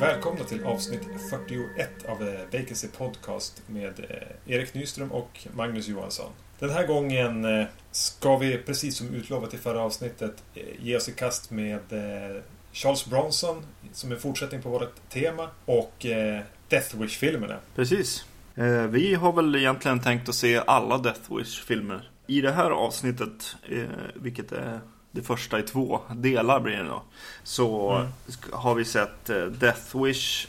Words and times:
Välkomna 0.00 0.44
till 0.44 0.64
avsnitt 0.64 1.08
41 1.30 2.04
av 2.08 2.28
eh, 2.28 2.40
Vacancy 2.52 2.88
Podcast 2.88 3.62
med 3.66 4.00
eh, 4.00 4.54
Erik 4.54 4.74
Nyström 4.74 5.12
och 5.12 5.46
Magnus 5.54 5.88
Johansson. 5.88 6.32
Den 6.58 6.70
här 6.70 6.86
gången 6.86 7.44
eh, 7.44 7.66
ska 7.90 8.36
vi, 8.36 8.58
precis 8.58 8.96
som 8.96 9.14
utlovat 9.14 9.54
i 9.54 9.56
förra 9.56 9.80
avsnittet, 9.80 10.44
ge 10.78 10.96
oss 10.96 11.08
i 11.08 11.12
kast 11.12 11.50
med 11.50 11.80
Charles 12.76 13.06
Bronson 13.06 13.62
som 13.92 14.12
en 14.12 14.18
fortsättning 14.20 14.62
på 14.62 14.68
vårt 14.70 15.08
tema 15.08 15.48
och 15.64 16.06
eh, 16.06 16.40
Death 16.68 16.96
Wish-filmerna. 16.96 17.56
Precis. 17.74 18.24
Eh, 18.54 18.82
vi 18.82 19.14
har 19.14 19.32
väl 19.32 19.56
egentligen 19.56 20.00
tänkt 20.00 20.28
att 20.28 20.34
se 20.34 20.62
alla 20.66 20.98
Death 20.98 21.34
Wish-filmer. 21.36 22.10
I 22.26 22.40
det 22.40 22.52
här 22.52 22.70
avsnittet, 22.70 23.56
eh, 23.68 23.84
vilket 24.14 24.52
är 24.52 24.80
det 25.10 25.22
första 25.22 25.58
i 25.58 25.62
två 25.62 26.00
delar 26.14 26.60
blir 26.60 26.76
det 26.76 26.84
då. 26.88 27.02
Så 27.42 27.90
Mm. 27.92 28.08
har 28.52 28.74
vi 28.74 28.84
sett 28.84 29.24
Death 29.60 30.02
Wish 30.04 30.46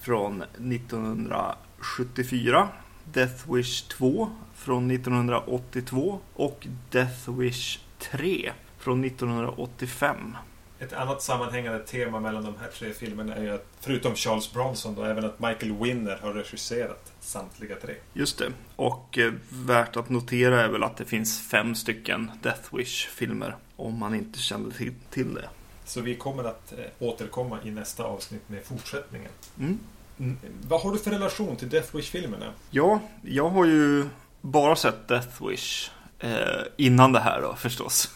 från 0.00 0.44
1974. 0.58 2.68
Death 3.12 3.52
Wish 3.52 3.82
2 3.82 4.30
från 4.54 4.90
1982 4.90 6.18
och 6.34 6.66
Death 6.90 7.30
Wish 7.38 7.78
3 7.98 8.52
från 8.78 9.04
1985. 9.04 10.36
Ett 10.78 10.92
annat 10.92 11.22
sammanhängande 11.22 11.78
tema 11.78 12.20
mellan 12.20 12.44
de 12.44 12.54
här 12.60 12.68
tre 12.68 12.92
filmerna 12.92 13.34
är 13.34 13.42
ju 13.42 13.50
att, 13.50 13.66
förutom 13.80 14.14
Charles 14.14 14.52
Bronson, 14.52 14.94
då, 14.94 15.04
även 15.04 15.24
att 15.24 15.40
Michael 15.40 15.72
Winner 15.72 16.18
har 16.22 16.32
regisserat 16.32 17.12
samtliga 17.20 17.76
tre. 17.76 17.94
Just 18.12 18.38
det. 18.38 18.52
Och 18.76 19.18
eh, 19.18 19.32
värt 19.48 19.96
att 19.96 20.08
notera 20.08 20.62
är 20.62 20.68
väl 20.68 20.82
att 20.82 20.96
det 20.96 21.04
finns 21.04 21.40
fem 21.40 21.74
stycken 21.74 22.30
Death 22.42 22.76
Wish-filmer. 22.76 23.56
Om 23.76 23.98
man 23.98 24.14
inte 24.14 24.38
kände 24.38 24.74
till, 24.74 24.94
till 25.10 25.34
det. 25.34 25.48
Så 25.84 26.00
vi 26.00 26.14
kommer 26.14 26.44
att 26.44 26.72
eh, 26.72 26.78
återkomma 26.98 27.58
i 27.64 27.70
nästa 27.70 28.04
avsnitt 28.04 28.48
med 28.48 28.64
fortsättningen. 28.64 29.30
Mm. 29.58 29.78
Mm. 30.18 30.36
Vad 30.68 30.80
har 30.80 30.92
du 30.92 30.98
för 30.98 31.10
relation 31.10 31.56
till 31.56 31.68
Death 31.68 31.96
Wish-filmerna? 31.96 32.52
Ja, 32.70 33.00
jag 33.22 33.48
har 33.48 33.64
ju 33.64 34.04
bara 34.40 34.76
sett 34.76 35.08
Death 35.08 35.48
Wish. 35.48 35.90
Eh, 36.18 36.62
innan 36.76 37.12
det 37.12 37.20
här 37.20 37.42
då 37.42 37.54
förstås. 37.54 38.10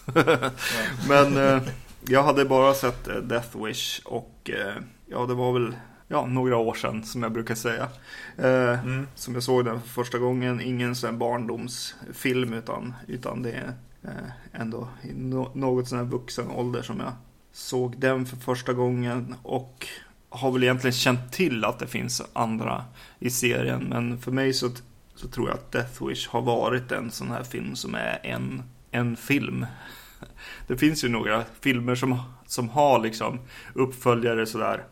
Men 1.09 1.37
eh, 1.37 1.63
jag 2.09 2.23
hade 2.23 2.45
bara 2.45 2.75
sett 2.75 3.09
eh, 3.09 3.17
Death 3.17 3.65
Wish 3.65 4.01
och 4.05 4.51
eh, 4.51 4.83
ja, 5.07 5.27
det 5.27 5.35
var 5.35 5.53
väl 5.53 5.77
ja, 6.09 6.27
några 6.27 6.57
år 6.57 6.75
sedan 6.75 7.05
som 7.05 7.23
jag 7.23 7.33
brukar 7.33 7.55
säga. 7.55 7.89
Eh, 8.39 8.81
Mm. 8.85 9.07
Som 9.15 9.35
jag 9.35 9.43
såg 9.43 9.65
den 9.65 9.81
för 9.81 9.89
första 9.89 10.19
gången. 10.19 10.61
Ingen 10.61 10.95
sån 10.95 11.19
barndomsfilm 11.19 12.53
utan, 12.53 12.95
utan 13.07 13.43
det 13.43 13.51
är 13.53 13.73
eh, 14.03 14.61
ändå 14.61 14.89
i 15.03 15.13
no- 15.13 15.51
något 15.55 15.89
sån 15.89 15.99
här 15.99 16.05
vuxen 16.05 16.51
ålder 16.51 16.83
som 16.83 17.01
jag 17.01 17.13
såg 17.53 17.99
den 18.01 18.27
för 18.27 18.37
första 18.37 18.73
gången. 18.73 19.35
Och 19.43 19.87
har 20.29 20.51
väl 20.53 20.63
egentligen 20.63 20.93
känt 20.95 21.33
till 21.33 21.65
att 21.65 21.79
det 21.79 21.87
finns 21.87 22.23
andra 22.33 22.85
i 23.19 23.31
serien. 23.31 23.85
Men 23.89 24.19
för 24.19 24.33
mig 24.33 24.53
så, 24.53 24.71
så 25.15 25.29
tror 25.29 25.49
jag 25.49 25.55
att 25.55 25.73
Death 25.73 26.07
Wish 26.07 26.29
har 26.29 26.43
varit 26.43 26.93
en 26.93 27.11
sån 27.11 27.31
här 27.31 27.43
film 27.43 27.77
som 27.77 27.95
är 27.95 28.21
en, 28.23 28.63
en 28.91 29.17
film. 29.17 29.67
Det 30.67 30.77
finns 30.77 31.05
ju 31.05 31.09
några 31.09 31.45
filmer 31.61 31.95
som, 31.95 32.21
som 32.47 32.69
har 32.69 32.99
liksom 32.99 33.39
uppföljare 33.75 34.47
sådär. 34.47 34.85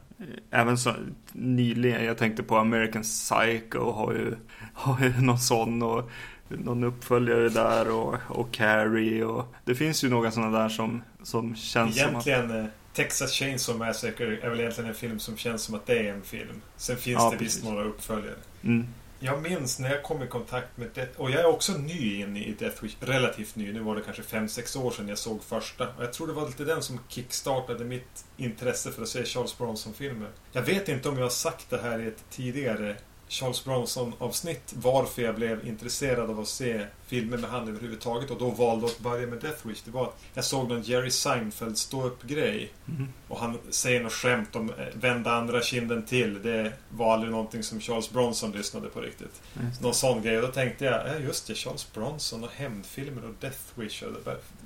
Även 0.51 0.79
så 0.79 0.95
nyligen, 1.33 2.05
jag 2.05 2.19
tänkte 2.19 2.43
på 2.43 2.57
American 2.57 3.03
Psycho 3.03 3.91
har 3.93 4.13
ju, 4.13 4.35
har 4.75 5.01
ju 5.01 5.21
någon 5.21 5.39
sån 5.39 5.83
och 5.83 6.11
någon 6.49 6.84
uppföljare 6.84 7.49
där 7.49 7.91
och, 7.91 8.15
och 8.28 8.53
Carrie 8.53 9.25
och 9.25 9.55
det 9.65 9.75
finns 9.75 10.05
ju 10.05 10.09
några 10.09 10.31
sådana 10.31 10.59
där 10.59 10.69
som, 10.69 11.03
som 11.22 11.56
känns 11.56 11.99
som 12.01 12.17
att... 12.17 12.27
Egentligen, 12.27 12.65
eh, 12.65 12.71
Texas 12.93 13.33
Chainsaw 13.33 13.87
Massacre 13.87 14.37
är 14.43 14.51
väl 14.51 14.61
egentligen 14.61 14.91
en 14.91 14.97
film 14.97 15.19
som 15.19 15.37
känns 15.37 15.62
som 15.62 15.75
att 15.75 15.87
det 15.87 15.99
är 16.09 16.15
en 16.15 16.22
film. 16.22 16.61
Sen 16.77 16.97
finns 16.97 17.19
Ja, 17.19 17.31
det 17.31 17.37
precis. 17.39 17.56
visst 17.56 17.65
några 17.65 17.84
uppföljare. 17.84 18.34
Mm, 18.62 18.87
jag 19.21 19.43
minns 19.43 19.79
när 19.79 19.91
jag 19.91 20.03
kom 20.03 20.23
i 20.23 20.27
kontakt 20.27 20.77
med 20.77 20.89
Death... 20.95 21.21
Och 21.21 21.31
jag 21.31 21.41
är 21.41 21.47
också 21.47 21.73
ny 21.73 22.21
in 22.21 22.37
i 22.37 22.53
Death 22.59 22.84
Wish. 22.84 22.97
Relativt 23.01 23.56
ny. 23.56 23.73
Nu 23.73 23.81
var 23.81 23.97
det 23.97 24.03
kanske 24.03 24.23
5-6 24.23 24.79
år 24.79 24.91
sedan 24.91 25.09
jag 25.09 25.19
såg 25.19 25.43
första. 25.43 25.89
Och 25.89 26.03
jag 26.03 26.12
tror 26.12 26.27
det 26.27 26.33
var 26.33 26.47
lite 26.47 26.65
den 26.65 26.83
som 26.83 27.01
kickstartade 27.09 27.84
mitt 27.84 28.25
intresse 28.37 28.93
för 28.93 29.03
att 29.03 29.09
se 29.09 29.25
Charles 29.25 29.59
Bronson-filmer. 29.59 30.28
Jag 30.53 30.62
vet 30.62 30.89
inte 30.89 31.09
om 31.09 31.17
jag 31.17 31.25
har 31.25 31.31
sagt 31.31 31.71
det 31.71 31.78
här 31.78 31.99
i 31.99 32.07
ett 32.07 32.25
tidigare 32.31 32.97
Charles 33.28 33.65
Bronson-avsnitt. 33.65 34.75
Varför 34.77 35.22
jag 35.22 35.34
blev 35.34 35.69
intresserad 35.69 36.31
av 36.31 36.41
att 36.41 36.49
se 36.49 36.87
filmer 37.06 37.37
med 37.37 37.50
han 37.50 37.69
överhuvudtaget. 37.69 38.31
Och 38.31 38.39
då 38.39 38.50
valde 38.50 38.87
att 38.87 38.99
börja 38.99 39.27
med 39.27 39.41
Death 39.41 39.66
Wish. 39.69 39.83
Det 39.84 39.91
var 39.91 40.05
att 40.05 40.19
jag 40.34 40.44
såg 40.44 40.69
någon 40.69 40.83
Jerry 40.83 41.11
Seinfeld 41.11 41.78
stå 41.78 42.06
upp 42.06 42.22
grej 42.22 42.72
mm, 42.89 43.09
och 43.28 43.39
han 43.41 43.59
säger 43.71 44.03
något 44.03 44.12
skämt 44.12 44.56
om 44.56 44.71
eh, 44.71 44.87
vända 44.93 45.33
andra 45.33 45.62
kinden 45.62 46.06
till. 46.06 46.43
Det 46.43 46.72
var 46.91 47.12
aldrig 47.12 47.33
någonting 47.33 47.62
som 47.62 47.81
Charles 47.81 48.11
Bronson 48.11 48.53
lyssnade 48.53 48.89
på 48.89 49.00
riktigt. 49.00 49.43
det. 49.55 49.83
Någon 49.83 49.95
sån 49.95 50.22
grej. 50.22 50.37
Och 50.37 50.43
då 50.43 50.53
tänkte 50.53 50.84
jag, 50.84 51.09
ja 51.09 51.19
just 51.19 51.47
det, 51.47 51.55
Charles 51.55 51.93
Bronson 51.93 52.45
och 52.45 52.50
hämndfilmer 52.50 53.25
och 53.25 53.34
Death 53.41 53.59
Wish. 53.75 54.03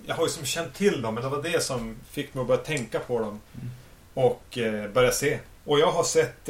Jag 0.07 0.15
har 0.15 0.25
ju 0.25 0.31
som 0.31 0.45
känt 0.45 0.75
till 0.75 1.03
dem, 1.03 1.15
men 1.15 1.23
det 1.23 1.29
var 1.29 1.43
det 1.43 1.63
som 1.63 1.97
fick 2.11 2.35
mig 2.35 2.43
att 2.43 2.49
börja 2.49 2.61
tänka 2.61 2.99
på 2.99 3.19
dem. 3.19 3.41
Mm. 3.55 3.71
Och 4.15 4.59
eh, 4.59 4.91
börja 4.91 5.13
se. 5.13 5.39
Och 5.65 5.79
jag 5.79 5.93
har 5.93 6.05
sett 6.05 6.49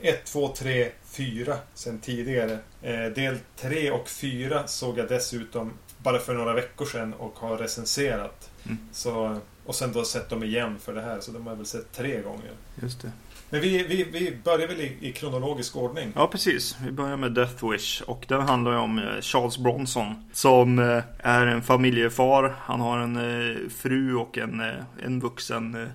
1, 0.00 0.24
2, 0.24 0.48
3, 0.48 0.90
4 1.12 1.56
sen 1.74 1.98
tidigare. 1.98 2.58
Eh, 2.82 3.04
del 3.04 3.38
3 3.56 3.90
och 3.90 4.08
4 4.08 4.66
såg 4.66 4.98
jag 4.98 5.08
dessutom 5.08 5.72
bara 5.98 6.18
för 6.18 6.34
några 6.34 6.54
veckor 6.54 6.84
sedan 6.84 7.14
och 7.14 7.38
har 7.38 7.58
recenserat. 7.58 8.50
Mm. 8.64 8.78
Så, 8.92 9.38
och 9.66 9.74
sen 9.74 9.92
då 9.92 10.04
sett 10.04 10.28
dem 10.28 10.42
igen 10.42 10.78
för 10.78 10.94
det 10.94 11.00
här, 11.00 11.20
så 11.20 11.32
de 11.32 11.42
har 11.42 11.52
jag 11.52 11.56
väl 11.56 11.66
sett 11.66 11.92
tre 11.92 12.22
gånger. 12.22 12.50
Just 12.82 13.02
det. 13.02 13.12
Men 13.50 13.60
vi, 13.60 13.82
vi, 13.82 14.04
vi 14.04 14.36
börjar 14.44 14.68
väl 14.68 14.80
i, 14.80 14.96
i 15.00 15.12
kronologisk 15.12 15.76
ordning. 15.76 16.12
Ja, 16.14 16.26
precis. 16.26 16.76
Vi 16.84 16.92
börjar 16.92 17.16
med 17.16 17.32
Death 17.32 17.70
Wish 17.70 18.02
och 18.02 18.24
den 18.28 18.40
handlar 18.40 18.72
ju 18.72 18.78
om 18.78 18.98
eh, 18.98 19.20
Charles 19.20 19.58
Bronson 19.58 20.24
som 20.32 20.78
eh, 20.78 21.02
är 21.18 21.46
en 21.46 21.62
familjefar. 21.62 22.56
Han 22.58 22.80
har 22.80 22.98
en 22.98 23.70
fru 23.70 24.14
och 24.14 24.38
en, 24.38 24.62
en 25.02 25.20
vuxen 25.20 25.88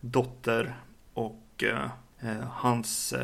dotter 0.00 0.74
och 1.14 1.64
hans, 2.50 3.14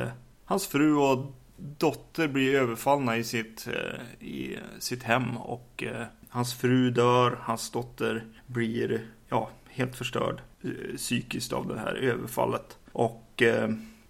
hans 0.45 0.67
fru 0.67 0.95
och 0.95 1.38
dotter 1.59 2.29
blir 2.29 2.55
överfallna 2.55 3.17
i 3.17 3.25
sitt, 3.25 3.67
eh, 3.67 4.27
i 4.29 4.59
sitt 4.79 5.03
hem 5.03 5.37
och 5.37 5.85
eh, 5.87 6.07
hans 6.29 6.55
fru 6.55 6.91
dör, 6.91 7.39
hans 7.43 7.71
dotter 7.71 8.25
blir 8.47 9.07
ja, 9.29 9.51
helt 9.69 9.97
förstörd 9.97 10.41
eh, 10.65 10.97
psykiskt 10.97 11.53
av 11.53 11.69
det 11.69 11.79
här 11.79 11.95
överfallet. 11.95 12.79
Och 12.93 13.43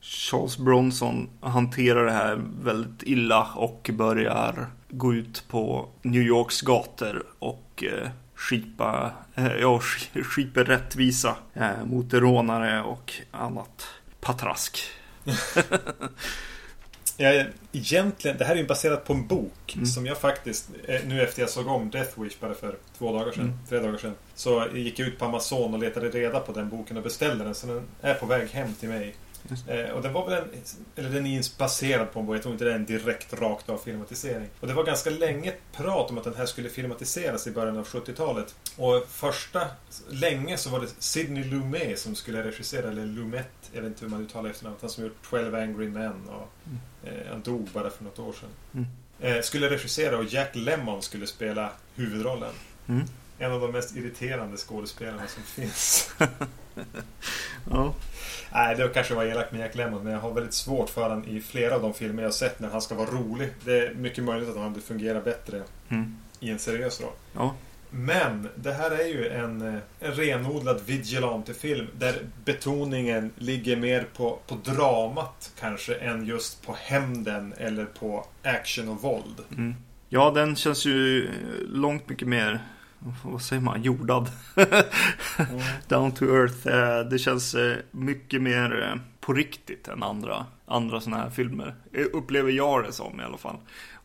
Charles 0.01 0.59
Bronson 0.59 1.29
hanterar 1.41 2.05
det 2.05 2.13
här 2.13 2.41
väldigt 2.63 3.03
illa 3.03 3.49
och 3.57 3.91
börjar 3.93 4.67
gå 4.89 5.15
ut 5.15 5.45
på 5.49 5.89
New 6.03 6.23
Yorks 6.23 6.61
gator 6.61 7.27
och 7.39 7.85
skipa, 8.35 9.13
ja, 9.35 9.79
sk- 9.79 10.23
skipa 10.23 10.61
rättvisa 10.65 11.37
mot 11.85 12.15
rånare 12.15 12.83
och 12.83 13.13
annat 13.31 13.87
patrask. 14.21 14.79
Jag, 17.21 17.47
egentligen, 17.73 18.39
det 18.39 18.45
här 18.45 18.55
är 18.55 18.59
ju 18.59 18.67
baserat 18.67 19.05
på 19.05 19.13
en 19.13 19.27
bok 19.27 19.73
Mm. 19.75 19.87
som 19.87 20.07
jag 20.07 20.19
faktiskt, 20.19 20.71
eh, 20.89 21.01
nu 21.07 21.23
efter 21.23 21.41
jag 21.43 21.51
såg 21.51 21.67
om 21.67 21.91
Death 21.91 22.21
Wish 22.23 22.41
bara 22.41 22.55
för 22.55 22.77
två 22.99 23.13
dagar 23.13 23.33
sedan, 23.33 23.43
Mm. 23.45 23.59
tre 23.69 23.79
dagar 23.79 23.99
sedan. 23.99 24.15
Så 24.35 24.65
gick 24.75 24.99
jag 24.99 25.09
ut 25.09 25.19
på 25.19 25.25
Amazon 25.25 25.75
och 25.75 25.81
letade 25.81 26.09
reda 26.09 26.41
på 26.41 26.53
den 26.53 26.69
boken 26.69 26.97
och 26.97 27.03
beställde 27.03 27.45
den. 27.45 27.55
Så 27.55 27.67
den 27.67 27.83
är 28.01 28.15
på 28.15 28.27
väg 28.27 28.49
hem 28.49 28.75
till 28.75 28.89
mig. 28.89 29.15
Eh, 29.69 29.91
och 29.91 30.03
den 30.03 30.13
var 30.13 30.31
väl 30.31 30.43
en, 30.43 30.49
eller 30.97 31.11
den 31.11 31.27
är 31.27 31.59
baserad 31.59 32.13
på 32.13 32.21
en 32.21 32.27
bok, 32.27 32.35
jag 32.35 32.43
tror 32.43 32.53
inte 32.53 32.65
det 32.65 32.71
är 32.71 32.77
en 32.77 32.87
direkt 32.87 33.33
rakt 33.33 33.69
av 33.69 33.79
filmatisering. 33.79 34.49
Och 34.61 34.67
det 34.67 34.75
var 34.75 34.85
ganska 34.85 35.11
länge 35.11 35.53
prat 35.73 36.11
om 36.11 36.19
att 36.19 36.25
den 36.25 36.35
här 36.35 36.47
skulle 36.47 36.69
filmatiseras 36.69 37.47
i 37.47 37.51
början 37.51 37.79
av 37.79 37.87
70-talet. 37.87 38.55
Och 38.77 39.07
första, 39.09 39.67
länge 40.09 40.57
så 40.57 40.71
var 40.71 40.81
det 40.81 40.89
Sidney 40.99 41.45
Lumet 41.45 41.99
som 41.99 42.15
skulle 42.15 42.45
regissera, 42.45 42.89
eller 42.89 43.07
Lumet, 43.07 43.49
jag 43.73 43.83
vet 43.83 43.89
inte 43.89 44.05
hur 44.05 44.11
man 44.11 44.23
uttalar 44.23 44.51
efternamnet, 44.51 44.83
han 44.83 44.91
som 44.91 45.05
gjort 45.05 45.31
12 45.31 45.55
Angry 45.55 45.89
Men 45.89 46.29
och 46.29 46.53
eh, 47.09 47.31
han 47.31 47.43
dog 47.43 47.69
bara 47.73 47.91
för 47.91 48.05
något 48.05 48.19
år 48.19 48.33
sedan. 48.33 48.49
Mm. 48.75 48.87
Eh, 49.21 49.43
skulle 49.43 49.71
regissera 49.71 50.19
och 50.19 50.25
Jack 50.25 50.57
Lemmon 50.57 51.03
skulle 51.03 51.27
spela 51.27 51.71
huvudrollen. 51.95 52.53
Mm. 52.89 53.05
En 53.39 53.53
av 53.53 53.61
de 53.61 53.73
mest 53.73 53.97
irriterande 53.97 54.57
skådespelarna 54.57 55.27
som 55.27 55.43
finns. 55.43 56.11
Ja. 57.71 57.95
Nej, 58.53 58.77
det 58.77 58.89
kanske 58.95 59.15
var 59.15 59.25
elakt 59.25 59.53
med 59.53 59.61
Jack 59.61 59.75
Lemmon, 59.75 60.05
men 60.05 60.13
jag 60.13 60.21
har 60.21 60.33
väldigt 60.35 60.55
svårt 60.55 60.91
för 60.91 61.03
honom 61.03 61.25
i 61.29 61.41
flera 61.41 61.75
av 61.75 61.83
de 61.83 61.95
filmer 61.95 62.23
jag 62.23 62.29
har 62.29 62.33
sett 62.33 62.61
när 62.61 62.69
han 62.69 62.83
ska 62.83 62.95
vara 62.95 63.11
rolig. 63.11 63.49
Det 63.65 63.79
är 63.87 63.95
mycket 63.95 64.25
möjligt 64.25 64.49
att 64.49 64.57
han 64.57 64.65
hade 64.69 64.81
fungerat 64.81 65.25
bättre 65.25 65.63
Mm. 65.89 66.17
i 66.41 66.51
en 66.51 66.59
seriös 66.59 67.01
roll. 67.01 67.13
Ja. 67.35 67.55
Men 67.91 68.49
det 68.55 68.73
här 68.73 68.91
är 68.91 69.05
ju 69.07 69.29
en, 69.29 69.63
eh, 69.63 69.81
en 70.01 70.13
renodlad 70.13 70.81
vigilante-film 70.87 71.87
där 71.99 72.15
betoningen 72.45 73.31
ligger 73.39 73.77
mer 73.77 74.07
på, 74.17 74.39
på 74.47 74.55
dramat 74.65 75.51
kanske 75.61 75.95
än 75.95 76.27
just 76.27 76.67
på 76.67 76.77
hämnden 76.81 77.55
eller 77.57 77.85
på 77.85 78.27
action 78.43 78.89
och 78.89 79.03
våld. 79.03 79.37
Mm. 79.57 79.75
Ja, 80.09 80.31
den 80.31 80.57
känns 80.57 80.85
ju 80.87 81.29
långt 81.69 82.09
mycket 82.09 82.29
mer 82.29 82.61
vad 83.23 83.43
säger 83.43 83.63
man, 83.63 83.83
jordad. 83.83 84.31
mm. 84.57 84.85
Down 85.89 86.13
to 86.13 86.25
earth. 86.25 86.69
Eh, 86.69 87.01
det 87.01 87.19
känns 87.19 87.55
eh, 87.55 87.77
mycket 87.91 88.43
mer 88.43 89.01
på 89.21 89.33
riktigt 89.33 89.89
än 89.89 90.03
andra, 90.03 90.47
andra 90.67 91.01
sådana 91.01 91.23
här 91.23 91.31
filmer. 91.31 91.75
Upplever 92.13 92.51
jag 92.51 92.85
det 92.85 92.93
som 92.93 93.21
i 93.21 93.25
alla 93.25 93.39
fall 93.39 93.57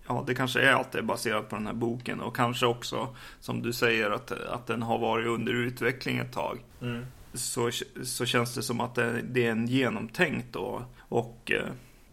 ja, 0.08 0.24
det 0.28 0.36
kanske 0.36 0.62
är 0.62 0.74
att 0.74 0.92
det 0.92 0.98
är 0.98 1.04
baserat 1.04 1.50
på 1.50 1.56
den 1.56 1.68
här 1.68 1.74
boken 1.74 2.22
och 2.22 2.36
kanske 2.36 2.66
också 2.66 3.16
som 3.40 3.62
du 3.62 3.74
säger 3.74 4.12
att, 4.12 4.32
att 4.32 4.68
den 4.68 4.82
har 4.82 4.98
varit 4.98 5.28
under 5.28 5.54
utveckling 5.54 6.18
ett 6.18 6.34
tag. 6.34 6.60
Mm. 6.82 7.06
Så, 7.34 7.72
så 8.04 8.26
känns 8.26 8.56
det 8.56 8.64
som 8.64 8.82
att 8.82 8.96
det, 8.96 9.22
det 9.22 9.46
är 9.46 9.52
en 9.52 9.68
genomtänkt 9.68 10.56
och, 10.56 10.82
och 11.00 11.52
eh, 11.52 11.68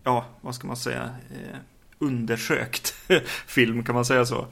ja, 0.04 0.24
vad 0.40 0.54
ska 0.54 0.66
man 0.66 0.76
säga, 0.76 1.10
eh, 1.30 1.58
undersökt 1.98 2.88
film, 3.46 3.84
kan 3.84 3.94
man 3.94 4.04
säga 4.04 4.26
så? 4.26 4.46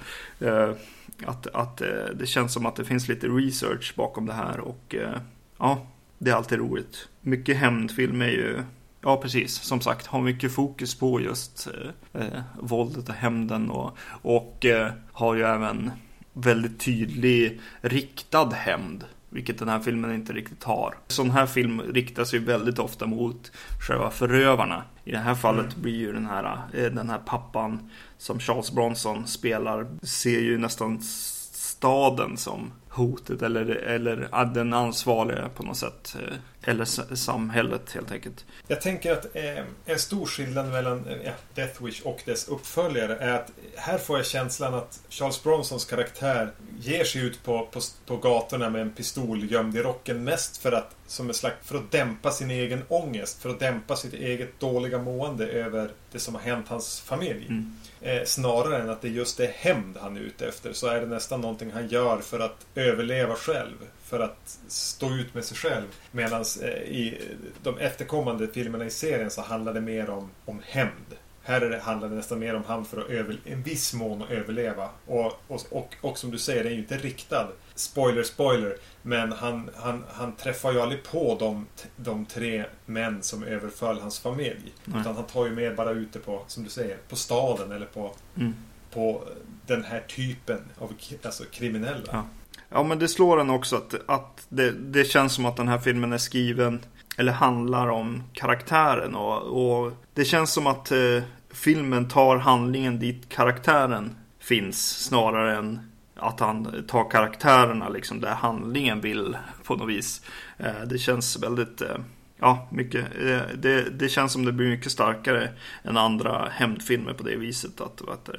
Att, 1.27 1.47
att 1.47 1.81
eh, 1.81 2.05
det 2.15 2.27
känns 2.27 2.53
som 2.53 2.67
att 2.67 2.77
det 2.77 2.85
finns 2.85 3.09
lite 3.09 3.27
research 3.27 3.95
bakom 3.97 4.27
det 4.27 4.33
här 4.33 4.61
och 4.61 4.95
eh, 4.95 5.21
ja, 5.59 5.87
det 6.19 6.31
är 6.31 6.35
alltid 6.35 6.59
roligt. 6.59 7.09
Mycket 7.21 7.57
hämndfilm 7.57 8.23
är 8.23 8.31
ju 8.31 8.63
Ja, 9.01 9.17
precis. 9.17 9.55
Som 9.55 9.81
sagt, 9.81 10.07
har 10.07 10.21
mycket 10.21 10.53
fokus 10.53 10.95
på 10.95 11.21
just 11.21 11.69
eh, 12.15 12.23
eh 12.23 12.43
våldet 12.61 13.09
och 13.09 13.15
hämnden 13.15 13.71
och, 13.71 13.99
och 14.23 14.65
eh, 14.65 14.93
har 15.13 15.35
ju 15.35 15.43
även 15.43 15.91
väldigt 16.33 16.81
tydlig 16.81 17.61
riktad 17.81 18.51
hämnd. 18.51 19.05
Vilket 19.31 19.59
den 19.59 19.69
här 19.69 19.81
filmen 19.81 20.15
inte 20.15 20.33
riktigt 20.33 20.65
har. 20.65 20.95
Sån 21.07 21.31
här 21.31 21.47
film 21.47 21.81
riktas 21.81 22.35
ju 22.35 22.39
väldigt 22.39 22.79
ofta 22.79 23.07
mot 23.07 23.53
själva 23.81 24.11
förövarna. 24.11 24.83
I 25.05 25.11
det 25.11 25.19
här 25.19 25.35
fallet 25.35 25.67
mm. 25.67 25.83
blir 25.83 25.97
ju 25.97 26.13
den 26.13 26.27
här, 26.27 26.59
eh, 26.75 26.85
den 26.85 27.11
här 27.11 27.19
pappan 27.19 27.91
som 28.19 28.39
Charles 28.41 28.73
Bronson 28.73 29.27
spelar 29.27 29.87
ser 30.03 30.41
ju 30.41 30.59
nästan 30.59 31.01
staden 31.03 32.37
som 32.37 32.73
hotet 32.99 33.43
eller, 33.43 33.67
eller 33.67 34.45
den 34.55 34.73
ansvariga 34.73 35.49
på 35.49 35.63
något 35.63 35.77
sätt. 35.77 36.17
Eh, 36.21 36.35
eller 36.71 37.15
samhället 37.15 37.93
helt 37.95 38.13
enkelt. 38.13 38.45
Jag 38.67 38.81
tänker 38.81 39.13
att 39.13 39.37
eh, 39.37 39.65
en 39.87 39.99
stor 39.99 40.27
skillnad 40.27 40.69
mellan 40.69 41.07
eh, 41.07 41.33
Death 41.55 41.85
Wish 41.85 42.03
och 42.03 42.23
dess 42.25 42.49
uppföljare 42.49 43.17
är 43.17 43.33
att 43.33 43.51
här 43.77 43.99
får 43.99 44.17
jag 44.17 44.27
känslan 44.27 44.75
att 44.75 45.01
Charles 45.09 45.43
Bronsons 45.43 45.85
karaktär 45.85 46.51
ger 46.81 47.05
sig 47.05 47.23
ut 47.23 47.45
på, 47.45 47.69
på, 47.73 47.81
på 48.07 48.17
gatorna 48.17 48.71
med 48.71 48.83
en 48.83 48.91
pistol 48.91 49.51
gömd 49.51 49.77
i 49.77 49.83
rocken 49.83 50.25
mest 50.25 50.57
för 50.57 50.73
att, 50.73 50.97
som 51.07 51.29
en 51.29 51.35
slags, 51.35 51.57
för 51.63 51.77
att 51.77 51.91
dämpa 51.91 52.31
sin 52.31 52.51
egen 52.51 52.83
ångest. 52.89 53.43
För 53.43 53.51
att 53.51 53.61
dämpa 53.61 53.97
sitt 53.97 54.15
eget 54.15 54.61
dåliga 54.61 54.99
mående 54.99 55.47
över 55.47 55.91
det 56.13 56.19
som 56.19 56.35
har 56.35 56.43
hänt 56.43 56.69
hans 56.69 57.01
familj. 57.01 57.47
Mm. 57.49 57.77
Eh, 58.01 58.25
snarare 58.25 58.83
än 58.83 58.91
att 58.91 59.03
det 59.03 59.09
just 59.09 59.41
är 59.41 59.47
hämnd 59.47 59.97
han 60.01 60.17
är 60.17 60.21
ute 60.21 60.49
efter 60.49 60.73
så 60.73 60.87
är 60.87 61.01
det 61.01 61.07
nästan 61.07 61.41
någonting 61.41 61.71
han 61.71 61.89
gör 61.89 62.19
för 62.19 62.41
att 62.41 62.67
överleva 62.75 63.35
själv. 63.35 63.77
För 64.05 64.21
att 64.21 64.59
stå 64.69 65.11
ut 65.11 65.35
med 65.35 65.45
sig 65.45 65.57
själv. 65.57 65.87
Medan 66.11 66.45
eh, 66.63 66.69
i 66.69 67.19
de 67.63 67.79
efterkommande 67.79 68.49
filmerna 68.49 68.85
i 68.85 68.91
serien 68.91 69.31
så 69.31 69.43
handlar 69.43 69.75
det 69.75 69.81
mer 69.81 70.11
om, 70.11 70.31
om 70.45 70.61
hämnd. 70.65 71.17
Här 71.43 71.61
är 71.61 71.71
det, 71.71 71.79
handlar 71.79 72.09
det 72.09 72.15
nästan 72.15 72.39
mer 72.39 72.55
om 72.55 72.65
han 72.67 72.85
för 72.85 73.01
att 73.01 73.11
över, 73.11 73.37
en 73.45 73.63
viss 73.63 73.95
mån 73.95 74.23
överleva. 74.23 74.89
Och, 75.07 75.33
och, 75.49 75.67
och, 75.71 75.95
och 76.01 76.19
som 76.19 76.31
du 76.31 76.39
säger, 76.39 76.65
den 76.65 76.73
är 76.73 76.77
ju 76.77 76.83
inte 76.83 76.97
riktad. 76.97 77.49
Spoiler, 77.79 78.23
spoiler. 78.23 78.77
Men 79.03 79.33
han, 79.33 79.71
han, 79.77 80.05
han 80.13 80.33
träffar 80.33 80.73
ju 80.73 80.81
aldrig 80.81 81.03
på 81.03 81.37
de, 81.41 81.67
de 81.97 82.27
tre 82.27 82.65
män 82.87 83.23
som 83.23 83.43
överföll 83.43 84.01
hans 84.01 84.19
familj. 84.19 84.73
Nej. 84.85 85.01
Utan 85.01 85.15
han 85.15 85.25
tar 85.25 85.47
ju 85.47 85.55
med 85.55 85.77
bara 85.77 85.91
ute 85.91 86.19
på, 86.19 86.43
som 86.47 86.65
du 86.65 86.71
säger, 86.71 86.97
på 87.09 87.17
staden 87.17 87.73
eller 87.73 87.87
på, 87.87 88.15
mm. 88.37 88.55
på 88.91 89.23
den 89.67 89.85
här 89.85 90.01
typen 90.01 90.61
av 90.79 90.93
alltså, 91.23 91.45
kriminella. 91.45 92.09
Ja. 92.13 92.25
ja, 92.69 92.83
men 92.83 92.99
det 92.99 93.09
slår 93.09 93.41
en 93.41 93.51
också 93.51 93.77
att, 93.77 93.95
att 94.07 94.47
det, 94.49 94.71
det 94.71 95.05
känns 95.05 95.35
som 95.35 95.47
att 95.47 95.57
den 95.57 95.69
här 95.69 95.79
filmen 95.79 96.13
är 96.13 96.19
skriven 96.19 96.81
eller 97.17 97.33
handlar 97.33 97.89
om 97.89 98.23
karaktären 98.33 99.15
och, 99.15 99.43
och 99.43 99.93
det 100.15 100.25
känns 100.25 100.53
som 100.53 100.67
att 100.67 100.93
eh, 100.93 101.23
filmen 101.51 102.09
tar 102.09 102.37
handlingen 102.37 102.99
dit 102.99 103.29
karaktären 103.29 104.17
finns 104.39 105.05
snarare 105.05 105.57
än 105.57 105.88
att 106.19 106.41
han 106.41 106.85
tar 106.89 107.11
karaktärerna 107.11 107.89
liksom 107.89 108.21
där 108.21 108.35
handlingen 108.35 109.01
vill 109.01 109.37
på 109.65 109.77
något 109.77 109.89
vis. 109.89 110.23
Eh, 110.59 110.81
det 110.87 110.99
känns 110.99 111.43
väldigt, 111.43 111.81
eh, 111.81 111.97
ja, 112.39 112.69
mycket, 112.71 113.05
eh, 113.05 113.41
det, 113.55 113.99
det 113.99 114.09
känns 114.09 114.33
som 114.33 114.45
det 114.45 114.53
blir 114.53 114.69
mycket 114.69 114.93
starkare 114.93 115.51
än 115.83 115.97
andra 115.97 116.49
hämndfilmer 116.49 117.13
på 117.13 117.23
det 117.23 117.37
viset. 117.37 117.81
Att, 117.81 118.09
att, 118.09 118.31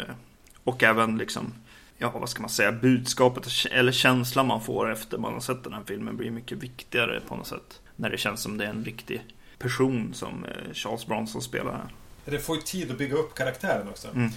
och 0.63 0.83
även 0.83 1.17
liksom, 1.17 1.53
ja 1.97 2.11
vad 2.19 2.29
ska 2.29 2.41
man 2.41 2.49
säga, 2.49 2.71
budskapet 2.71 3.47
eller 3.71 3.91
känslan 3.91 4.47
man 4.47 4.61
får 4.61 4.91
efter 4.91 5.17
man 5.17 5.33
har 5.33 5.39
sett 5.39 5.63
den 5.63 5.73
här 5.73 5.83
filmen 5.85 6.17
blir 6.17 6.31
mycket 6.31 6.57
viktigare 6.57 7.21
på 7.27 7.35
något 7.35 7.47
sätt. 7.47 7.81
När 7.95 8.09
det 8.09 8.17
känns 8.17 8.41
som 8.41 8.57
det 8.57 8.65
är 8.65 8.69
en 8.69 8.85
riktig 8.85 9.21
person 9.57 10.13
som 10.13 10.45
Charles 10.73 11.07
Bronson 11.07 11.41
spelar 11.41 11.71
här. 11.71 11.87
Det 12.29 12.39
får 12.39 12.55
ju 12.55 12.61
tid 12.61 12.91
att 12.91 12.97
bygga 12.97 13.15
upp 13.15 13.35
karaktären 13.35 13.89
också. 13.89 14.07
Mm. 14.07 14.29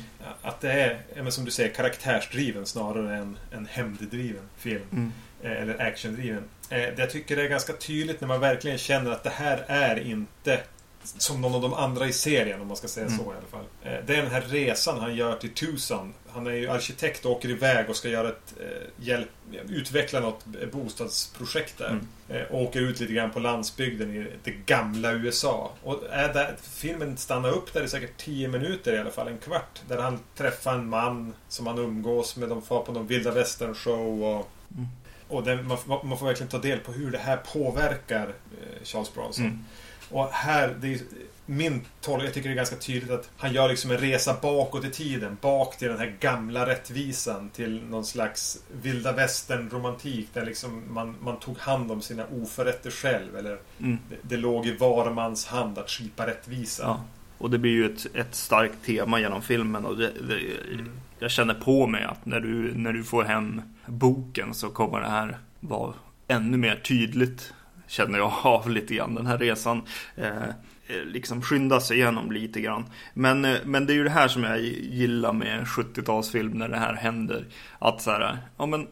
Att 0.42 0.60
det 0.60 0.72
är, 0.72 1.30
som 1.30 1.44
du 1.44 1.50
säger, 1.50 1.74
karaktärsdriven 1.74 2.66
snarare 2.66 3.16
än 3.16 3.38
en 3.50 3.66
hämnddriven 3.66 4.48
film. 4.56 4.82
Mm. 4.92 5.12
Eh, 5.42 5.62
eller 5.62 5.86
actiondriven. 5.86 6.44
Eh, 6.70 6.78
det 6.78 6.94
jag 6.98 7.10
tycker 7.10 7.36
är 7.36 7.48
ganska 7.48 7.72
tydligt 7.72 8.20
när 8.20 8.28
man 8.28 8.40
verkligen 8.40 8.78
känner 8.78 9.10
att 9.10 9.24
det 9.24 9.30
här 9.30 9.64
är 9.68 10.00
inte 10.00 10.60
som 11.04 11.40
någon 11.40 11.54
av 11.54 11.62
de 11.62 11.74
andra 11.74 12.06
i 12.06 12.12
serien, 12.12 12.60
om 12.60 12.68
man 12.68 12.76
ska 12.76 12.88
säga 12.88 13.06
mm. 13.06 13.18
så 13.18 13.24
i 13.24 13.26
alla 13.26 13.46
fall. 13.50 13.64
Eh, 13.82 14.06
det 14.06 14.16
är 14.16 14.22
den 14.22 14.30
här 14.30 14.40
resan 14.40 14.98
han 14.98 15.16
gör 15.16 15.36
till 15.36 15.54
Tucson. 15.54 16.14
Han 16.28 16.46
är 16.46 16.50
ju 16.50 16.68
arkitekt 16.68 17.24
och 17.24 17.32
åker 17.32 17.50
iväg 17.50 17.90
och 17.90 17.96
ska 17.96 18.08
göra 18.08 18.28
ett, 18.28 18.54
hjälp, 18.96 19.28
utveckla 19.68 20.20
något 20.20 20.44
bostadsprojekt 20.72 21.78
där. 21.78 21.90
Mm. 22.28 22.46
Och 22.50 22.62
åker 22.62 22.80
ut 22.80 23.00
lite 23.00 23.12
grann 23.12 23.30
på 23.30 23.40
landsbygden 23.40 24.16
i 24.16 24.26
det 24.44 24.50
gamla 24.50 25.12
USA. 25.12 25.72
Och 25.82 26.02
är 26.10 26.34
där, 26.34 26.56
filmen 26.62 27.16
stannar 27.16 27.50
upp 27.50 27.72
där 27.72 27.84
i 27.84 27.88
säkert 27.88 28.16
10 28.16 28.48
minuter 28.48 28.94
i 28.94 28.98
alla 28.98 29.10
fall, 29.10 29.28
en 29.28 29.38
kvart. 29.38 29.80
Där 29.88 29.98
han 29.98 30.18
träffar 30.36 30.74
en 30.74 30.88
man 30.88 31.34
som 31.48 31.66
han 31.66 31.78
umgås 31.78 32.36
med. 32.36 32.48
De 32.48 32.62
far 32.62 32.82
på 32.82 32.92
någon 32.92 33.06
vilda 33.06 33.30
västern 33.30 33.74
show 33.74 34.24
och 34.24 34.48
mm. 34.74 34.86
Och 35.32 35.44
det, 35.44 35.62
man, 35.62 35.78
man, 35.86 36.18
får 36.18 36.26
verkligen 36.26 36.50
ta 36.50 36.58
del 36.58 36.78
på 36.78 36.92
hur 36.92 37.10
det 37.10 37.18
här 37.18 37.36
påverkar 37.36 38.28
eh, 38.28 38.84
Charles 38.84 39.14
Bronson. 39.14 39.64
Och 40.12 40.28
här, 40.28 40.76
det 40.80 40.94
är 40.94 41.00
min 41.46 41.80
tolkning, 42.00 42.24
jag 42.24 42.34
tycker 42.34 42.48
det 42.48 42.54
är 42.54 42.56
ganska 42.56 42.76
tydligt 42.76 43.10
att 43.10 43.30
han 43.36 43.52
gör 43.52 43.68
liksom 43.68 43.90
en 43.90 43.98
resa 43.98 44.36
bakåt 44.42 44.84
i 44.84 44.90
tiden. 44.90 45.38
Bak 45.40 45.76
till 45.76 45.88
den 45.88 45.98
här 45.98 46.16
gamla 46.20 46.66
rättvisan. 46.66 47.50
Till 47.50 47.82
någon 47.84 48.04
slags 48.04 48.62
vilda 48.82 49.12
västern 49.12 49.70
romantik 49.70 50.28
där 50.32 50.46
liksom 50.46 50.82
man, 50.88 51.16
man 51.20 51.36
tog 51.36 51.58
hand 51.58 51.92
om 51.92 52.02
sina 52.02 52.26
oförrätter 52.26 52.90
själv. 52.90 53.36
Eller 53.36 53.58
mm. 53.78 53.98
det, 54.08 54.16
det, 54.22 54.36
låg 54.36 54.66
i 54.66 54.76
var 54.76 55.10
mans 55.10 55.46
hand 55.46 55.78
att 55.78 55.90
skipa 55.90 56.26
rättvisa. 56.26 56.82
Ja. 56.82 57.04
Och 57.38 57.50
det 57.50 57.58
blir 57.58 57.72
ju 57.72 57.86
ett, 57.86 58.06
ett 58.14 58.34
starkt 58.34 58.84
tema 58.86 59.20
genom 59.20 59.42
filmen. 59.42 59.84
Och 59.84 59.96
det, 59.96 60.10
det, 60.28 60.34
mm. 60.72 60.90
Jag 61.18 61.30
känner 61.30 61.54
på 61.54 61.86
mig 61.86 62.04
att 62.04 62.26
när 62.26 62.40
du, 62.40 62.74
när 62.74 62.92
du 62.92 63.04
får 63.04 63.24
hem 63.24 63.62
boken 63.86 64.54
så 64.54 64.68
kommer 64.68 65.00
det 65.00 65.08
här 65.08 65.38
vara 65.60 65.94
ännu 66.28 66.56
mer 66.56 66.76
tydligt. 66.76 67.52
Känner 67.92 68.18
jag 68.18 68.32
av 68.42 68.70
lite 68.70 68.94
grann. 68.94 69.14
Den 69.14 69.26
här 69.26 69.38
resan 69.38 69.82
eh, 70.16 70.42
eh 70.86 71.04
liksom 71.04 71.42
skynda 71.42 71.80
sig 71.80 71.96
igenom 71.96 72.32
lite 72.32 72.60
grann. 72.60 72.84
Men, 73.14 73.44
eh, 73.44 73.56
men 73.64 73.86
det 73.86 73.92
är 73.92 73.94
ju 73.94 74.04
det 74.04 74.10
här 74.10 74.28
som 74.28 74.42
jag 74.42 74.60
gillar 74.60 75.32
med 75.32 75.64
70-talsfilm 75.64 76.54
när 76.54 76.68
det 76.68 76.76
här 76.76 76.94
händer. 76.94 77.46
Att 77.78 78.02
så 78.02 78.10
här, 78.10 78.38
ja 78.56 78.66
men 78.66 78.88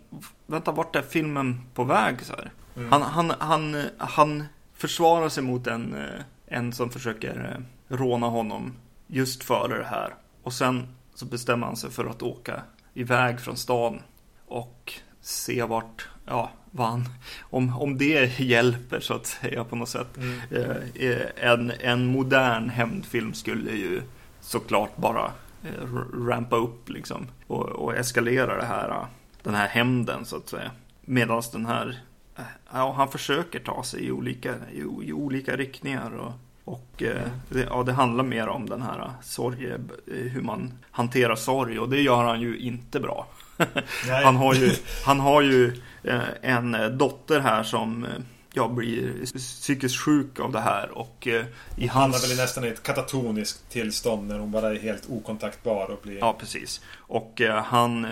vänta 0.46 0.72
vart 0.72 0.96
är 0.96 1.02
filmen 1.02 1.60
på 1.74 1.84
väg 1.84 2.20
så 2.20 2.32
här? 2.32 2.50
Mm. 2.76 2.92
Han, 2.92 3.02
han, 3.02 3.32
han, 3.38 3.84
han 3.98 4.44
försvarar 4.74 5.28
sig 5.28 5.42
mot 5.42 5.66
en, 5.66 5.94
eh, 5.94 6.20
en 6.46 6.72
som 6.72 6.90
försöker 6.90 7.60
råna 7.88 8.26
honom 8.26 8.72
just 9.06 9.44
före 9.44 9.78
det 9.78 9.88
här. 9.90 10.14
Och 10.42 10.52
sen 10.52 10.88
så 11.14 11.26
bestämmer 11.26 11.66
han 11.66 11.76
sig 11.76 11.90
för 11.90 12.06
att 12.06 12.22
åka 12.22 12.62
iväg 12.94 13.40
från 13.40 13.56
stan 13.56 14.02
och 14.46 14.92
se 15.20 15.62
vart, 15.62 16.08
ja, 16.30 16.50
vad 16.70 16.86
han, 16.86 17.08
om, 17.40 17.78
om 17.78 17.98
det 17.98 18.40
hjälper 18.40 19.00
så 19.00 19.14
att 19.14 19.26
säga 19.26 19.64
på 19.64 19.76
något 19.76 19.88
sätt. 19.88 20.16
Mm. 20.16 20.40
Eh, 20.50 21.10
eh 21.10 21.50
en, 21.50 21.72
en 21.80 22.06
modern 22.06 22.68
hämndfilm 22.68 23.34
skulle 23.34 23.70
ju 23.70 24.02
såklart 24.40 24.96
bara 24.96 25.32
eh, 25.64 25.94
rampa 26.26 26.56
upp 26.56 26.88
liksom 26.88 27.26
och, 27.46 27.66
och 27.66 27.96
eskalera 27.96 28.56
det 28.56 28.66
här, 28.66 29.06
den 29.42 29.54
här 29.54 29.68
hämnden 29.68 30.24
så 30.24 30.36
att 30.36 30.48
säga. 30.48 30.70
Medan 31.00 31.42
den 31.52 31.66
här, 31.66 32.00
eh, 32.36 32.44
ja, 32.72 32.92
han 32.92 33.08
försöker 33.08 33.58
ta 33.58 33.82
sig 33.82 34.04
i 34.04 34.10
olika, 34.10 34.54
i, 34.72 35.08
i 35.08 35.12
olika 35.12 35.56
riktningar 35.56 36.10
och 36.10 36.32
och 36.70 37.02
eh, 37.02 37.28
det, 37.48 37.66
ja, 37.70 37.82
det 37.82 37.92
handlar 37.92 38.24
mer 38.24 38.48
om 38.48 38.68
den 38.68 38.82
här 38.82 39.10
sorg, 39.22 39.70
eh, 39.70 39.78
hur 40.06 40.42
man 40.42 40.72
hanterar 40.90 41.36
sorg 41.36 41.78
och 41.78 41.88
det 41.88 42.00
gör 42.00 42.24
han 42.24 42.40
ju 42.40 42.58
inte 42.58 43.00
bra. 43.00 43.26
han, 44.24 44.36
har 44.36 44.54
ju, 44.54 44.70
han 45.04 45.20
har 45.20 45.42
ju 45.42 45.66
eh, 45.66 45.72
en 46.42 46.98
dotter 46.98 47.40
här 47.40 47.62
som 47.62 48.04
eh, 48.04 48.10
ja, 48.52 48.68
blir 48.68 49.26
psykiskt 49.38 50.00
sjuk 50.00 50.40
av 50.40 50.52
det 50.52 50.60
här 50.60 50.90
och 50.90 51.26
eh, 51.26 51.44
i 51.76 51.86
hans... 51.86 52.14
Han 52.14 52.24
är 52.24 52.28
väl 52.28 52.36
nästan 52.36 52.64
i 52.64 52.68
ett 52.68 52.82
katatoniskt 52.82 53.70
tillstånd 53.70 54.28
när 54.28 54.38
hon 54.38 54.50
bara 54.50 54.70
är 54.70 54.78
helt 54.78 55.10
okontaktbar 55.10 55.90
och 55.90 56.00
blir... 56.02 56.18
Ja, 56.18 56.36
precis. 56.38 56.80
Och 56.98 57.40
eh, 57.40 57.62
han, 57.64 58.04
eh, 58.04 58.10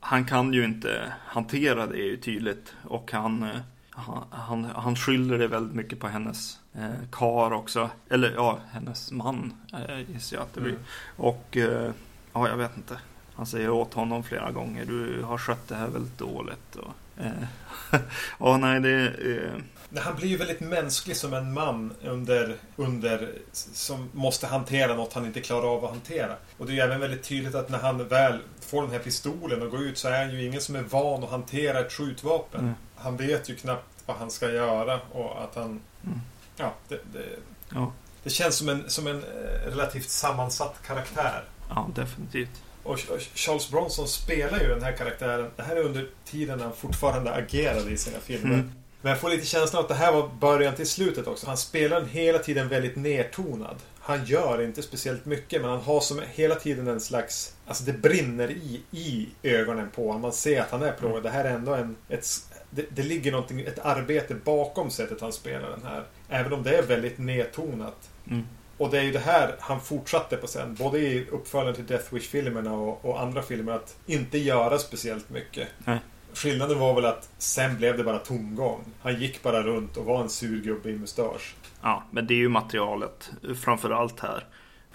han 0.00 0.24
kan 0.24 0.52
ju 0.52 0.64
inte 0.64 1.12
hantera 1.26 1.86
det 1.86 1.96
ju 1.96 2.16
tydligt 2.16 2.74
och 2.84 3.12
han, 3.12 3.42
eh, 3.42 3.60
han, 3.90 4.24
han, 4.30 4.64
han 4.64 4.96
skyller 4.96 5.38
det 5.38 5.48
väldigt 5.48 5.74
mycket 5.74 6.00
på 6.00 6.08
hennes 6.08 6.58
eh, 6.74 7.08
kar 7.12 7.52
också. 7.52 7.90
Eller 8.10 8.32
ja, 8.32 8.58
hennes 8.72 9.12
man 9.12 9.52
eh, 9.72 10.12
gissar 10.12 10.36
jag 10.36 10.42
att 10.42 10.54
det 10.54 10.60
blir. 10.60 10.72
Mm. 10.72 10.84
Och 11.16 11.56
eh, 11.56 11.90
ja, 12.32 12.48
jag 12.48 12.56
vet 12.56 12.76
inte. 12.76 12.98
Han 13.36 13.46
säger 13.46 13.70
åt 13.70 13.94
honom 13.94 14.22
flera 14.22 14.50
gånger, 14.50 14.84
du 14.84 15.22
har 15.22 15.38
skött 15.38 15.68
det 15.68 15.74
här 15.74 15.88
väldigt 15.88 16.18
dåligt. 16.18 16.76
Och, 16.76 16.84
eh, 16.86 16.92
ja, 18.38 18.56
nej, 18.56 18.80
det... 18.80 19.06
Eh... 19.06 19.60
Han 20.00 20.16
blir 20.16 20.28
ju 20.28 20.36
väldigt 20.36 20.60
mänsklig 20.60 21.16
som 21.16 21.34
en 21.34 21.52
man 21.52 21.92
under, 22.02 22.56
under 22.76 23.32
som 23.52 24.10
måste 24.12 24.46
hantera 24.46 24.94
något 24.94 25.12
han 25.12 25.26
inte 25.26 25.40
klarar 25.40 25.76
av 25.76 25.84
att 25.84 25.90
hantera. 25.90 26.36
Och 26.58 26.66
det 26.66 26.72
är 26.72 26.74
ju 26.74 26.80
även 26.80 27.00
väldigt 27.00 27.22
tydligt 27.22 27.54
att 27.54 27.70
när 27.70 27.78
han 27.78 28.08
väl 28.08 28.38
får 28.60 28.82
den 28.82 28.90
här 28.90 28.98
pistolen 28.98 29.62
och 29.62 29.70
går 29.70 29.82
ut 29.82 29.98
så 29.98 30.08
är 30.08 30.24
han 30.24 30.34
ju 30.34 30.44
ingen 30.44 30.60
som 30.60 30.76
är 30.76 30.82
van 30.82 31.24
att 31.24 31.30
hantera 31.30 31.80
ett 31.80 31.92
skjutvapen. 31.92 32.60
Mm. 32.60 32.74
Han 32.96 33.16
vet 33.16 33.48
ju 33.48 33.56
knappt 33.56 33.94
vad 34.06 34.16
han 34.16 34.30
ska 34.30 34.50
göra 34.50 35.00
och 35.12 35.42
att 35.44 35.54
han... 35.54 35.80
Mm. 36.04 36.20
Ja, 36.56 36.74
det, 36.88 37.00
det, 37.12 37.24
ja. 37.68 37.92
det 38.22 38.30
känns 38.30 38.56
som 38.56 38.68
en, 38.68 38.90
som 38.90 39.06
en 39.06 39.22
eh, 39.22 39.70
relativt 39.70 40.08
sammansatt 40.08 40.82
karaktär. 40.86 41.44
Ja, 41.68 41.90
definitivt. 41.94 42.62
Och 42.84 42.98
Charles 43.34 43.70
Bronson 43.70 44.08
spelar 44.08 44.60
ju 44.60 44.68
den 44.68 44.82
här 44.82 44.92
karaktären. 44.92 45.50
Det 45.56 45.62
här 45.62 45.76
är 45.76 45.80
under 45.80 46.08
tiden 46.24 46.60
han 46.60 46.72
fortfarande 46.72 47.34
agerade 47.34 47.90
i 47.90 47.96
sina 47.96 48.18
filmer. 48.18 48.54
Mm. 48.54 48.70
Men 49.00 49.10
jag 49.10 49.20
får 49.20 49.30
lite 49.30 49.46
känslan 49.46 49.82
att 49.82 49.88
det 49.88 49.94
här 49.94 50.12
var 50.12 50.28
början 50.40 50.74
till 50.74 50.86
slutet 50.88 51.26
också. 51.26 51.46
Han 51.46 51.56
spelar 51.56 52.00
den 52.00 52.08
hela 52.08 52.38
tiden 52.38 52.68
väldigt 52.68 52.96
nertonad. 52.96 53.76
Han 54.00 54.24
gör 54.24 54.62
inte 54.62 54.82
speciellt 54.82 55.24
mycket 55.24 55.60
men 55.60 55.70
han 55.70 55.80
har 55.80 56.00
som 56.00 56.22
hela 56.32 56.54
tiden 56.54 56.88
en 56.88 57.00
slags... 57.00 57.56
Alltså 57.66 57.84
det 57.84 57.92
brinner 57.92 58.50
i, 58.50 58.80
i 58.90 59.28
ögonen 59.42 59.90
på 59.90 60.06
honom. 60.06 60.22
Man 60.22 60.32
ser 60.32 60.60
att 60.60 60.70
han 60.70 60.82
är 60.82 60.92
plågad. 60.92 61.22
Det 61.22 61.30
här 61.30 61.44
är 61.44 61.54
ändå 61.54 61.74
en... 61.74 61.96
Ett, 62.08 62.26
det, 62.70 62.86
det 62.90 63.02
ligger 63.02 63.32
någonting, 63.32 63.60
ett 63.60 63.78
arbete 63.78 64.34
bakom 64.34 64.90
sättet 64.90 65.20
han 65.20 65.32
spelar 65.32 65.70
den 65.70 65.82
här. 65.84 66.04
Även 66.28 66.52
om 66.52 66.62
det 66.62 66.78
är 66.78 66.82
väldigt 66.82 67.18
nedtonat. 67.18 68.10
Mm. 68.30 68.44
Och 68.78 68.90
det 68.90 68.98
är 68.98 69.02
ju 69.02 69.12
det 69.12 69.18
här 69.18 69.56
han 69.60 69.80
fortsatte 69.80 70.36
på 70.36 70.46
sen. 70.46 70.74
Både 70.74 70.98
i 70.98 71.26
uppföljaren 71.30 71.74
till 71.74 71.86
Death 71.86 72.14
Wish-filmerna 72.14 72.72
och, 72.72 73.04
och, 73.04 73.20
andra 73.20 73.42
filmer. 73.42 73.72
Att 73.72 73.96
inte 74.06 74.38
göra 74.38 74.78
speciellt 74.78 75.30
mycket. 75.30 75.68
Nej. 75.78 75.98
Skillnaden 76.34 76.78
var 76.78 76.94
väl 76.94 77.04
att 77.04 77.28
sen 77.38 77.76
blev 77.76 77.96
det 77.96 78.04
bara 78.04 78.18
tomgång. 78.18 78.84
Han 79.02 79.20
gick 79.20 79.42
bara 79.42 79.62
runt 79.62 79.96
och 79.96 80.04
var 80.04 80.22
en 80.22 80.28
sur 80.28 80.62
gubbe 80.62 80.90
i 80.90 80.98
mustasch. 80.98 81.54
Ja, 81.82 82.02
men 82.10 82.26
det 82.26 82.34
är 82.34 82.38
ju 82.38 82.48
materialet 82.48 83.30
framförallt 83.62 84.20
här. 84.20 84.46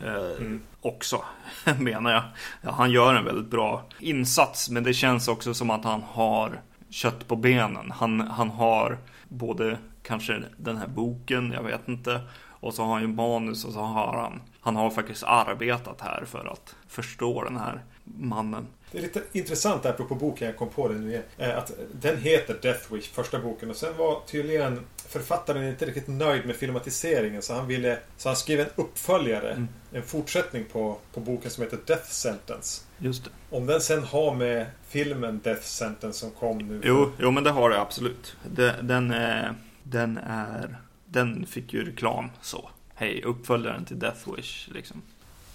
Eh, 0.04 0.38
mm. 0.38 0.62
Också, 0.82 1.24
menar 1.80 2.12
jag. 2.12 2.24
Ja, 2.62 2.72
han 2.72 2.92
gör 2.92 3.14
en 3.14 3.26
väldigt 3.26 3.52
bra 3.52 3.86
insats, 4.00 4.70
men 4.70 4.84
det 4.84 4.94
känns 4.94 5.28
också 5.28 5.54
som 5.54 5.70
att 5.70 5.84
han 5.84 6.04
har 6.04 6.62
kött 6.90 7.28
på 7.28 7.36
benen. 7.36 7.92
Han, 7.92 8.22
han 8.22 8.50
har 8.50 8.98
både 9.28 9.78
kanske 10.04 10.44
den 10.58 10.78
här 10.78 10.88
boken, 10.88 11.52
jag 11.52 11.64
vet 11.64 11.88
inte. 11.88 12.22
Och 12.60 12.74
så 12.74 12.84
har 12.84 12.94
han 12.94 13.02
ju 13.02 13.08
manus 13.08 13.66
och 13.66 13.74
så 13.74 13.80
har 13.80 14.18
han, 14.18 14.42
han 14.62 14.76
har 14.76 14.90
faktiskt 14.90 15.24
arbetat 15.24 16.02
här 16.02 16.26
för 16.26 16.52
att 16.52 16.76
förstå 16.88 17.44
den 17.44 17.58
här 17.58 17.84
mannen. 18.04 18.68
Det 18.92 18.98
är 18.98 19.02
lite 19.02 19.22
intressant 19.32 19.86
apropå 19.86 20.16
boken, 20.16 20.48
jag 20.48 20.58
kom 20.58 20.70
på 20.70 20.88
det 20.88 20.96
nu 20.96 21.10
igen. 21.10 21.24
Eh, 21.38 21.58
att 21.58 21.72
den 21.92 22.18
heter 22.18 22.58
Death 22.62 22.94
Wish, 22.94 23.12
första 23.12 23.40
boken. 23.40 23.70
Och 23.70 23.76
sen 23.76 23.98
var 23.98 24.22
tydligen 24.28 24.80
författaren 25.08 25.68
inte 25.68 25.86
riktigt 25.86 26.08
nöjd 26.08 26.46
med 26.46 26.56
filmatiseringen. 26.56 27.42
Så 27.42 27.54
han 27.54 27.68
ville, 27.68 28.00
så 28.18 28.30
han 28.30 28.36
skrev 28.36 28.60
en 28.60 28.70
uppföljare. 28.76 29.52
Mm. 29.52 29.68
En 29.92 30.04
fortsättning 30.04 30.66
på, 30.72 30.98
på 31.14 31.20
boken 31.20 31.52
som 31.52 31.64
heter 31.64 31.80
Death 31.86 32.10
Sentence. 32.10 32.82
Just 32.98 33.24
det. 33.24 33.30
Om 33.50 33.66
den 33.66 33.82
sen 33.82 34.04
har 34.04 34.36
med 34.36 34.66
filmen 34.88 35.40
Death 35.44 35.62
Sentence 35.62 36.20
som 36.20 36.32
kom 36.32 36.58
nu. 36.58 36.82
Jo, 36.84 37.12
jo 37.20 37.32
men 37.32 37.44
det 37.44 37.52
har 37.52 37.70
det 37.70 37.82
absolut. 37.82 38.36
Det, 38.52 38.76
den, 38.82 39.12
är, 39.12 39.56
den 39.84 40.18
är... 40.18 40.78
Den 41.12 41.46
fick 41.46 41.74
ju 41.74 41.86
reklam 41.86 42.30
så. 42.42 42.70
Hej, 42.96 43.22
uppföljaren 43.24 43.86
till 43.86 44.00
Death 44.00 44.36
Wish 44.36 44.70
liksom. 44.74 45.02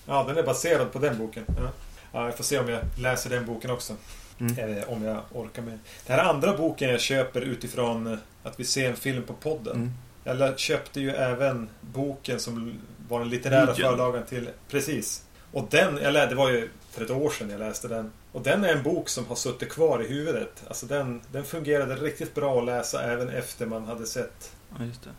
Ja, 0.06 0.24
den 0.28 0.36
är 0.36 0.42
baserad 0.42 0.92
på 0.92 0.98
den 0.98 1.18
boken. 1.18 1.44
Ja. 1.46 1.70
Ja, 2.12 2.24
jag 2.24 2.36
får 2.36 2.44
se 2.44 2.58
om 2.58 2.68
jag 2.68 2.80
läser 2.98 3.30
den 3.30 3.46
boken 3.46 3.70
också. 3.70 3.96
Mm. 4.40 4.78
Eh, 4.78 4.88
om 4.88 5.02
jag 5.02 5.20
orkar 5.32 5.62
med. 5.62 5.78
Det 6.06 6.12
här 6.12 6.24
är 6.24 6.28
andra 6.28 6.56
boken 6.56 6.90
jag 6.90 7.00
köper 7.00 7.40
utifrån 7.40 8.06
eh, 8.06 8.18
att 8.42 8.60
vi 8.60 8.64
ser 8.64 8.90
en 8.90 8.96
film 8.96 9.22
på 9.22 9.32
podden. 9.32 9.76
Mm. 10.24 10.40
Jag 10.40 10.58
köpte 10.58 11.00
ju 11.00 11.10
även 11.10 11.68
boken 11.80 12.40
som 12.40 12.78
var 13.08 13.20
den 13.20 13.28
litterära 13.28 13.64
Legion. 13.64 13.90
förlagan 13.90 14.24
till... 14.26 14.48
Precis. 14.68 15.24
Och 15.52 15.66
den, 15.70 15.98
jag 16.02 16.14
det 16.14 16.34
var 16.34 16.50
ju 16.50 16.68
för 16.90 17.04
ett 17.04 17.10
år 17.10 17.30
sedan 17.30 17.50
jag 17.50 17.58
läste 17.58 17.88
den. 17.88 18.12
Och 18.34 18.42
den 18.42 18.64
är 18.64 18.72
en 18.72 18.82
bok 18.82 19.08
som 19.08 19.26
har 19.26 19.34
suttit 19.34 19.68
kvar 19.68 20.02
i 20.02 20.06
huvudet. 20.06 20.64
Alltså 20.68 20.86
den, 20.86 21.20
den 21.32 21.44
fungerade 21.44 21.96
riktigt 21.96 22.34
bra 22.34 22.58
att 22.58 22.64
läsa 22.64 23.02
även 23.02 23.28
efter 23.28 23.66
man 23.66 23.84
hade 23.84 24.06
sett 24.06 24.54
Ja, 24.78 24.84
just 24.84 25.02
det. 25.02 25.10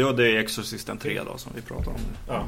Ja, 0.00 0.12
det 0.12 0.30
är 0.30 0.38
Exorcisten 0.38 0.98
3 0.98 1.22
då 1.22 1.38
som 1.38 1.52
vi 1.54 1.62
pratar 1.62 1.90
om. 1.90 2.00
Ja, 2.28 2.46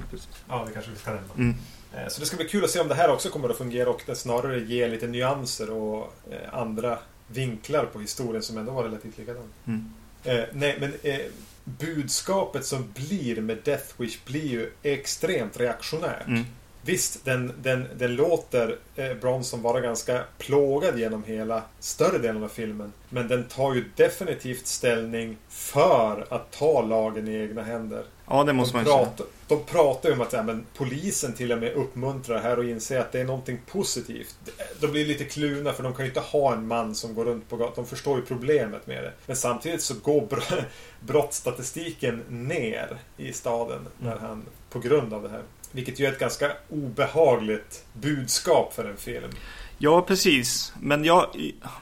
ja 0.48 0.64
det 0.66 0.72
kanske 0.72 0.90
vi 0.90 0.96
ska 0.96 1.10
nämna. 1.10 1.34
Mm. 1.34 1.54
Eh, 1.94 2.08
så 2.08 2.20
det 2.20 2.26
ska 2.26 2.36
bli 2.36 2.48
kul 2.48 2.64
att 2.64 2.70
se 2.70 2.80
om 2.80 2.88
det 2.88 2.94
här 2.94 3.10
också 3.10 3.28
kommer 3.28 3.48
att 3.48 3.58
fungera 3.58 3.90
och 3.90 4.02
det 4.06 4.14
snarare 4.14 4.60
ger 4.60 4.88
lite 4.88 5.06
nyanser 5.06 5.70
och 5.70 6.14
eh, 6.30 6.54
andra 6.58 6.98
vinklar 7.26 7.84
på 7.84 8.00
historien 8.00 8.42
som 8.42 8.58
ändå 8.58 8.72
var 8.72 8.82
relativt 8.82 9.18
likadan. 9.18 9.52
Mm. 9.66 9.92
Eh, 10.24 10.44
nej, 10.52 10.76
men 10.80 10.92
eh, 11.02 11.20
budskapet 11.64 12.66
som 12.66 12.92
blir 12.94 13.40
med 13.40 13.58
Death 13.64 13.94
Wish 13.96 14.18
blir 14.24 14.46
ju 14.46 14.72
extremt 14.82 15.60
reaktionärt. 15.60 16.26
Mm. 16.26 16.44
Visst, 16.84 17.24
den, 17.24 17.52
den, 17.62 17.88
den 17.96 18.16
låter 18.16 18.78
eh, 18.96 19.14
Bronson 19.14 19.62
vara 19.62 19.80
ganska 19.80 20.24
plågad 20.38 20.98
genom 20.98 21.24
hela 21.24 21.62
större 21.80 22.18
delen 22.18 22.42
av 22.42 22.48
filmen. 22.48 22.92
Men 23.08 23.28
den 23.28 23.44
tar 23.44 23.74
ju 23.74 23.84
definitivt 23.96 24.66
ställning 24.66 25.36
för 25.48 26.26
att 26.30 26.50
ta 26.50 26.82
lagen 26.82 27.28
i 27.28 27.34
egna 27.34 27.62
händer. 27.62 28.04
Ja, 28.28 28.44
det 28.44 28.52
måste 28.52 28.78
de 28.78 28.84
man 28.84 28.84
pratar, 28.84 29.16
säga. 29.16 29.28
De 29.48 29.64
pratar 29.64 30.08
ju 30.08 30.14
om 30.14 30.20
att 30.20 30.32
ja, 30.32 30.42
men 30.42 30.66
polisen 30.74 31.32
till 31.32 31.52
och 31.52 31.58
med 31.58 31.72
uppmuntrar 31.72 32.40
här 32.40 32.58
och 32.58 32.64
inser 32.64 33.00
att 33.00 33.12
det 33.12 33.20
är 33.20 33.24
någonting 33.24 33.60
positivt. 33.66 34.36
De 34.80 34.86
blir 34.86 35.06
lite 35.06 35.24
kluna 35.24 35.72
för 35.72 35.82
de 35.82 35.94
kan 35.94 36.04
ju 36.04 36.10
inte 36.10 36.20
ha 36.20 36.52
en 36.52 36.66
man 36.66 36.94
som 36.94 37.14
går 37.14 37.24
runt 37.24 37.48
på 37.48 37.56
gatan. 37.56 37.74
De 37.76 37.86
förstår 37.86 38.18
ju 38.18 38.24
problemet 38.24 38.86
med 38.86 39.02
det. 39.02 39.12
Men 39.26 39.36
samtidigt 39.36 39.82
så 39.82 39.94
går 39.94 40.28
brottsstatistiken 41.00 42.22
ner 42.28 42.98
i 43.16 43.32
staden 43.32 43.88
när 43.98 44.12
mm. 44.12 44.24
han, 44.24 44.44
på 44.70 44.78
grund 44.78 45.14
av 45.14 45.22
det 45.22 45.28
här. 45.28 45.42
Vilket 45.72 46.00
ju 46.00 46.06
är 46.06 46.12
ett 46.12 46.18
ganska 46.18 46.52
obehagligt 46.68 47.84
budskap 47.92 48.74
för 48.74 48.84
en 48.84 48.96
film. 48.96 49.30
Ja, 49.78 50.02
precis. 50.02 50.72
Men 50.80 51.04
jag... 51.04 51.26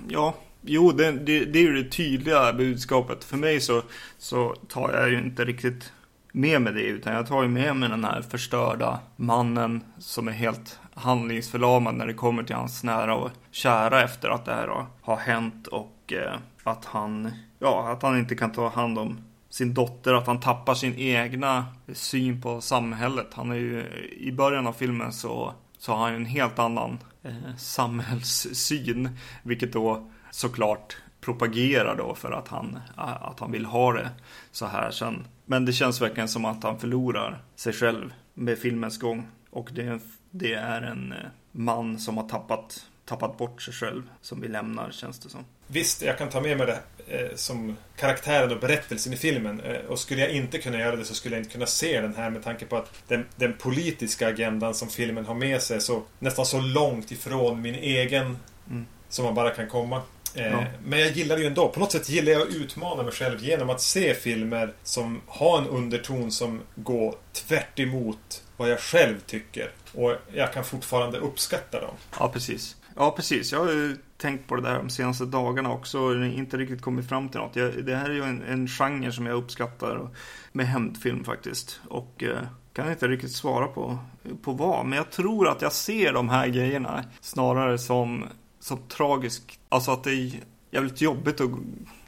Ja, 0.09 0.35
jo, 0.62 0.92
det, 0.92 1.12
det, 1.12 1.44
det 1.44 1.59
är 1.59 1.62
ju 1.62 1.82
det 1.82 1.90
tydliga 1.90 2.52
budskapet. 2.52 3.25
För 3.25 3.37
mig 3.37 3.61
så, 3.61 3.82
så 4.18 4.56
tar 4.68 4.92
jag 4.92 5.11
ju 5.11 5.18
inte 5.18 5.44
riktigt 5.44 5.92
med 6.32 6.62
mig 6.62 6.73
det. 6.73 6.82
Utan 6.82 7.14
jag 7.14 7.26
tar 7.26 7.42
ju 7.42 7.49
med 7.49 7.76
mig 7.76 7.88
den 7.88 8.04
här 8.04 8.23
förstörda 8.23 9.00
mannen 9.16 9.85
som 9.99 10.28
är 10.28 10.32
helt 10.32 10.78
handlingsförlamad 10.94 11.94
när 11.94 12.06
det 12.06 12.14
kommer 12.14 12.42
till 12.42 12.56
hans 12.56 12.85
nära 12.85 13.14
och 13.14 13.30
kära 13.50 14.02
efter 14.02 14.28
att 14.28 14.44
det 14.44 14.52
här 14.52 14.87
har 15.00 15.16
hänt. 15.16 15.66
Och 15.66 16.12
eh, 16.12 16.35
att 16.62 16.85
han, 16.85 17.30
ja, 17.59 17.88
att 17.88 18.02
han 18.02 18.18
inte 18.18 18.35
kan 18.35 18.52
ta 18.52 18.68
hand 18.68 18.99
om 18.99 19.18
sin 19.50 19.75
dotter, 19.75 20.14
att 20.14 20.26
han 20.26 20.40
tappar 20.40 20.75
sin 20.75 20.95
egna 20.99 21.66
syn 21.92 22.40
på 22.40 22.61
samhället. 22.61 23.26
Han 23.35 23.50
är 23.50 23.57
ju, 23.57 23.85
i 24.19 24.33
början 24.33 24.66
av 24.66 24.73
filmen 24.73 25.12
så, 25.12 25.54
så 25.78 25.92
har 25.92 25.99
han 25.99 26.11
ju 26.11 26.16
en 26.16 26.25
helt 26.25 26.59
annan 26.59 26.99
eh, 27.23 27.57
samhällssyn. 27.57 29.09
Vilket 29.42 29.73
då 29.73 30.11
såklart 30.30 30.97
propagerar 31.21 31.97
då 31.97 32.14
för 32.14 32.33
att 32.33 32.49
han, 32.49 32.78
att 32.97 33.40
han 33.40 33.52
vill 33.52 33.64
ha 33.64 33.92
det 33.92 34.11
så 34.50 34.66
här 34.66 34.90
sen. 34.90 35.26
Men 35.47 35.64
det 35.64 35.73
känns 35.73 36.00
verkligen 36.00 36.28
som 36.28 36.45
att 36.45 36.62
han 36.62 36.78
förlorar 36.78 37.42
sig 37.57 37.73
själv 37.73 38.12
med 38.35 38.59
filmens 38.59 38.99
gång. 38.99 39.28
Och 39.50 39.71
det, 39.73 40.00
det 40.30 40.54
är 40.54 40.83
en 40.83 41.12
eh, 41.12 41.19
man 41.52 41.99
som 41.99 42.16
har 42.16 42.28
tappat, 42.28 42.87
tappat 43.11 43.38
bort 43.38 43.62
sig 43.62 43.75
själv 43.75 44.02
som 44.21 44.40
vi 44.40 44.49
lämnar 44.49 44.90
känns 44.90 45.19
det 45.19 45.29
som. 45.29 45.45
Visst, 45.67 46.02
jag 46.02 46.19
kan 46.19 46.29
ta 46.29 46.40
med 46.40 46.59
mig 46.59 46.67
det 46.67 46.81
eh, 47.07 47.37
som 47.37 47.76
karaktären 47.97 48.52
och 48.52 48.61
berättelsen 48.61 49.12
i 49.12 49.17
filmen. 49.17 49.61
Eh, 49.61 49.76
och 49.76 49.99
skulle 49.99 50.21
jag 50.21 50.31
inte 50.31 50.59
kunna 50.59 50.79
göra 50.79 50.97
det 50.97 51.05
så 51.05 51.14
skulle 51.14 51.37
jag 51.37 51.40
inte 51.40 51.52
kunna 51.52 51.67
se 51.67 52.00
den 52.00 52.14
här 52.14 52.31
med 52.31 52.45
tanke 52.45 52.67
på 52.67 52.76
att 52.76 52.93
den, 53.09 53.26
den 53.37 53.52
politiska 53.52 54.29
agendan 54.29 54.75
som 54.75 54.88
filmen 54.88 55.25
har 55.25 55.35
med 55.35 55.62
sig 55.62 55.76
är 55.76 55.81
så 55.81 56.02
nästan 56.19 56.47
så 56.47 56.61
långt 56.61 57.11
ifrån 57.11 57.62
min 57.62 57.75
egen 57.75 58.38
mm. 58.71 58.87
som 59.09 59.25
man 59.25 59.35
bara 59.35 59.50
kan 59.50 59.69
komma. 59.69 60.02
Eh, 60.35 60.47
ja. 60.47 60.64
Men 60.85 60.99
jag 60.99 61.11
gillar 61.11 61.37
det 61.37 61.43
ju 61.43 61.49
ändå. 61.49 61.69
På 61.69 61.81
något 61.81 61.93
sätt 61.93 62.09
gillar 62.09 62.33
jag 62.33 62.43
att 62.43 62.55
utmana 62.55 63.02
mig 63.02 63.12
själv 63.12 63.45
genom 63.45 63.71
att 63.71 63.81
se 63.81 64.14
filmer 64.14 64.73
som 64.83 65.21
har 65.26 65.59
en 65.59 65.67
underton 65.67 66.31
som 66.31 66.61
går 66.75 67.14
tvärt 67.33 67.79
emot 67.79 68.43
vad 68.57 68.71
jag 68.71 68.81
själv 68.81 69.21
tycker. 69.26 69.71
Och 69.95 70.14
jag 70.35 70.52
kan 70.52 70.64
fortfarande 70.64 71.19
uppskatta 71.19 71.81
dem. 71.81 71.95
Ja, 72.19 72.29
precis. 72.29 72.76
Ja, 73.00 73.11
precis. 73.11 73.52
Jag 73.52 73.59
har 73.64 73.73
ju 73.73 73.97
tänkt 74.16 74.49
på 74.49 74.57
det 74.57 74.62
där 74.62 74.78
de 74.78 74.90
senaste 74.90 75.25
dagarna 75.25 75.73
också 75.73 76.00
och 76.00 76.25
inte 76.26 76.57
riktigt 76.57 76.83
kommit 76.83 77.09
fram 77.09 77.28
till 77.28 77.40
något. 77.40 77.57
Jag, 77.57 77.85
det 77.85 77.97
här 77.97 78.11
är 78.11 78.14
ju 78.14 78.23
en, 78.23 78.42
en 78.42 78.69
genre 78.69 79.12
som 79.12 79.26
jag 79.26 79.37
uppskattar 79.37 80.09
med 80.52 80.66
hämndfilm 80.66 81.25
faktiskt. 81.25 81.80
Och 81.88 82.23
eh, 82.23 82.38
kan 82.73 82.90
inte 82.90 83.09
riktigt 83.09 83.33
svara 83.33 83.66
på, 83.66 83.99
på 84.42 84.52
vad. 84.52 84.87
Men 84.87 84.97
jag 84.97 85.11
tror 85.11 85.49
att 85.49 85.62
jag 85.62 85.73
ser 85.73 86.12
de 86.12 86.28
här 86.28 86.47
grejerna 86.47 87.04
snarare 87.21 87.78
som, 87.78 88.25
som 88.59 88.78
tragisk. 88.88 89.59
Alltså 89.69 89.90
att 89.90 90.04
det 90.04 90.12
är 90.12 90.33
jävligt 90.71 91.00
jobbigt 91.00 91.40
att, 91.40 91.50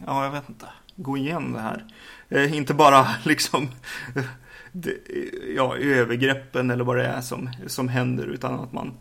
ja 0.07 0.25
jag 0.25 0.31
vet 0.31 0.49
inte, 0.49 0.67
gå 0.97 1.17
igenom 1.17 1.53
det 1.53 1.61
här. 1.61 1.87
Eh, 2.29 2.57
inte 2.57 2.75
bara 2.75 3.07
liksom 3.25 3.69
det, 4.73 4.97
ja, 5.57 5.77
övergreppen 5.77 6.71
eller 6.71 6.85
vad 6.85 6.97
det 6.97 7.07
är 7.07 7.21
som, 7.21 7.51
som 7.67 7.89
händer 7.89 8.27
utan 8.27 8.55
att 8.55 8.73
man 8.73 8.87
eh, 8.87 8.93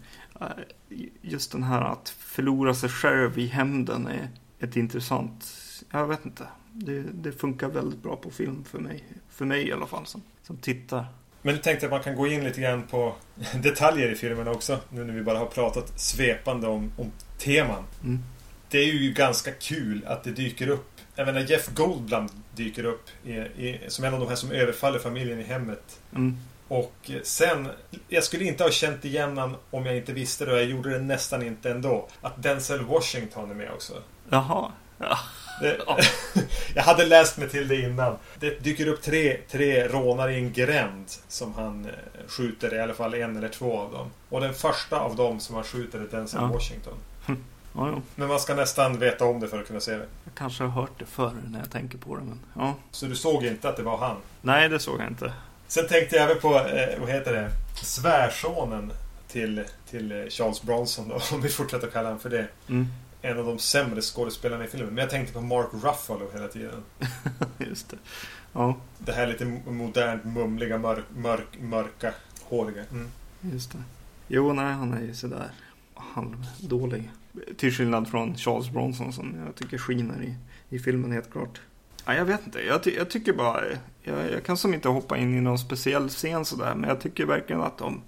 just 1.22 1.52
den 1.52 1.64
här 1.64 1.82
att 1.82 2.10
förlora 2.10 2.74
sig 2.74 2.90
själv 2.90 3.40
i 3.40 3.48
hämnden 3.48 4.08
är 4.08 4.30
ett 4.60 4.76
intressant, 4.76 5.46
jag 5.92 6.08
vet 6.08 6.26
inte. 6.26 6.48
Det, 6.74 7.04
det, 7.14 7.32
funkar 7.32 7.68
väldigt 7.68 8.04
bra 8.04 8.16
på 8.16 8.30
film 8.30 8.64
för 8.64 8.80
mig. 8.80 9.04
För 9.30 9.46
mig 9.46 9.68
i 9.68 9.72
alla 9.72 9.88
fall 9.88 10.06
som, 10.06 10.22
som 10.44 10.58
tittar. 10.58 11.06
Men 11.42 11.56
du 11.56 11.62
tänkte 11.62 11.86
att 11.86 11.92
man 11.92 12.04
kan 12.04 12.16
gå 12.16 12.28
in 12.28 12.44
lite 12.44 12.62
grann 12.62 12.84
på 12.88 13.16
detaljer 13.64 14.12
i 14.12 14.16
filmen 14.16 14.48
också. 14.48 14.80
Nu 14.90 15.04
när 15.04 15.14
vi 15.14 15.24
bara 15.24 15.38
har 15.38 15.46
pratat 15.46 16.00
svepande 16.00 16.68
om, 16.68 16.92
om 16.98 17.12
teman. 17.38 17.84
Mm. 18.04 18.20
Det 18.70 18.78
är 18.78 18.86
ju 18.86 19.14
ganska 19.14 19.52
kul 19.52 20.06
att 20.06 20.24
det 20.24 20.32
dyker 20.32 20.68
upp. 20.68 20.92
Även 21.16 21.46
Jeff 21.46 21.68
Goldblum 21.76 22.30
dyker 22.56 22.84
upp 22.84 23.10
i, 23.24 23.32
i, 23.34 23.80
som 23.88 24.06
en 24.06 24.14
av 24.14 24.20
de 24.20 24.30
här 24.30 24.36
som 24.36 24.52
överfaller 24.52 25.00
familjen 25.00 25.40
i 25.40 25.44
hemmet. 25.44 26.02
Mm. 26.16 26.38
Och 26.72 27.12
sen, 27.24 27.70
jag 28.08 28.24
skulle 28.24 28.46
inte 28.46 28.64
ha 28.64 28.72
känt 28.72 29.06
igen 29.06 29.38
honom 29.38 29.56
om 29.72 29.86
jag 29.86 29.98
inte 29.98 30.14
visste 30.14 30.46
det 30.46 30.52
och 30.52 30.58
jag 30.58 30.66
gjorde 30.66 30.90
det 30.90 31.00
nästan 31.00 31.44
inte 31.44 31.72
ändå. 31.72 32.08
Att 32.22 32.44
Denzel 32.44 32.86
Washington 32.86 33.52
är 33.52 33.56
med 33.56 33.72
också. 33.72 33.94
Jaha. 34.30 34.72
Ja. 34.98 35.18
Det, 35.62 35.78
jag 36.76 36.84
hade 36.84 37.06
läst 37.06 37.38
mig 37.38 37.50
till 37.50 37.68
det 37.68 37.82
innan. 37.82 38.18
Det 38.40 38.64
dyker 38.64 38.88
upp 38.88 39.02
tre, 39.02 39.38
tre 39.50 39.88
rånare 39.88 40.34
i 40.34 40.38
en 40.38 40.54
gränd 40.54 41.06
som 41.28 41.54
han 41.54 41.86
eh, 41.86 41.92
skjuter, 42.28 42.76
i 42.76 42.80
alla 42.80 42.94
fall 42.94 43.14
en 43.14 43.38
eller 43.38 43.50
två 43.50 43.80
av 43.80 43.92
dem. 43.92 44.08
Och 44.30 44.42
den 44.42 44.54
första 44.54 45.00
av 45.00 45.16
dem 45.16 45.40
som 45.40 45.56
han 45.56 45.64
skjuter 45.64 46.00
är 46.00 46.08
Denzel 46.08 46.42
ja. 46.42 46.48
Washington. 46.48 46.98
Ja, 47.28 47.36
ja. 47.76 48.02
Men 48.16 48.28
man 48.28 48.40
ska 48.40 48.56
nästan 48.56 49.00
veta 49.00 49.26
om 49.26 49.40
det 49.40 49.48
för 49.48 49.62
att 49.62 49.68
kunna 49.68 49.80
se 49.80 49.92
det. 49.92 50.06
Jag 50.24 50.34
kanske 50.36 50.64
har 50.64 50.82
hört 50.82 51.00
det 51.00 51.06
förr 51.06 51.34
när 51.50 51.60
jag 51.60 51.72
tänker 51.72 51.98
på 51.98 52.16
det. 52.16 52.22
Men, 52.22 52.40
ja. 52.54 52.76
Så 52.92 53.06
du 53.06 53.16
såg 53.16 53.46
inte 53.46 53.70
att 53.70 53.78
det 53.78 53.84
var 53.84 53.98
han? 53.98 54.16
Nej, 54.42 54.70
det 54.70 54.80
såg 54.80 55.00
jag 55.00 55.08
inte. 55.08 55.34
Sen 55.72 55.88
tänkte 55.88 56.16
jag 56.16 56.26
även 56.26 56.42
på, 56.42 56.56
eh, 56.56 57.00
vad 57.00 57.10
heter 57.10 57.34
det, 57.34 57.52
svärsonen 57.84 58.92
till, 59.28 59.64
till 59.90 60.28
Charles 60.30 60.62
Bronson 60.62 61.10
då, 61.10 61.16
om 61.36 61.42
vi 61.42 61.50
fortsätter 61.50 61.88
kalla 61.88 62.08
honom 62.08 62.20
för 62.20 62.30
det. 62.30 62.48
Mm. 62.70 62.88
En 63.22 63.40
av 63.40 63.46
de 63.46 63.60
sämre 63.60 64.02
skådespelarna 64.02 64.66
i 64.66 64.68
filmen. 64.68 64.90
Men 64.94 64.98
jag 64.98 65.10
tänkte 65.10 65.34
på 65.34 65.42
Mark 65.42 65.68
Ruffalo 65.74 66.30
hela 66.34 66.48
tiden. 66.48 66.84
Just 67.58 67.90
det. 67.90 67.98
Ja. 68.54 68.78
Det 68.98 69.12
här 69.12 69.28
lite 69.28 69.46
modernt, 69.66 70.26
mumliga, 70.26 70.78
mörk, 70.78 71.06
mörk, 71.16 71.60
mörka, 71.60 72.14
håriga. 72.44 72.84
Mm. 72.92 73.08
Just 73.42 73.72
det. 73.72 73.84
Jo, 74.28 74.54
nej, 74.54 74.74
han 74.74 74.94
är 74.94 75.02
ju 75.02 75.14
sådär 75.14 75.52
halvdålig. 75.94 77.12
Till 77.58 77.72
skillnad 77.72 78.10
från 78.10 78.36
Charles 78.36 78.70
Bronson 78.70 79.14
som 79.14 79.36
jag 79.46 79.56
tycker 79.56 79.78
skiner 79.78 80.24
i, 80.24 80.36
i 80.76 80.80
filmen 80.80 81.12
helt 81.12 81.32
klart. 81.32 81.62
Ja, 82.06 82.14
jag 82.14 82.26
vet 82.26 82.46
inte. 82.46 82.60
Jag, 82.60 82.84
ty 82.84 82.96
jag 82.96 83.10
tycker 83.10 83.34
bara... 83.34 83.64
Jag, 84.04 84.32
jag, 84.32 84.44
kan 84.44 84.58
som 84.58 84.74
inte 84.74 84.90
hoppa 84.90 85.18
in 85.18 85.38
i 85.38 85.42
någon 85.42 85.60
speciell 85.60 86.10
scen 86.10 86.46
sådär. 86.46 86.76
Men 86.76 86.90
jag 86.90 87.02
tycker 87.02 87.26
verkligen 87.26 87.62
att 87.62 87.78
de, 87.78 88.02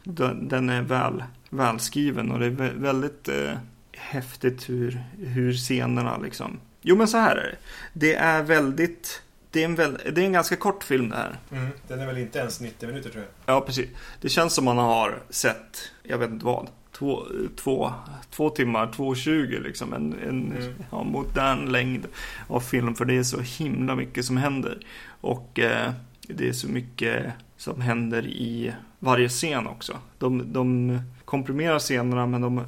den 0.50 0.70
är 0.70 0.82
väl, 0.82 1.24
välskriven. 1.50 2.32
Och 2.32 2.40
det 2.40 2.46
är 2.46 2.74
väldigt 2.76 3.28
eh, 3.28 3.52
häftigt 3.92 4.70
hur, 4.70 5.04
hur 5.18 5.54
scenerna 5.54 6.18
liksom... 6.18 6.60
Jo 6.82 6.96
men 6.96 7.08
så 7.08 7.18
här 7.18 7.36
är 7.36 7.44
det. 7.52 7.58
Det 7.94 8.16
är 8.16 8.44
väldigt... 8.44 9.22
Det 9.52 9.62
är, 9.62 9.66
en 9.66 9.76
väl, 9.76 10.00
det 10.12 10.22
är 10.22 10.26
en 10.26 10.34
ganska 10.34 10.56
kort 10.56 10.84
film 10.84 11.10
det 11.10 11.16
här. 11.16 11.38
Mm, 11.52 11.70
den 11.88 12.00
är 12.00 12.06
väl 12.06 12.18
inte 12.18 12.40
ens 12.40 12.60
90 12.60 12.88
minuter 12.88 13.10
tror 13.10 13.24
jag. 13.24 13.56
Ja, 13.56 13.62
precis. 13.62 13.90
Det 14.22 14.30
känns 14.30 14.54
som 14.54 14.66
man 14.66 14.78
har 14.78 15.22
sett, 15.30 15.92
jag 16.04 16.18
vet 16.18 16.30
inte 16.30 16.46
vad, 16.46 16.68
två, 16.94 17.24
två, 17.56 17.94
två 18.30 18.50
timmar, 18.50 18.88
2.20 18.88 19.64
liksom. 19.64 19.94
En, 19.94 20.14
en 20.14 20.52
mm. 20.52 20.74
ja, 20.92 21.04
modern 21.04 21.72
längd 21.72 22.08
av 22.48 22.60
film. 22.60 22.96
För 22.96 23.06
det 23.06 23.18
är 23.18 23.24
så 23.24 23.40
himla 23.40 23.96
mycket 23.96 24.26
som 24.26 24.38
händer. 24.38 24.78
Och 25.22 25.60
eh, 25.60 25.92
det 26.28 26.50
är 26.50 26.54
så 26.54 26.68
mycket 26.68 27.34
som 27.58 27.82
händer 27.82 28.28
i 28.28 28.74
varje 29.00 29.30
scen 29.30 29.68
också. 29.68 29.98
De, 30.18 30.54
de 30.54 31.00
komprimerar 31.26 31.80
scenerna 31.80 32.26
men 32.26 32.42
de, 32.42 32.64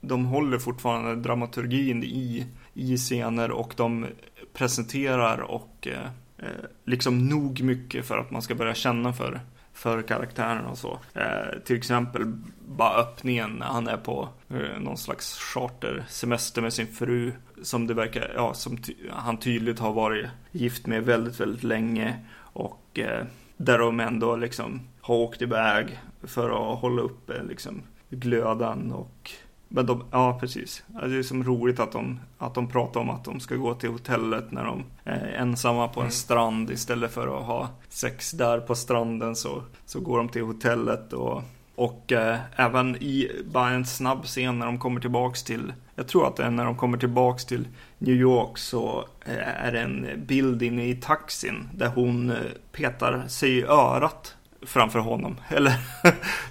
de 0.00 0.26
håller 0.26 0.58
fortfarande 0.58 1.16
dramaturgin 1.16 2.04
i, 2.04 2.46
i 2.74 2.96
scener 2.96 3.50
och 3.50 3.74
de 3.76 4.06
presenterar 4.52 5.38
och 5.38 5.88
eh, 5.90 6.06
eh 6.38 6.64
liksom 6.84 7.28
nog 7.28 7.62
mycket 7.62 8.06
för 8.06 8.18
att 8.18 8.30
man 8.30 8.42
ska 8.42 8.54
börja 8.54 8.74
känna 8.74 9.12
för 9.12 9.40
för 9.82 10.02
karaktärerna 10.02 10.70
och 10.70 10.78
så. 10.78 10.98
Eh, 11.14 11.58
till 11.64 11.76
exempel 11.76 12.32
bara 12.66 12.94
öppningen 12.94 13.50
när 13.50 13.66
han 13.66 13.88
är 13.88 13.96
på 13.96 14.28
eh, 14.48 14.80
någon 14.80 14.96
slags 14.96 15.38
chartersemester 15.38 16.62
med 16.62 16.72
sin 16.72 16.86
fru. 16.86 17.32
Som 17.62 17.86
det 17.86 17.94
verkar, 17.94 18.32
ja, 18.36 18.54
som 18.54 18.76
ty 18.76 18.94
han 19.10 19.36
tydligt 19.36 19.78
har 19.78 19.92
varit 19.92 20.26
gift 20.52 20.86
med 20.86 21.04
väldigt, 21.04 21.40
väldigt 21.40 21.62
länge. 21.62 22.16
Och 22.38 22.98
eh, 22.98 23.24
där 23.56 23.78
de 23.78 24.00
ändå 24.00 24.36
liksom 24.36 24.80
har 25.00 25.14
åkt 25.14 25.42
iväg 25.42 26.00
för 26.22 26.72
att 26.72 26.78
hålla 26.78 27.02
uppe 27.02 27.42
liksom 27.42 27.82
glöden 28.10 28.92
och 28.92 29.30
men 29.68 29.86
de, 29.86 30.04
ja 30.10 30.38
precis. 30.40 30.84
Det 30.86 31.16
är 31.16 31.22
som 31.22 31.44
roligt 31.44 31.80
att 31.80 31.92
de, 31.92 32.20
att 32.38 32.54
de 32.54 32.68
pratar 32.68 33.00
om 33.00 33.10
att 33.10 33.24
de 33.24 33.40
ska 33.40 33.56
gå 33.56 33.74
till 33.74 33.90
hotellet 33.90 34.52
när 34.52 34.64
de 34.64 34.84
är 35.04 35.26
ensamma 35.26 35.88
på 35.88 36.00
en 36.00 36.04
mm. 36.04 36.12
strand 36.12 36.70
istället 36.70 37.12
för 37.12 37.38
att 37.38 37.46
ha 37.46 37.68
sex 37.92 38.30
där 38.30 38.60
på 38.60 38.74
stranden 38.74 39.36
så, 39.36 39.62
så 39.86 40.00
går 40.00 40.18
de 40.18 40.28
till 40.28 40.42
hotellet 40.42 41.12
och 41.12 41.42
och 41.74 42.12
eh, 42.12 42.38
även 42.56 42.96
i 42.96 43.30
bara 43.44 43.70
en 43.70 43.86
snabb 43.86 44.24
scen 44.24 44.58
när 44.58 44.66
de 44.66 44.78
kommer 44.78 45.00
tillbaks 45.00 45.42
till 45.42 45.72
Jag 45.94 46.08
tror 46.08 46.28
att 46.28 46.36
det 46.36 46.44
är 46.44 46.50
när 46.50 46.64
de 46.64 46.76
kommer 46.76 46.98
tillbaks 46.98 47.44
till 47.44 47.68
New 47.98 48.14
York 48.14 48.58
så 48.58 49.04
eh, 49.24 49.64
är 49.66 49.72
det 49.72 49.80
en 49.80 50.08
bild 50.26 50.62
inne 50.62 50.86
i 50.86 50.94
taxin 50.94 51.68
där 51.74 51.88
hon 51.88 52.30
eh, 52.30 52.36
petar 52.72 53.28
sig 53.28 53.58
i 53.58 53.62
örat 53.62 54.36
framför 54.62 54.98
honom. 54.98 55.36
Eller 55.48 55.74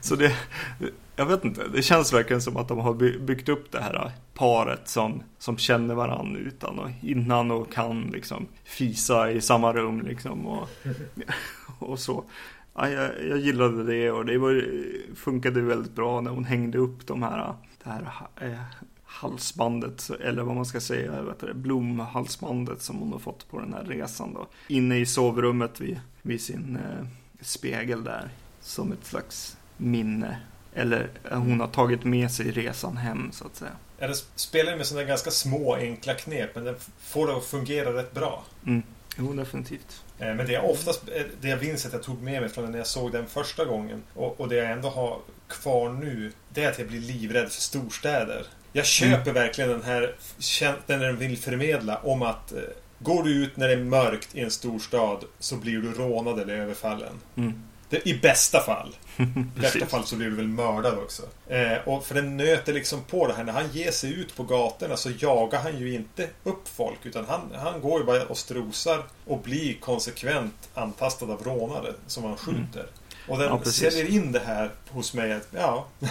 så 0.01 0.15
det 0.15 0.35
jag 1.21 1.25
vet 1.25 1.45
inte, 1.45 1.67
det 1.67 1.81
känns 1.81 2.13
verkligen 2.13 2.41
som 2.41 2.57
att 2.57 2.67
de 2.67 2.79
har 2.79 2.93
byggt 3.19 3.49
upp 3.49 3.71
det 3.71 3.81
här 3.81 4.11
paret 4.33 4.87
som, 4.87 5.23
som 5.37 5.57
känner 5.57 5.95
varandra 5.95 6.39
utan 6.39 6.79
och 6.79 6.89
innan 7.01 7.51
och 7.51 7.73
kan 7.73 8.01
liksom 8.01 8.47
fisa 8.63 9.31
i 9.31 9.41
samma 9.41 9.73
rum 9.73 10.01
liksom 10.01 10.47
och, 10.47 10.69
och 11.79 11.99
så. 11.99 12.23
Ja, 12.75 12.89
jag, 12.89 13.11
jag 13.29 13.37
gillade 13.37 13.83
det 13.83 14.11
och 14.11 14.25
det 14.25 14.37
var, 14.37 14.65
funkade 15.15 15.61
väldigt 15.61 15.95
bra 15.95 16.21
när 16.21 16.31
hon 16.31 16.45
hängde 16.45 16.77
upp 16.77 17.07
de 17.07 17.23
här, 17.23 17.53
det 17.83 17.89
här 17.89 18.27
eh, 18.41 18.61
halsbandet, 19.03 20.09
eller 20.09 20.43
vad 20.43 20.55
man 20.55 20.65
ska 20.65 20.79
säga, 20.79 21.21
vet 21.21 21.39
du, 21.39 21.53
blomhalsbandet 21.53 22.81
som 22.81 22.97
hon 22.97 23.11
har 23.11 23.19
fått 23.19 23.49
på 23.49 23.59
den 23.59 23.73
här 23.73 23.83
resan 23.83 24.33
då. 24.33 24.47
Inne 24.67 24.97
i 24.97 25.05
sovrummet 25.05 25.81
vid, 25.81 25.99
vid 26.21 26.41
sin 26.41 26.75
eh, 26.75 27.07
spegel 27.41 28.03
där, 28.03 28.29
som 28.61 28.91
ett 28.91 29.05
slags 29.05 29.57
minne 29.77 30.37
eller 30.73 31.09
hon 31.31 31.59
har 31.59 31.67
tagit 31.67 32.03
med 32.03 32.31
sig 32.31 32.51
resan 32.51 32.97
hem 32.97 33.31
så 33.31 33.45
att 33.45 33.55
säga. 33.55 33.71
Ja, 33.97 34.07
den 34.07 34.15
spelar 34.35 34.77
med 34.77 34.85
sådana 34.87 35.07
ganska 35.07 35.31
små 35.31 35.75
enkla 35.75 36.13
knep 36.13 36.55
men 36.55 36.63
den 36.63 36.75
får 36.99 37.27
det 37.27 37.37
att 37.37 37.45
fungera 37.45 37.93
rätt 37.93 38.13
bra. 38.13 38.43
Mm. 38.65 38.83
Jo, 39.17 39.33
definitivt. 39.33 40.03
Eh, 40.19 40.35
men 40.35 40.45
det 40.45 40.51
jag 40.51 40.69
oftast, 40.69 41.03
eh, 41.15 41.23
det 41.41 41.47
jag 41.47 41.63
minns 41.63 41.85
att 41.85 41.93
jag 41.93 42.03
tog 42.03 42.21
med 42.21 42.41
mig 42.41 42.49
från 42.49 42.71
när 42.71 42.77
jag 42.77 42.87
såg 42.87 43.11
den 43.11 43.27
första 43.27 43.65
gången 43.65 44.03
och, 44.13 44.39
och 44.39 44.49
det 44.49 44.55
jag 44.55 44.71
ändå 44.71 44.89
har 44.89 45.19
kvar 45.47 45.89
nu, 45.89 46.31
det 46.49 46.63
är 46.63 46.71
att 46.71 46.79
jag 46.79 46.87
blir 46.87 46.99
livrädd 46.99 47.49
för 47.49 47.61
storstäder. 47.61 48.45
Jag 48.73 48.85
köper 48.85 49.21
mm. 49.21 49.33
verkligen 49.33 49.69
den 49.69 49.83
här 49.83 50.15
den 50.87 50.99
den 50.99 51.17
vill 51.17 51.37
förmedla 51.37 51.97
om 51.97 52.21
att 52.21 52.51
eh, 52.51 52.59
Går 53.03 53.23
du 53.23 53.43
ut 53.43 53.57
när 53.57 53.67
det 53.67 53.73
är 53.73 53.83
mörkt 53.83 54.35
i 54.35 54.39
en 54.39 54.51
storstad 54.51 55.23
så 55.39 55.55
blir 55.55 55.77
du 55.77 55.93
rånad 55.93 56.39
eller 56.39 56.53
överfallen. 56.53 57.13
Mm. 57.35 57.63
Det, 57.89 58.07
I 58.07 58.19
bästa 58.19 58.59
fall. 58.59 58.95
I 59.17 59.59
värsta 59.61 59.85
fall 59.85 60.05
så 60.05 60.15
blir 60.15 60.29
du 60.29 60.35
väl 60.35 60.47
mördad 60.47 60.97
också. 60.97 61.23
Eh, 61.47 61.77
och 61.85 62.05
för 62.05 62.15
den 62.15 62.37
nöter 62.37 62.73
liksom 62.73 63.03
på 63.03 63.27
det 63.27 63.33
här. 63.33 63.43
När 63.43 63.53
han 63.53 63.71
ger 63.71 63.91
sig 63.91 64.13
ut 64.13 64.35
på 64.35 64.43
gatorna 64.43 64.97
så 64.97 65.09
jagar 65.19 65.61
han 65.61 65.77
ju 65.77 65.93
inte 65.93 66.29
upp 66.43 66.67
folk. 66.67 67.05
Utan 67.05 67.25
han, 67.25 67.41
han 67.55 67.81
går 67.81 67.99
ju 67.99 68.05
bara 68.05 68.25
och 68.25 68.37
strosar 68.37 69.03
och 69.25 69.41
blir 69.41 69.73
konsekvent 69.79 70.69
antastad 70.73 71.25
av 71.25 71.43
rånare 71.43 71.93
som 72.07 72.23
han 72.23 72.37
skjuter. 72.37 72.79
Mm. 72.79 72.91
Och 73.27 73.37
den 73.37 73.47
ja, 73.47 73.71
säljer 73.71 74.05
in 74.05 74.31
det 74.31 74.39
här 74.39 74.71
hos 74.89 75.13
mig 75.13 75.33
att 75.33 75.47
ja, 75.51 75.87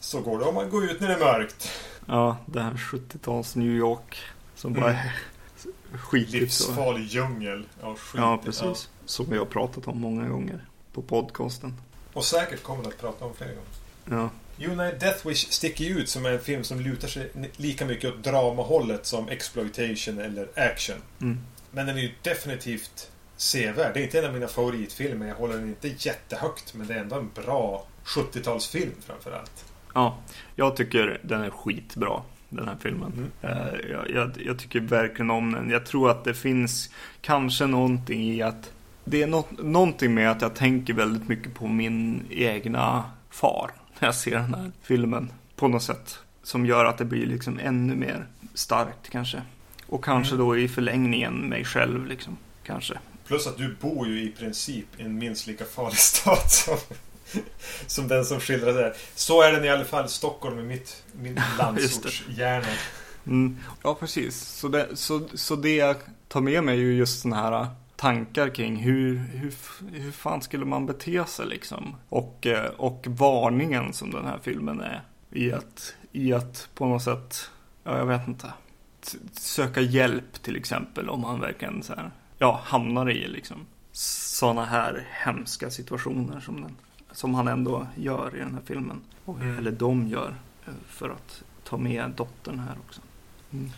så 0.00 0.20
går 0.20 0.38
det 0.38 0.44
om 0.44 0.54
man 0.54 0.70
går 0.70 0.84
ut 0.84 1.00
när 1.00 1.08
det 1.08 1.14
är 1.14 1.18
mörkt. 1.18 1.70
Ja, 2.06 2.36
det 2.46 2.60
här 2.60 2.72
70-tals 2.72 3.56
New 3.56 3.70
York 3.70 4.18
som 4.54 4.72
bara 4.72 4.90
mm. 4.90 4.96
är 5.92 5.98
skitigt. 5.98 6.32
Livsfarlig 6.32 7.06
djungel. 7.06 7.66
Ja, 7.82 7.94
skit, 7.94 8.20
ja 8.20 8.40
precis. 8.44 8.62
Ja. 8.62 8.74
Som 9.06 9.26
vi 9.30 9.38
har 9.38 9.44
pratat 9.44 9.88
om 9.88 10.00
många 10.00 10.28
gånger 10.28 10.64
på 10.94 11.02
podcasten. 11.02 11.74
Och 12.12 12.24
säkert 12.24 12.62
kommer 12.62 12.88
att 12.88 13.00
prata 13.00 13.24
om 13.24 13.34
fler 13.34 13.46
gånger. 13.46 14.22
Ja. 14.22 14.30
Jo, 14.56 14.74
nej, 14.74 14.96
Death 15.00 15.28
Wish 15.28 15.46
sticker 15.50 15.84
ju 15.84 15.98
ut 15.98 16.08
som 16.08 16.26
en 16.26 16.40
film 16.40 16.64
som 16.64 16.80
lutar 16.80 17.08
sig 17.08 17.30
lika 17.56 17.86
mycket 17.86 18.10
åt 18.14 18.24
dramahållet 18.24 19.06
som 19.06 19.28
exploitation 19.28 20.18
eller 20.18 20.48
action. 20.56 20.96
Mm. 21.20 21.38
Men 21.70 21.86
den 21.86 21.96
är 21.96 22.02
ju 22.02 22.10
definitivt 22.22 23.10
sevärd. 23.36 23.94
Det 23.94 24.00
är 24.00 24.04
inte 24.04 24.18
en 24.18 24.24
av 24.24 24.32
mina 24.32 24.48
favoritfilmer. 24.48 25.26
Jag 25.26 25.34
håller 25.34 25.54
den 25.54 25.68
inte 25.68 25.88
jättehögt, 25.88 26.74
men 26.74 26.86
det 26.86 26.94
är 26.94 26.98
ändå 26.98 27.16
en 27.16 27.30
bra 27.34 27.86
70-talsfilm 28.04 28.92
framförallt. 29.06 29.64
Ja, 29.94 30.18
jag 30.56 30.76
tycker 30.76 31.20
den 31.22 31.42
är 31.42 31.50
skitbra. 31.50 32.22
Den 32.48 32.68
här 32.68 32.76
filmen. 32.80 33.30
Mm. 33.42 33.58
Eh, 33.58 33.90
Jag, 33.90 34.10
jag, 34.10 34.32
jag 34.44 34.58
tycker 34.58 34.80
verkligen 34.80 35.30
om 35.30 35.52
den. 35.52 35.70
Jag 35.70 35.86
tror 35.86 36.10
att 36.10 36.24
det 36.24 36.34
finns 36.34 36.90
kanske 37.20 37.66
någonting 37.66 38.30
i 38.30 38.42
att 38.42 38.70
det 39.04 39.22
är 39.22 39.26
något, 39.26 39.50
någonting 39.62 40.14
med 40.14 40.30
att 40.30 40.42
jag 40.42 40.54
tänker 40.54 40.94
väldigt 40.94 41.28
mycket 41.28 41.54
på 41.54 41.66
min 41.68 42.26
egna 42.30 43.04
far 43.30 43.70
när 44.00 44.08
jag 44.08 44.14
ser 44.14 44.30
den 44.30 44.54
här 44.54 44.72
filmen 44.82 45.30
på 45.56 45.68
något 45.68 45.82
sätt. 45.82 46.18
Som 46.42 46.66
gör 46.66 46.84
att 46.84 46.98
det 46.98 47.04
blir 47.04 47.26
liksom 47.26 47.58
ännu 47.62 47.94
mer 47.94 48.26
starkt 48.54 49.10
kanske. 49.10 49.42
Och 49.86 50.04
kanske 50.04 50.34
Mm. 50.34 50.46
då 50.46 50.58
i 50.58 50.68
förlängningen 50.68 51.34
mig 51.34 51.64
själv 51.64 52.06
liksom. 52.06 52.36
Kanske. 52.66 52.98
Plus 53.26 53.46
att 53.46 53.58
du 53.58 53.76
bor 53.80 54.08
ju 54.08 54.22
i 54.22 54.28
princip 54.28 54.86
i 54.96 55.02
en 55.02 55.18
minst 55.18 55.46
lika 55.46 55.64
farlig 55.64 55.98
stad 55.98 56.50
som, 56.50 56.76
som 57.86 58.08
den 58.08 58.24
som 58.24 58.40
skildras 58.40 58.74
där. 58.76 58.92
Så 59.14 59.42
är 59.42 59.52
den 59.52 59.64
i 59.64 59.68
alla 59.68 59.84
fall. 59.84 60.08
Stockholm 60.08 60.58
är 60.58 60.62
mitt, 60.62 61.02
min 61.12 61.40
landsortshjärna. 61.58 62.66
Mm. 63.26 63.56
Ja, 63.82 63.94
precis. 63.94 64.40
Så 64.40 64.68
det, 64.68 64.88
så, 64.94 65.20
så 65.34 65.56
det 65.56 65.74
jag 65.76 65.96
tar 66.28 66.40
med 66.40 66.64
mig 66.64 66.74
är 66.74 66.80
ju 66.82 66.94
just 66.94 67.20
sådana 67.22 67.42
här 67.42 67.66
tankar 68.04 68.48
kring 68.48 68.76
hur, 68.76 69.16
hur, 69.16 69.54
hur 69.92 70.12
fan 70.12 70.42
skulle 70.42 70.64
man 70.64 70.86
bete 70.86 71.24
sig 71.26 71.46
liksom. 71.46 71.96
Och, 72.08 72.46
eh, 72.46 72.70
och 72.76 73.06
varningen 73.08 73.92
som 73.92 74.10
den 74.10 74.24
här 74.24 74.38
filmen 74.42 74.80
är 74.80 75.02
i 75.30 75.52
att, 75.52 75.94
i 76.12 76.32
att 76.32 76.68
på 76.74 76.86
något 76.86 77.02
sätt, 77.02 77.50
ja 77.84 77.98
jag 77.98 78.06
vet 78.06 78.28
inte, 78.28 78.52
söka 79.32 79.80
hjälp 79.80 80.42
till 80.42 80.56
exempel 80.56 81.08
om 81.08 81.20
man 81.20 81.40
verkligen 81.40 81.82
så 81.82 81.94
här, 81.94 82.10
ja, 82.38 82.60
hamnar 82.64 83.10
i 83.10 83.28
liksom 83.28 83.66
sådana 83.92 84.64
här 84.64 85.06
hemska 85.10 85.70
situationer 85.70 86.40
som, 86.40 86.60
den, 86.62 86.76
som 87.12 87.34
han 87.34 87.48
ändå 87.48 87.86
gör 87.96 88.36
i 88.36 88.38
den 88.38 88.54
här 88.54 88.62
filmen. 88.64 89.00
Mm. 89.26 89.58
Eller 89.58 89.72
de 89.72 90.08
gör 90.08 90.34
eh, 90.66 90.74
för 90.86 91.10
att 91.10 91.42
ta 91.64 91.76
med 91.76 92.10
dottern 92.16 92.58
här 92.58 92.76
också. 92.86 93.00
Mm. 93.52 93.70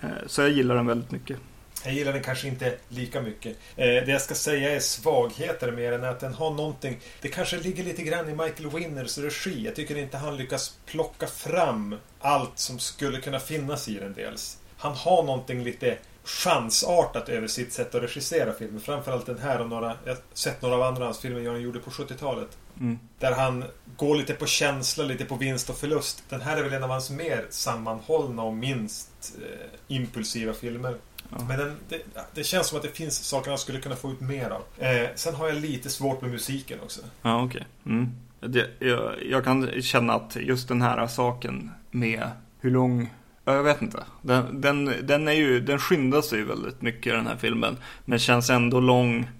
Eh, 0.00 0.26
Så 0.26 0.40
jag 0.40 0.50
gillar 0.50 0.74
den 0.74 0.86
väldigt 0.86 1.10
mycket. 1.10 1.40
Jag 1.88 1.94
gillar 1.94 2.12
den 2.12 2.22
kanske 2.22 2.48
inte 2.48 2.74
lika 2.88 3.20
mycket. 3.20 3.56
Eh, 3.76 3.86
det 3.86 4.06
jag 4.06 4.22
ska 4.22 4.34
säga 4.34 4.76
är 4.76 4.80
svagheter 4.80 5.72
mer 5.72 5.92
än 5.92 6.04
att 6.04 6.20
den 6.20 6.34
har 6.34 6.50
någonting. 6.50 6.98
Det 7.20 7.28
kanske 7.28 7.58
ligger 7.58 7.84
lite 7.84 8.02
grann 8.02 8.28
i 8.28 8.32
Michael 8.32 8.70
Winners 8.70 9.18
regi. 9.18 9.64
Jag 9.64 9.74
tycker 9.74 9.98
inte 9.98 10.16
han 10.16 10.36
lyckas 10.36 10.78
plocka 10.86 11.26
fram 11.26 11.96
allt 12.20 12.58
som 12.58 12.78
skulle 12.78 13.20
kunna 13.20 13.40
finnas 13.40 13.88
i 13.88 13.94
den 13.94 14.14
dels. 14.14 14.58
Han 14.76 14.92
har 14.92 15.22
någonting 15.22 15.64
lite 15.64 15.98
chansartat 16.24 17.28
över 17.28 17.46
sitt 17.46 17.72
sätt 17.72 17.94
att 17.94 18.02
regissera 18.02 18.52
filmer. 18.52 18.80
Framförallt 18.80 19.26
den 19.26 19.38
här 19.38 19.60
och 19.60 19.68
några... 19.68 19.96
Jag 20.04 20.14
har 20.14 20.22
sett 20.32 20.62
några 20.62 20.74
av 20.74 20.82
andra 20.82 21.04
hans 21.04 21.18
filmer 21.18 21.50
han 21.50 21.60
gjorde 21.60 21.78
på 21.78 21.90
70-talet. 21.90 22.58
Mm. 22.80 22.98
Där 23.18 23.32
han 23.32 23.64
går 23.96 24.16
lite 24.16 24.34
på 24.34 24.46
känsla, 24.46 25.04
lite 25.04 25.24
på 25.24 25.34
vinst 25.34 25.70
och 25.70 25.78
förlust. 25.78 26.24
Den 26.28 26.40
här 26.40 26.56
är 26.56 26.62
väl 26.62 26.72
en 26.72 26.84
av 26.84 26.90
hans 26.90 27.10
mer 27.10 27.46
sammanhållna 27.50 28.42
och 28.42 28.54
minst 28.54 29.36
eh, 29.42 29.96
impulsiva 29.96 30.52
filmer. 30.52 30.94
Ja. 31.30 31.44
Men 31.48 31.58
den, 31.58 31.76
det, 31.88 32.02
det 32.34 32.44
känns 32.44 32.66
som 32.66 32.76
att 32.76 32.82
det 32.82 32.88
finns 32.96 33.24
saker 33.24 33.50
han 33.50 33.58
skulle 33.58 33.80
kunna 33.80 33.96
få 33.96 34.12
ut 34.12 34.20
mer 34.20 34.50
av. 34.50 34.62
Eh, 34.84 35.08
sen 35.14 35.34
har 35.34 35.46
jag 35.48 35.56
lite 35.56 35.90
svårt 35.90 36.20
med 36.22 36.30
musiken 36.30 36.78
också. 36.82 37.00
Ja, 37.22 37.42
okej. 37.44 37.66
Mm. 37.86 38.08
Det, 38.40 38.70
jag, 38.78 39.12
jag 39.30 39.44
kan 39.44 39.82
känna 39.82 40.12
att 40.12 40.36
just 40.36 40.68
den 40.68 40.82
här 40.82 41.06
saken 41.06 41.70
med 41.90 42.30
hur 42.60 42.70
lång 42.70 43.10
Ja, 43.44 43.54
jag 43.54 43.62
vet 43.62 43.82
inte. 43.82 44.04
Den, 44.22 44.60
den, 44.60 44.92
den, 45.02 45.28
är 45.28 45.32
ju, 45.32 45.60
den 45.60 45.78
skyndar 45.78 46.22
sig 46.22 46.42
väldigt 46.42 46.82
mycket 46.82 47.12
den 47.12 47.26
här 47.26 47.36
filmen. 47.36 47.76
Men 48.04 48.18
känns 48.18 48.50
ändå 48.50 48.80
lång. 48.80 49.30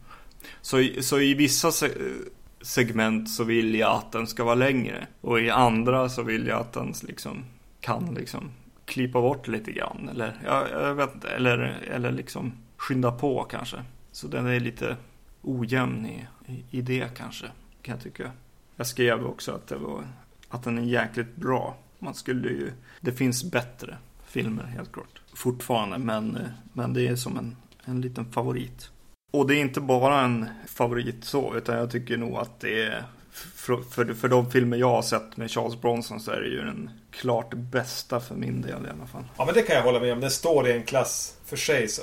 Så, 0.61 0.79
i- 0.81 1.03
så 1.03 1.19
i 1.21 1.35
vissa 1.35 1.73
se, 1.73 1.89
segment 2.63 3.31
så 3.31 3.45
vill 3.45 3.75
jag 3.75 3.91
att 3.97 4.13
den 4.13 4.27
ska 4.27 4.45
vara 4.45 4.55
längre. 4.55 5.07
Och 5.21 5.41
i 5.41 5.51
andra 5.51 6.09
så 6.09 6.23
vill 6.23 6.47
jag 6.47 6.61
att 6.61 6.73
den 6.73 6.95
liksom 7.03 7.45
kan 7.81 8.15
liksom 8.15 8.51
klippa 8.89 9.21
bort 9.21 9.49
lite 9.49 9.73
grann. 9.73 10.09
Eller 10.09 10.33
ja, 10.45 10.69
jag 10.69 10.95
vet 10.95 11.15
inte. 11.15 11.29
Eller, 11.29 11.59
eller 11.91 12.13
liksom 12.13 12.53
skynda 12.77 13.13
på 13.13 13.45
kanske. 13.45 13.85
Så 14.13 14.29
den 14.29 14.47
är 14.47 14.61
lite 14.61 14.97
ojämn 15.43 16.07
i, 16.07 16.27
i, 16.71 16.83
det 16.83 17.17
kanske. 17.17 17.47
Kan 17.83 17.95
jag 17.95 18.03
tycka. 18.03 18.31
Jag 18.77 18.87
skrev 18.87 19.27
också 19.27 19.53
att, 19.53 19.67
det 19.67 19.77
var, 19.77 20.05
att 20.49 20.63
den 20.63 20.79
är 20.79 20.83
jäkligt 20.83 21.37
bra. 21.37 21.77
Man 21.99 22.15
skulle 22.15 22.49
ju, 22.49 22.73
det 23.01 23.13
finns 23.13 23.45
bättre 23.45 23.97
filmer 24.27 24.65
helt 24.65 24.93
klart. 24.93 25.21
Fortfarande, 25.35 25.99
men, 25.99 26.39
men 26.73 26.95
det 26.95 27.09
är 27.09 27.17
som 27.17 27.39
en, 27.39 27.57
en 27.85 28.01
liten 28.01 28.33
favorit. 28.33 28.91
Och 29.33 29.47
det 29.47 29.55
är 29.55 29.61
inte 29.61 29.81
bara 29.81 30.21
en 30.21 30.49
favorit 30.67 31.25
så, 31.25 31.57
utan 31.57 31.77
jag 31.77 31.91
tycker 31.91 32.17
nog 32.17 32.37
att 32.37 32.61
det 32.61 32.83
är 32.83 33.05
för, 33.31 33.83
för, 33.83 34.15
för 34.15 34.29
de 34.29 34.51
filmer 34.51 34.77
jag 34.77 34.91
har 34.91 35.03
sett 35.03 35.37
med 35.37 35.51
Charles 35.51 35.81
Bronson 35.81 36.21
så 36.21 36.31
är 36.31 36.41
det 36.41 36.49
ju 36.49 36.65
den 36.65 36.91
klart 37.21 37.55
bästa 37.55 38.21
för 38.21 38.35
min 38.35 38.63
del 38.63 38.87
i 38.87 38.91
alla 38.91 39.07
fall. 39.07 39.25
Ja, 39.37 39.45
men 39.45 39.55
det 39.55 39.63
kan 39.63 39.77
jag 39.77 39.83
hålla 39.83 40.01
med 40.01 40.13
om. 40.13 40.21
Den 40.21 40.31
står 40.31 40.69
i 40.69 40.73
en 40.73 40.83
klass 40.85 41.35
för 41.45 41.57
sig. 41.57 41.89
Så, 41.89 42.03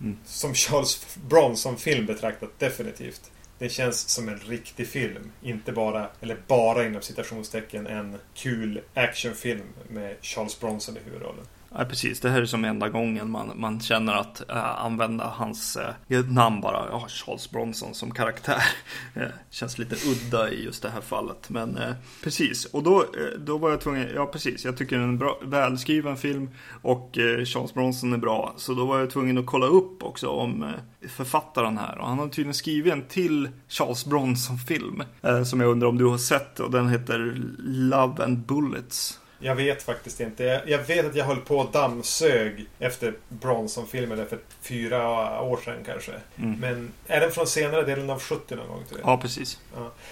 Mm. 0.00 0.16
Som 0.26 0.54
Charles 0.54 1.06
Bronson-film 1.28 2.06
betraktat, 2.06 2.50
definitivt. 2.58 3.30
Det 3.58 3.68
känns 3.68 4.08
som 4.08 4.28
en 4.28 4.38
riktig 4.38 4.88
film. 4.88 5.32
Inte 5.42 5.72
bara, 5.72 6.08
eller 6.20 6.36
bara 6.46 6.86
inom 6.86 7.02
citationstecken, 7.02 7.86
en 7.86 8.16
kul 8.34 8.80
actionfilm 8.94 9.62
med 9.88 10.16
Charles 10.20 10.60
Bronson 10.60 10.96
i 10.96 11.00
huvudrollen. 11.04 11.44
Ja, 11.74 11.84
precis. 11.84 12.20
Det 12.20 12.30
här 12.30 12.42
är 12.42 12.46
som 12.46 12.64
enda 12.64 12.88
gången 12.88 13.30
man, 13.30 13.52
man 13.56 13.80
känner 13.80 14.12
att 14.12 14.50
äh, 14.50 14.84
använda 14.84 15.32
hans 15.36 15.76
äh, 16.08 16.24
namn 16.24 16.60
bara, 16.60 16.86
ja, 16.90 17.06
Charles 17.08 17.50
Bronson 17.50 17.94
som 17.94 18.10
karaktär. 18.10 18.62
Eh, 19.14 19.28
känns 19.50 19.78
lite 19.78 19.96
udda 20.10 20.50
i 20.50 20.64
just 20.64 20.82
det 20.82 20.90
här 20.90 21.00
fallet. 21.00 21.50
Men 21.50 21.76
äh, 21.76 21.94
precis, 22.22 22.64
och 22.64 22.82
då, 22.82 23.00
äh, 23.00 23.38
då 23.38 23.58
var 23.58 23.70
jag 23.70 23.80
tvungen, 23.80 24.08
ja 24.14 24.26
precis, 24.26 24.64
jag 24.64 24.76
tycker 24.76 24.96
det 24.96 25.02
är 25.02 25.06
en 25.06 25.18
bra, 25.18 25.38
välskriven 25.42 26.16
film 26.16 26.48
och 26.82 27.18
äh, 27.18 27.44
Charles 27.44 27.74
Bronson 27.74 28.12
är 28.12 28.18
bra. 28.18 28.54
Så 28.56 28.74
då 28.74 28.86
var 28.86 28.98
jag 28.98 29.10
tvungen 29.10 29.38
att 29.38 29.46
kolla 29.46 29.66
upp 29.66 30.02
också 30.02 30.28
om 30.28 30.62
äh, 30.62 31.08
författaren 31.08 31.78
här. 31.78 31.98
Och 31.98 32.08
han 32.08 32.18
har 32.18 32.28
tydligen 32.28 32.54
skrivit 32.54 32.92
en 32.92 33.02
till 33.02 33.48
Charles 33.68 34.04
Bronson-film. 34.06 35.02
Äh, 35.22 35.42
som 35.44 35.60
jag 35.60 35.70
undrar 35.70 35.88
om 35.88 35.98
du 35.98 36.04
har 36.04 36.18
sett 36.18 36.60
och 36.60 36.70
den 36.70 36.88
heter 36.88 37.34
Love 37.58 38.24
and 38.24 38.38
Bullets. 38.38 39.20
Jag 39.38 39.54
vet 39.54 39.82
faktiskt 39.82 40.20
inte. 40.20 40.62
Jag, 40.66 40.78
vet 40.78 41.06
att 41.06 41.14
jag 41.14 41.24
höll 41.24 41.40
på 41.40 41.58
och 41.58 41.72
dammsög 41.72 42.66
efter 42.78 43.14
Bronson-filmen 43.28 44.26
för 44.26 44.38
fyra 44.60 45.42
år 45.42 45.60
sedan 45.64 45.78
kanske. 45.86 46.12
Mm. 46.36 46.60
Men 46.60 46.92
är 47.06 47.20
den 47.20 47.30
från 47.30 47.46
senare 47.46 47.82
delen 47.82 48.10
av 48.10 48.20
70 48.20 48.56
någon 48.56 48.68
gång? 48.68 48.84
Tror 48.88 49.00
jag. 49.00 49.10
Ja, 49.10 49.16
precis. 49.16 49.60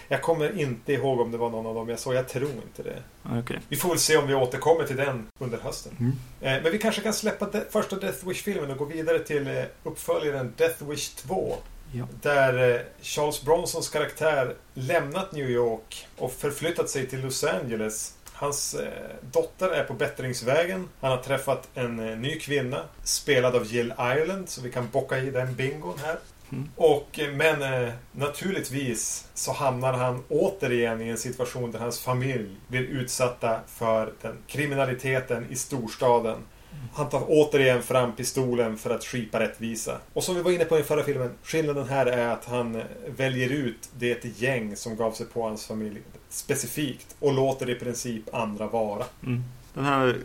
jag 0.09 0.23
kommer 0.23 0.61
inte 0.61 0.93
ihåg 0.93 1.21
om 1.21 1.31
det 1.31 1.39
var 1.39 1.51
någon 1.51 1.67
av 1.67 1.75
dem 1.75 1.89
jag 1.89 1.99
såg. 1.99 2.15
Jag 2.15 2.29
tror 2.29 2.51
inte 2.51 2.83
det. 2.83 3.03
Okej. 3.39 3.61
Vi 3.69 3.77
får 3.77 3.89
väl 3.89 3.99
se 3.99 4.17
om 4.17 4.27
vi 4.27 4.35
återkommer 4.35 4.85
till 4.85 4.97
den 4.97 5.27
under 5.39 5.59
hösten. 5.59 5.97
Mm. 6.01 6.13
Eh, 6.41 6.63
men 6.63 6.73
vi 6.73 6.79
kanske 6.79 7.01
kan 7.01 7.13
släppa 7.13 7.49
första 7.71 7.97
Death 7.97 8.29
Wish-filmen 8.29 8.71
och 8.71 8.79
gå 8.79 8.85
vidare 8.85 9.19
till 9.19 9.47
eh, 9.47 9.65
uppföljaren 9.83 10.53
Death 10.57 10.85
Wish 10.85 11.09
2. 11.09 11.57
Ja. 11.93 12.07
Där 12.23 12.75
eh, 12.75 12.81
Charles 13.03 13.43
Bronsons 13.43 13.89
karaktär 13.89 14.55
lämnat 14.75 15.33
New 15.33 15.51
York 15.51 16.07
och 16.19 16.33
förflyttat 16.33 16.91
sig 16.91 17.07
till 17.07 17.21
Los 17.21 17.45
Angeles. 17.45 18.15
Hans 18.37 18.75
eh, 18.75 18.89
dotter 19.33 19.69
är 19.69 19.85
på 19.85 19.95
bättringsvägen. 19.95 20.89
Han 21.01 21.11
har 21.11 21.19
träffat 21.19 21.69
en 21.75 22.09
eh, 22.09 22.19
ny 22.19 22.39
kvinna, 22.39 22.81
spelad 23.03 23.57
av 23.57 23.67
Jill 23.67 23.95
Ireland, 23.99 24.49
så 24.49 24.61
vi 24.61 24.73
kan 24.73 24.89
bocka 24.91 25.19
i 25.19 25.31
den 25.31 25.55
bingon 25.55 25.99
här. 26.05 26.17
Mm. 26.53 26.69
Och, 26.77 27.19
eh, 27.19 27.33
men 27.33 27.91
naturligtvis 28.13 29.29
så 29.35 29.53
hamnar 29.53 29.93
han 29.93 30.23
återigen 30.29 31.01
i 31.01 31.09
en 31.09 31.19
situation 31.19 31.71
där 31.71 31.79
hans 31.79 32.01
familj 32.01 32.57
blir 32.69 32.83
utsatta 32.83 33.61
för 33.67 34.13
den 34.23 34.39
kriminaliteten 34.47 35.47
i 35.51 35.57
storstaden. 35.57 36.39
Han 36.95 37.09
tar 37.09 37.25
återigen 37.29 37.83
fram 37.83 38.13
pistolen 38.13 38.77
för 38.77 38.91
att 38.91 39.05
skipa 39.05 39.41
rättvisa. 39.41 39.99
Och 40.13 40.25
som 40.25 40.35
vi 40.35 40.43
var 40.43 40.51
inne 40.51 40.65
på 40.65 40.79
i 40.79 40.83
förra 40.83 41.03
filmen, 41.03 41.31
skillnaden 41.43 41.89
här 41.89 42.07
är 42.07 42.29
att 42.29 42.45
han 42.45 42.75
eh, 42.75 42.83
väljer 43.17 43.51
ut 43.51 43.89
det 43.99 44.41
gäng 44.41 44.77
som 44.77 44.97
gav 44.97 45.13
sig 45.13 45.27
på 45.27 45.43
hans 45.43 45.67
familj 45.67 46.01
specifikt 46.29 47.17
och 47.21 47.33
låter 47.33 47.71
i 47.71 47.75
princip 47.75 48.35
andra 48.35 48.67
vara. 48.67 49.05
Mm. 49.23 49.43
Den 49.75 49.85
här 49.85 50.17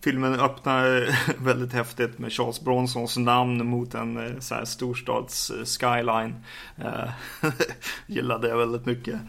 filmen 0.00 0.40
öppnar 0.40 1.02
eh, 1.02 1.14
väldigt 1.38 1.72
häftigt 1.72 2.18
med 2.18 2.32
Charles 2.32 2.60
Bronsons 2.60 3.16
namn 3.16 3.66
mot 3.66 3.94
en 3.94 4.16
eh, 4.16 4.40
så 4.40 4.54
här 4.54 4.64
storstads 4.64 5.52
skyline. 5.64 6.34
Gillade 8.06 8.48
jag 8.48 8.56
väldigt 8.56 8.86
mycket. 8.86 9.20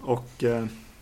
Och 0.00 0.44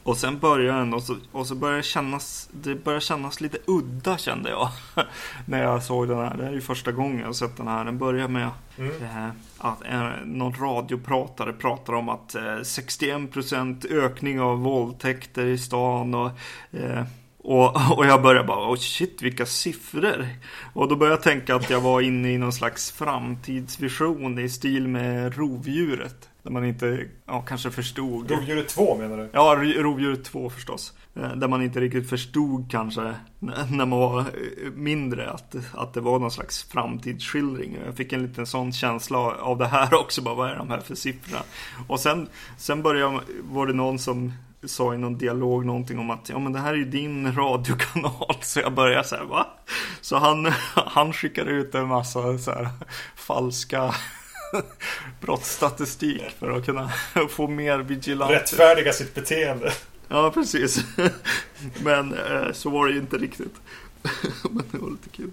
och 0.05 0.17
sen 0.17 0.39
börjar 0.39 0.79
den 0.79 0.95
och 0.95 1.03
så, 1.03 1.17
och 1.33 1.47
så 1.47 1.55
börjar 1.55 1.77
det 1.77 1.83
kännas, 1.83 2.49
det 2.53 2.75
börjar 2.75 3.01
kännas 3.01 3.41
lite 3.41 3.59
udda 3.67 4.19
kände 4.19 4.51
jag. 4.51 4.69
när 5.47 5.63
jag 5.63 5.83
såg 5.83 6.09
den 6.09 6.19
här. 6.19 6.37
Det 6.37 6.47
är 6.47 6.53
ju 6.53 6.61
första 6.61 6.93
gången 6.93 7.21
jag 7.21 7.37
sett 7.37 7.57
den 7.57 7.69
här. 7.69 7.85
Den 7.85 7.99
börjar 7.99 8.29
med 8.29 8.51
Mm. 8.79 9.03
eh, 9.03 9.29
att 9.59 9.85
eh, 9.85 10.11
någon 10.25 10.55
radiopratare 10.55 11.53
pratar 11.53 11.93
om 11.93 12.09
att 12.09 12.35
eh, 12.35 12.41
61% 12.41 13.93
ökning 13.93 14.41
av 14.41 14.59
våldtäkter 14.59 15.47
i 15.47 15.59
stan 15.59 16.15
och 16.15 16.31
eh, 16.73 17.05
och, 17.39 17.77
och 17.99 18.07
jag 18.07 18.23
började 18.23 18.47
bara, 18.47 18.71
oh 18.71 18.77
shit 18.77 19.23
vilka 19.23 19.47
siffror. 19.47 20.29
Och 20.73 20.89
då 20.89 20.97
började 20.97 21.17
jag 21.17 21.23
tänka 21.23 21.55
att 21.55 21.71
jag 21.71 21.81
var 21.81 22.01
inne 22.01 22.33
i 22.33 22.39
någon 22.39 22.53
slags 22.53 22.93
framtidsvision 22.93 24.39
i 24.39 24.49
stil 24.49 24.89
med 24.89 25.37
rovdjuret. 25.37 26.29
Där 26.45 26.51
man 26.51 26.65
inte, 26.65 27.07
ja 27.27 27.41
kanske 27.43 27.71
förstod. 27.71 28.31
Rovdjuret 28.31 28.69
2 28.69 28.97
menar 28.99 29.17
du? 29.17 29.29
Ja, 29.33 29.55
ro- 29.59 29.83
rovdjuret 29.83 30.25
2 30.25 30.51
förstås. 30.51 30.93
Eh, 31.17 31.33
Där 31.37 31.49
man 31.49 31.63
inte 31.63 31.81
riktigt 31.81 32.11
förstod 32.11 32.71
kanske 32.71 33.15
när 33.71 33.87
man 33.87 33.91
var 33.99 34.19
eh, 34.21 34.25
mindre 34.75 35.31
att, 35.31 35.55
att 35.73 35.95
det 35.95 36.01
var 36.01 36.19
någon 36.19 36.31
slags 36.31 36.65
framtidsskildring. 36.65 37.77
Jag 37.87 37.97
fick 37.97 38.13
en 38.13 38.23
liten 38.23 38.47
sån 38.47 38.73
känsla 38.73 39.19
av 39.19 39.59
det 39.59 39.67
här 39.67 39.95
också. 40.01 40.23
Bara, 40.23 40.35
vad 40.35 40.51
är 40.51 40.57
de 40.57 40.71
här 40.71 40.81
för 40.81 40.95
siffrorna? 40.95 41.43
Och 41.87 42.01
sen, 42.01 42.29
sen 42.59 42.83
började, 42.83 43.21
var 43.43 43.67
det 43.67 43.73
någon 43.73 43.99
som 43.99 44.33
sa 44.65 44.95
i 44.95 44.99
någon 44.99 45.19
dialog 45.19 45.65
någonting 45.67 45.99
om 45.99 46.11
att 46.11 46.29
ja 46.29 46.39
men 46.39 46.53
det 46.53 46.59
här 46.59 46.73
är 46.73 46.77
ju 46.77 46.85
din 46.85 47.35
radiokanal. 47.37 48.37
Så 48.41 48.61
jag 48.61 48.75
började 48.75 49.09
här, 49.17 49.25
va? 49.25 49.47
Så 50.01 50.17
han, 50.17 50.47
han 50.75 51.13
skickade 51.13 51.51
ut 51.51 51.75
en 51.75 51.87
massa 51.87 52.39
så 52.39 52.51
här 52.51 52.69
falska 53.17 53.95
brottsstatistik 55.21 56.23
för 56.39 56.51
att 56.51 56.65
kunna 56.67 56.91
få 57.31 57.49
mer 57.49 57.79
vigilanter. 57.79 58.35
Rättfärdiga 58.35 58.93
sitt 58.93 59.15
beteende. 59.15 59.73
Ja, 60.09 60.31
precis. 60.35 60.85
Men 61.83 62.15
eh, 62.15 62.53
så 62.53 62.71
var 62.71 62.87
det 62.87 62.93
ju 62.93 62.99
inte 63.01 63.17
riktigt. 63.19 63.55
Men 64.51 64.63
det 64.73 64.79
var 64.79 64.91
lite 64.91 65.09
kul. 65.09 65.31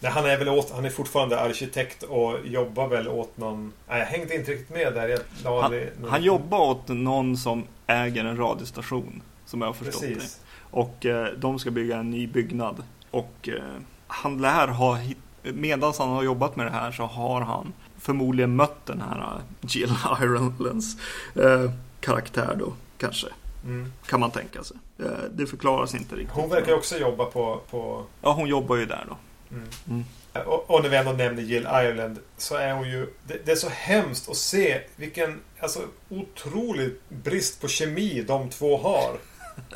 Nej, 0.00 0.12
han 0.12 0.26
är 0.26 0.38
väl 0.38 0.48
åt, 0.48 0.70
han 0.74 0.84
är 0.84 0.90
fortfarande 0.90 1.40
arkitekt 1.40 2.02
och 2.02 2.38
jobbar 2.44 2.88
väl 2.88 3.08
åt 3.08 3.36
någon... 3.36 3.72
Nej, 3.88 3.98
jag 3.98 4.06
hängde 4.06 4.34
inte 4.34 4.50
riktigt 4.52 4.70
med 4.70 4.94
där. 4.94 5.18
Jag 5.44 5.62
Han, 5.62 5.70
det- 5.70 6.00
någon- 6.00 6.10
han 6.10 6.22
jobbar 6.22 6.58
åt 6.58 6.88
någon 6.88 7.36
som 7.36 7.64
äger 7.86 8.24
en 8.24 8.36
radiostation. 8.36 9.22
Som 9.46 9.60
jag 9.60 9.68
har 9.68 9.74
förstått 9.74 10.02
det. 10.02 10.14
Precis. 10.14 10.40
Och 10.70 11.06
eh, 11.06 11.26
de 11.36 11.58
ska 11.58 11.70
bygga 11.70 11.96
en 11.96 12.10
ny 12.10 12.26
byggnad. 12.26 12.82
Och 13.10 13.48
eh, 13.48 13.62
han 14.06 14.38
lär 14.42 14.68
ha, 14.68 14.98
medan 15.42 15.92
han 15.98 16.08
har 16.08 16.22
jobbat 16.22 16.56
med 16.56 16.66
det 16.66 16.70
här 16.72 16.92
så 16.92 17.02
har 17.02 17.40
han 17.40 17.72
förmodligen 18.06 18.56
mött 18.56 18.86
den 18.86 19.00
här 19.00 19.18
eh, 19.18 19.42
Jill 19.60 19.94
Irelands 20.20 20.96
eh, 21.34 21.70
karaktär 22.00 22.56
då, 22.58 22.72
kanske. 22.98 23.26
Mm. 23.64 23.92
Kan 24.06 24.20
man 24.20 24.30
tänka 24.30 24.64
sig. 24.64 24.76
Eh, 24.98 25.06
det 25.30 25.46
förklaras 25.46 25.94
inte 25.94 26.14
riktigt. 26.14 26.34
Hon 26.34 26.50
verkar 26.50 26.74
också 26.74 26.98
jobba 26.98 27.24
på... 27.24 27.60
på 27.70 28.04
Ja, 28.22 28.32
hon 28.32 28.48
jobbar 28.48 28.76
ju 28.76 28.86
där 28.86 29.04
då. 29.08 29.16
mm. 29.56 29.68
Mm. 29.88 30.04
och, 30.46 30.70
och 30.70 30.82
när 30.82 30.88
vi 30.88 30.96
ändå 30.96 31.12
nämner 31.12 31.42
Jill 31.42 31.62
Ireland 31.62 32.18
så 32.36 32.56
är 32.56 32.72
hon 32.72 32.88
ju... 32.88 33.12
Det, 33.26 33.46
det 33.46 33.52
är 33.52 33.56
så 33.56 33.68
hemskt 33.68 34.28
att 34.28 34.36
se 34.36 34.80
vilken 34.96 35.40
alltså, 35.60 35.80
otrolig 36.08 36.94
brist 37.08 37.60
på 37.60 37.68
kemi 37.68 38.24
de 38.26 38.50
två 38.50 38.78
har. 38.78 39.16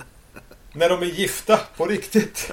när 0.73 0.89
de 0.89 1.03
är 1.03 1.07
gifta 1.07 1.57
på 1.77 1.87
riktigt. 1.87 2.53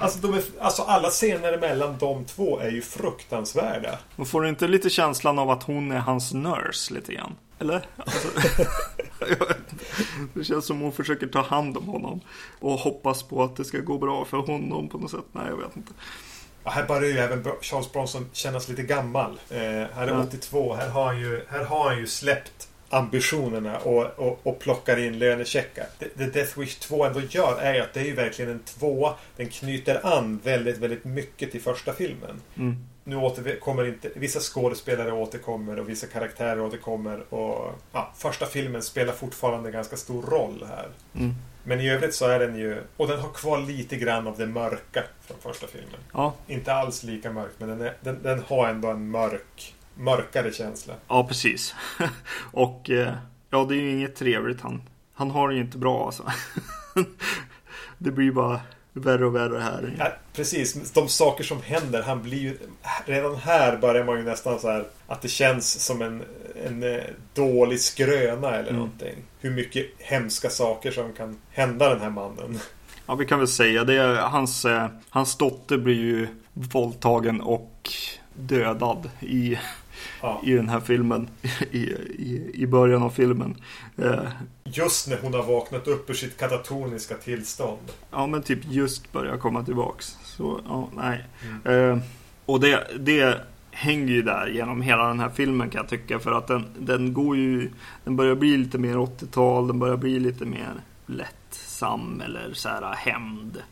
Alltså, 0.00 0.28
är, 0.28 0.42
alltså 0.60 0.82
alla 0.82 1.10
scener 1.10 1.58
mellan 1.58 1.98
de 1.98 2.24
två 2.24 2.58
är 2.58 2.70
ju 2.70 2.82
fruktansvärda. 2.82 3.98
Man 4.16 4.26
får 4.26 4.48
inte 4.48 4.68
lite 4.68 4.90
känslan 4.90 5.38
av 5.38 5.50
att 5.50 5.62
hon 5.62 5.90
är 5.92 5.98
hans 5.98 6.34
nurse 6.34 6.94
lite 6.94 7.12
grann? 7.14 7.36
Eller? 7.58 7.86
Alltså, 7.96 8.28
det 10.34 10.44
känns 10.44 10.66
som 10.66 10.80
hon 10.80 10.92
försöker 10.92 11.26
ta 11.26 11.42
hand 11.42 11.76
om 11.76 11.88
honom. 11.88 12.20
Och 12.60 12.72
hoppas 12.72 13.22
på 13.22 13.42
att 13.42 13.56
det 13.56 13.64
ska 13.64 13.78
gå 13.78 13.98
bra 13.98 14.24
för 14.24 14.36
honom 14.36 14.88
på 14.88 14.98
något 14.98 15.10
sätt. 15.10 15.24
Nej, 15.32 15.44
jag 15.48 15.56
vet 15.56 15.76
inte. 15.76 15.92
Och 16.62 16.72
här 16.72 16.86
börjar 16.86 17.10
ju 17.10 17.18
även 17.18 17.44
Charles 17.60 17.92
Bronson 17.92 18.28
kännas 18.32 18.68
lite 18.68 18.82
gammal. 18.82 19.40
Eh, 19.50 19.58
här 19.60 20.06
är 20.06 20.08
Ja. 20.08 20.22
82. 20.22 20.74
Här 20.74 20.88
har, 20.88 21.06
han 21.06 21.20
ju, 21.20 21.44
här 21.48 21.64
har 21.64 21.88
han 21.88 21.98
ju 21.98 22.06
släppt 22.06 22.65
ambitionerna 22.88 23.78
och, 23.78 24.04
och, 24.04 24.40
och 24.42 24.58
plockar 24.58 24.96
in 24.96 25.18
lönecheckar. 25.18 25.86
Det, 25.98 26.08
det 26.14 26.26
Death 26.26 26.58
Wish 26.58 26.74
2 26.74 27.04
ändå 27.04 27.20
gör 27.20 27.60
är 27.60 27.74
ju 27.74 27.80
att 27.80 27.94
det 27.94 28.00
är 28.00 28.04
ju 28.04 28.14
verkligen 28.14 28.50
en 28.50 28.58
tvåa. 28.58 29.14
Den 29.36 29.48
knyter 29.48 30.06
an 30.06 30.40
väldigt, 30.44 30.78
väldigt 30.78 31.04
mycket 31.04 31.52
till 31.52 31.60
första 31.60 31.92
filmen. 31.92 32.42
Mm. 32.56 32.76
Nu 33.04 33.16
återkommer 33.16 33.88
inte... 33.88 34.10
Vissa 34.14 34.40
skådespelare 34.40 35.12
återkommer 35.12 35.80
och 35.80 35.88
vissa 35.88 36.06
karaktärer 36.06 36.60
återkommer. 36.60 37.34
Och 37.34 37.74
ja, 37.92 38.12
första 38.16 38.46
filmen 38.46 38.82
spelar 38.82 39.12
fortfarande 39.12 39.70
ganska 39.70 39.96
stor 39.96 40.22
roll 40.22 40.66
här. 40.68 40.88
Mm. 41.14 41.34
Men 41.64 41.80
i 41.80 41.90
övrigt 41.90 42.14
så 42.14 42.26
är 42.26 42.38
den 42.38 42.56
ju... 42.56 42.82
Och 42.96 43.08
den 43.08 43.20
har 43.20 43.28
kvar 43.28 43.58
lite 43.58 43.96
grann 43.96 44.26
av 44.26 44.38
det 44.38 44.46
mörka 44.46 45.02
från 45.20 45.38
första 45.40 45.66
filmen. 45.66 46.00
Ja, 46.12 46.34
Inte 46.46 46.72
alls 46.72 47.02
lika 47.02 47.32
mörk, 47.32 47.50
men 47.58 47.68
den, 47.68 47.80
är, 47.80 47.94
den, 48.00 48.22
den 48.22 48.42
har 48.48 48.68
ändå 48.68 48.88
en 48.88 49.10
mörk, 49.10 49.74
mörkare 49.96 50.52
känsla. 50.52 50.94
ja 51.08 51.24
precis. 51.28 51.74
och 52.52 52.90
eh, 52.90 53.12
ja, 53.50 53.64
det 53.68 53.74
är 53.74 53.80
ju 53.80 53.90
inget 53.90 54.16
trevligt. 54.16 54.60
Han, 54.60 54.82
han 55.14 55.30
har 55.30 55.48
det 55.48 55.54
ju 55.54 55.60
inte 55.60 55.78
bra 55.78 56.06
alltså. 56.06 56.22
det 57.98 58.10
blir 58.10 58.32
bara 58.32 58.60
värre 58.92 59.26
och 59.26 59.34
värre 59.36 59.58
här. 59.60 59.94
Ja, 59.98 60.12
precis, 60.32 60.92
de 60.92 61.08
saker 61.08 61.44
som 61.44 61.62
händer, 61.62 62.02
han 62.02 62.22
blir 62.22 62.38
ju... 62.38 62.58
Redan 63.06 63.36
här 63.36 63.76
börjar 63.76 64.04
man 64.04 64.16
ju 64.18 64.22
nästan 64.24 64.60
så 64.60 64.68
här 64.70 64.84
att 65.06 65.22
det 65.22 65.28
känns 65.28 65.84
som 65.84 66.02
en, 66.02 66.22
en 66.66 66.82
eh, 66.82 67.00
dålig 67.34 67.80
skröna 67.80 68.48
eller 68.48 68.60
Mm. 68.68 68.74
någonting. 68.76 69.14
Hur 69.40 69.50
mycket 69.50 69.86
hemska 69.98 70.50
saker 70.50 70.90
som 70.90 71.12
kan 71.12 71.38
hända 71.50 71.88
den 71.88 72.00
här 72.00 72.10
mannen. 72.10 72.58
Ja, 73.06 73.14
vi 73.14 73.26
kan 73.26 73.38
väl 73.38 73.48
säga 73.48 73.84
det. 73.84 74.20
Hans, 74.20 74.64
eh, 74.64 74.88
hans 75.10 75.36
dotter 75.36 75.78
blir 75.78 75.94
ju 75.94 76.28
våldtagen 76.52 77.40
och 77.40 77.90
dödad 78.34 79.10
i, 79.20 79.58
Ja. 80.22 80.40
i 80.44 80.52
den 80.52 80.68
här 80.68 80.80
filmen. 80.80 81.28
I, 81.70 81.78
i, 81.78 82.50
i 82.54 82.66
början 82.66 83.02
av 83.02 83.10
filmen. 83.10 83.56
Eh, 83.96 84.22
Just 84.64 85.08
när 85.08 85.18
hon 85.22 85.34
har 85.34 85.42
vaknat 85.42 85.88
upp 85.88 86.10
ur 86.10 86.14
sitt 86.14 86.36
katatoniska 86.38 87.14
tillstånd. 87.14 87.78
ja, 88.10 88.26
men 88.26 88.42
typ 88.42 88.58
just 88.70 89.12
börjar 89.12 89.36
komma 89.36 89.64
tillbaks. 89.64 90.16
Så, 90.24 90.60
ja, 90.68 90.88
nej. 90.96 91.24
Mm. 91.64 91.90
Eh, 91.90 91.98
och 92.46 92.60
det, 92.60 92.86
det 92.98 93.40
hänger 93.70 94.06
ju 94.12 94.22
där 94.22 94.46
genom 94.46 94.82
hela 94.82 95.08
den 95.08 95.20
här 95.20 95.30
filmen 95.30 95.70
kan 95.70 95.78
jag 95.80 95.88
tycka. 95.88 96.18
För 96.18 96.32
att 96.32 96.46
den, 96.46 96.66
den 96.78 97.12
går 97.12 97.36
ju... 97.36 97.70
Den 98.04 98.16
börjar 98.16 98.34
bli 98.34 98.56
lite 98.56 98.78
mer 98.78 98.94
80-tal. 98.94 99.66
Den 99.68 99.78
börjar 99.78 99.96
bli 99.96 100.18
lite 100.20 100.44
mer 100.44 100.72
lättsam 101.06 102.20
eller 102.24 102.50
så 102.52 102.68
här 102.68 102.94
hämnd. 102.94 103.62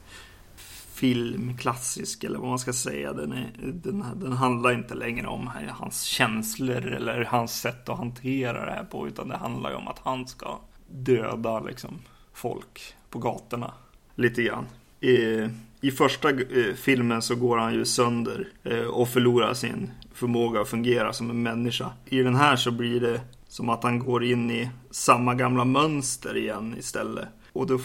Film, 1.04 1.56
klassisk 1.56 2.24
eller 2.24 2.38
vad 2.38 2.48
man 2.48 2.58
ska 2.58 2.72
säga. 2.72 3.12
Den, 3.12 3.32
är, 3.32 3.52
den, 3.62 4.04
den 4.16 4.32
handlar 4.32 4.72
inte 4.72 4.94
längre 4.94 5.26
om 5.26 5.50
hans 5.68 6.02
känslor 6.02 6.86
eller 6.86 7.24
hans 7.24 7.60
sätt 7.60 7.88
att 7.88 7.98
hantera 7.98 8.64
det 8.64 8.70
här 8.70 8.84
på. 8.84 9.08
Utan 9.08 9.28
det 9.28 9.36
handlar 9.36 9.70
ju 9.70 9.76
om 9.76 9.88
att 9.88 9.98
han 9.98 10.26
ska 10.26 10.60
döda 10.88 11.60
liksom 11.60 11.98
folk 12.32 12.94
på 13.10 13.18
gatorna. 13.18 13.72
Lite 14.14 14.42
grann. 14.42 14.66
I, 15.00 15.48
i 15.80 15.90
första 15.90 16.30
eh, 16.30 16.74
filmen 16.76 17.22
så 17.22 17.34
går 17.34 17.58
han 17.58 17.74
ju 17.74 17.84
sönder 17.84 18.48
eh, 18.62 18.78
och 18.78 19.08
förlorar 19.08 19.54
sin 19.54 19.90
förmåga 20.14 20.60
att 20.60 20.68
fungera 20.68 21.12
som 21.12 21.30
en 21.30 21.42
människa. 21.42 21.92
I 22.04 22.22
den 22.22 22.34
här 22.34 22.56
så 22.56 22.70
blir 22.70 23.00
det 23.00 23.20
som 23.48 23.68
att 23.68 23.82
han 23.82 23.98
går 23.98 24.24
in 24.24 24.50
i 24.50 24.70
samma 24.90 25.34
gamla 25.34 25.64
mönster 25.64 26.36
igen 26.36 26.74
istället. 26.78 27.28
Och 27.52 27.66
då 27.66 27.78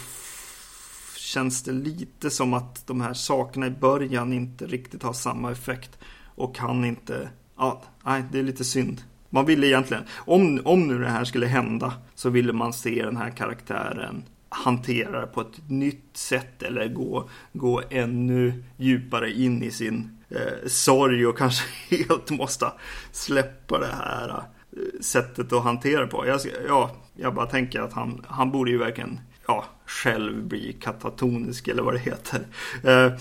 känns 1.30 1.64
det 1.64 1.72
lite 1.72 2.30
som 2.30 2.54
att 2.54 2.88
de 2.88 3.02
här 3.02 3.14
sakerna 3.14 3.68
i 3.68 3.72
början 3.72 4.34
inte 4.34 4.68
riktigt 4.68 5.04
har 5.04 5.14
samma 5.14 5.52
effekt. 5.52 5.98
Och 6.36 6.58
han 6.58 6.86
inte... 6.86 7.30
Ja, 7.58 7.82
nej, 8.04 8.24
det 8.32 8.40
är 8.40 8.44
lite 8.44 8.64
synd. 8.64 9.02
Man 9.30 9.46
ville 9.46 9.68
egentligen, 9.68 10.04
om, 10.18 10.62
om 10.66 10.88
nu 10.88 11.00
det 11.00 11.10
här 11.10 11.24
skulle 11.24 11.46
hända, 11.46 11.94
så 12.16 12.30
ville 12.30 12.54
man 12.54 12.74
se 12.74 13.06
den 13.06 13.18
här 13.18 13.30
karaktären 13.30 14.24
hantera 14.50 15.22
det 15.22 15.28
på 15.28 15.42
ett 15.42 15.70
nytt 15.70 16.18
sätt 16.18 16.64
eller 16.64 16.88
gå, 16.88 17.30
gå 17.54 17.82
ännu 17.90 18.64
djupare 18.78 19.32
in 19.32 19.64
i 19.64 19.72
sin 19.72 20.18
eh, 20.30 20.68
sorg 20.68 21.28
och 21.28 21.38
kanske 21.38 21.96
helt 21.96 22.32
måste 22.32 22.72
släppa 23.12 23.80
det 23.80 23.96
här 23.98 24.30
eh, 24.30 25.02
sättet 25.02 25.54
att 25.54 25.64
hantera 25.64 26.02
det 26.02 26.08
på. 26.08 26.28
Jag, 26.28 26.40
ja, 26.68 26.96
jag 27.16 27.36
bara 27.36 27.46
tänker 27.46 27.82
att 27.82 27.94
han, 27.94 28.26
han 28.28 28.52
borde 28.52 28.72
ju 28.72 28.78
verkligen 28.78 29.20
ja, 29.50 29.66
själv 29.86 30.44
bli 30.44 30.74
katatonisk 30.74 31.68
eller 31.68 31.84
vad 31.84 31.94
det 31.94 32.00
heter. 32.00 32.48
Eh, 32.84 33.14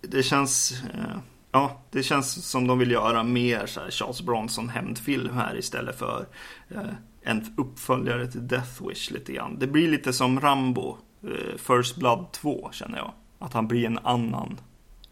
det 0.00 0.22
känns 0.22 0.82
eh, 0.94 1.18
Ja, 1.54 1.80
det 1.90 2.02
känns 2.02 2.50
som 2.50 2.66
de 2.66 2.78
vill 2.78 2.90
göra 2.90 3.22
mer 3.22 3.66
så 3.66 3.80
här 3.80 3.90
Charles 3.90 4.22
Bronson 4.22 4.68
hämndfilm 4.68 5.34
här 5.34 5.58
istället 5.58 5.98
för 5.98 6.26
eh, 6.68 6.80
en 7.22 7.54
uppföljare 7.56 8.26
till 8.26 8.48
Death 8.48 8.88
Wish 8.88 9.10
lite 9.10 9.32
grann. 9.32 9.58
Det 9.58 9.66
blir 9.66 9.88
lite 9.88 10.12
som 10.12 10.40
Rambo, 10.40 10.96
First 11.56 11.96
Blood 11.96 12.32
2 12.32 12.70
känner 12.72 12.98
jag. 12.98 13.12
Att 13.38 13.52
han 13.52 13.68
blir 13.68 13.86
en 13.86 13.98
annan 13.98 14.60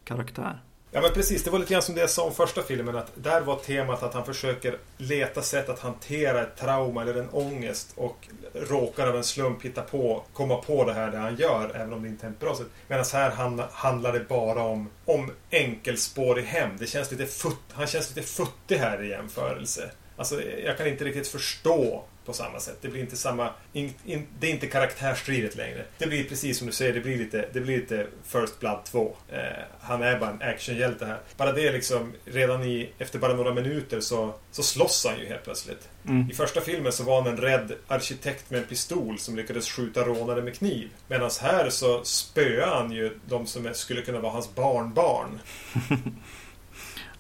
karaktär. 0.04 0.62
Ja 0.92 1.00
men 1.00 1.12
precis, 1.12 1.44
det 1.44 1.50
var 1.50 1.59
lite 1.59 1.72
grann 1.72 1.83
som 1.83 1.94
det 1.94 2.00
jag 2.00 2.11
sa 2.11 2.24
om 2.24 2.35
första 2.35 2.62
filmen. 2.62 2.96
Att 2.96 3.12
där 3.14 3.40
var 3.40 3.57
temat 3.57 4.03
att 4.03 4.14
han 4.14 4.24
försöker 4.24 4.79
leta 4.98 5.42
sätt 5.42 5.68
att 5.68 5.81
hantera 5.81 6.42
ett 6.42 6.57
trauma 6.57 7.03
eller 7.03 7.14
en 7.14 7.29
ångest. 7.29 7.92
Och 7.96 8.29
råkar 8.55 9.07
av 9.07 9.16
en 9.16 9.24
slump 9.24 9.64
hitta 9.64 9.83
på, 9.83 10.24
komma 10.33 10.57
på 10.57 10.85
det 10.85 10.92
här 10.92 11.11
det 11.11 11.18
han 11.18 11.37
gör. 11.37 11.72
Även 11.74 11.92
om 11.92 12.03
det 12.03 12.09
inte 12.09 12.26
är 12.26 12.31
ett 12.31 12.40
bra 12.40 12.57
sätt. 12.57 12.66
Medan 12.88 13.05
här 13.12 13.31
handlar 13.72 14.12
det 14.12 14.29
bara 14.29 14.62
om, 14.62 14.90
om 15.05 15.31
enkelspårig 15.50 16.44
hem. 16.44 16.70
Det 16.79 16.87
känns 16.87 17.11
lite 17.11 17.26
futt, 17.26 17.64
han 17.72 17.87
känns 17.87 18.16
lite 18.16 18.29
futtig 18.29 18.76
här 18.76 19.03
i 19.03 19.09
jämförelse. 19.09 19.90
Alltså, 20.16 20.42
jag 20.42 20.79
kan 20.79 20.87
inte 20.87 21.05
riktigt 21.05 21.29
förstå 21.29 22.05
på 22.24 22.33
samma 22.33 22.61
sätt. 22.61 22.78
Det 22.80 22.88
blir 22.88 23.00
inte 23.00 23.16
samma... 23.16 23.50
In, 23.72 23.94
in, 24.04 24.26
det 24.38 24.46
är 24.46 24.50
inte 24.50 24.66
karaktärsdrivet 24.66 25.56
längre. 25.56 25.85
Det 25.98 26.06
blir 26.06 26.24
precis 26.24 26.59
som 26.59 26.66
du 26.66 26.72
säger, 26.72 26.92
det 26.92 27.00
blir 27.00 27.18
lite, 27.18 27.48
det 27.52 27.61
blir 27.61 27.76
lite 27.76 28.06
First 28.24 28.61
Blood 28.61 28.85
2. 28.85 29.16
Eh, 29.28 29.38
han 29.80 30.02
är 30.02 30.18
bara 30.18 30.30
en 30.30 30.42
actionhjälte 30.42 31.06
här. 31.06 31.20
Bara 31.37 31.52
det 31.52 31.72
liksom, 31.72 32.12
redan 32.24 32.64
i, 32.64 32.92
efter 32.98 33.18
bara 33.18 33.35
några 33.35 33.54
minuter 33.54 34.00
så, 34.00 34.35
så 34.50 34.62
slåss 34.62 35.06
han 35.09 35.18
ju 35.18 35.26
helt 35.26 35.44
plötsligt. 35.44 35.88
Mm. 36.09 36.30
I 36.30 36.35
första 36.35 36.61
filmen 36.61 36.92
så 36.92 37.04
var 37.04 37.22
han 37.22 37.33
en 37.33 37.40
rädd 37.40 37.72
arkitekt 37.88 38.50
med 38.50 38.61
en 38.61 38.66
pistol 38.66 39.18
som 39.18 39.37
lyckades 39.37 39.70
skjuta 39.70 40.04
rånare 40.04 40.42
med 40.42 40.54
kniv. 40.54 40.88
Medan 41.09 41.30
här 41.40 41.70
så 41.70 42.04
spöar 42.04 42.76
han 42.76 42.92
ju 42.92 43.18
de 43.26 43.46
som 43.46 43.74
skulle 43.74 44.02
kunna 44.02 44.20
vara 44.20 44.33
hans 44.33 44.54
barnbarn. 44.54 45.38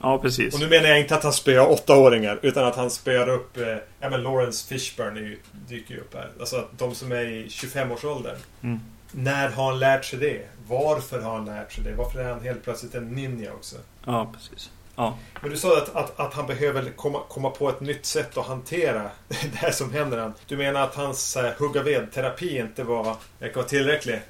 Ja, 0.00 0.18
precis. 0.18 0.54
Och 0.54 0.60
nu 0.60 0.68
menar 0.68 0.88
jag 0.88 1.00
inte 1.00 1.14
att 1.14 1.22
han 1.22 1.32
spöar 1.32 1.70
åttaåringar 1.70 2.38
utan 2.42 2.66
att 2.66 2.76
han 2.76 2.90
spöar 2.90 3.28
upp 3.28 3.56
eh, 3.56 3.76
ja, 4.00 4.10
men 4.10 4.22
Lawrence 4.22 4.68
Fishburne 4.68 5.20
ju, 5.20 5.38
dyker 5.68 5.94
ju 5.94 6.00
upp 6.00 6.14
här. 6.14 6.30
Alltså 6.40 6.68
de 6.78 6.94
som 6.94 7.12
är 7.12 7.24
i 7.24 7.46
25-årsåldern. 7.46 8.36
Mm. 8.62 8.80
När 9.12 9.48
har 9.48 9.70
han 9.70 9.78
lärt 9.78 10.04
sig 10.04 10.18
det? 10.18 10.46
Varför 10.68 11.20
har 11.20 11.32
han 11.32 11.44
lärt 11.44 11.72
sig 11.72 11.84
det? 11.84 11.94
Varför 11.94 12.20
är 12.20 12.32
han 12.32 12.40
helt 12.40 12.64
plötsligt 12.64 12.94
en 12.94 13.08
ninja 13.08 13.52
också? 13.52 13.76
Ja, 14.04 14.32
precis. 14.34 14.70
Ja. 14.96 15.18
Men 15.42 15.50
du 15.50 15.56
sa 15.56 15.78
att, 15.78 15.96
att, 15.96 16.20
att, 16.20 16.34
han 16.34 16.46
behöver 16.46 16.90
komma, 16.96 17.20
komma 17.28 17.50
på 17.50 17.68
ett 17.68 17.80
nytt 17.80 18.06
sätt 18.06 18.36
att 18.36 18.46
hantera 18.46 19.10
det 19.28 19.56
här 19.56 19.70
som 19.70 19.92
händer 19.92 20.32
Du 20.46 20.56
menar 20.56 20.82
att 20.82 20.94
hans 20.94 21.36
uh, 21.36 21.50
hugga 21.58 21.82
ved-terapi 21.82 22.58
inte 22.58 22.84
var, 22.84 23.16
var 23.54 23.62
tillräcklig? 23.62 24.22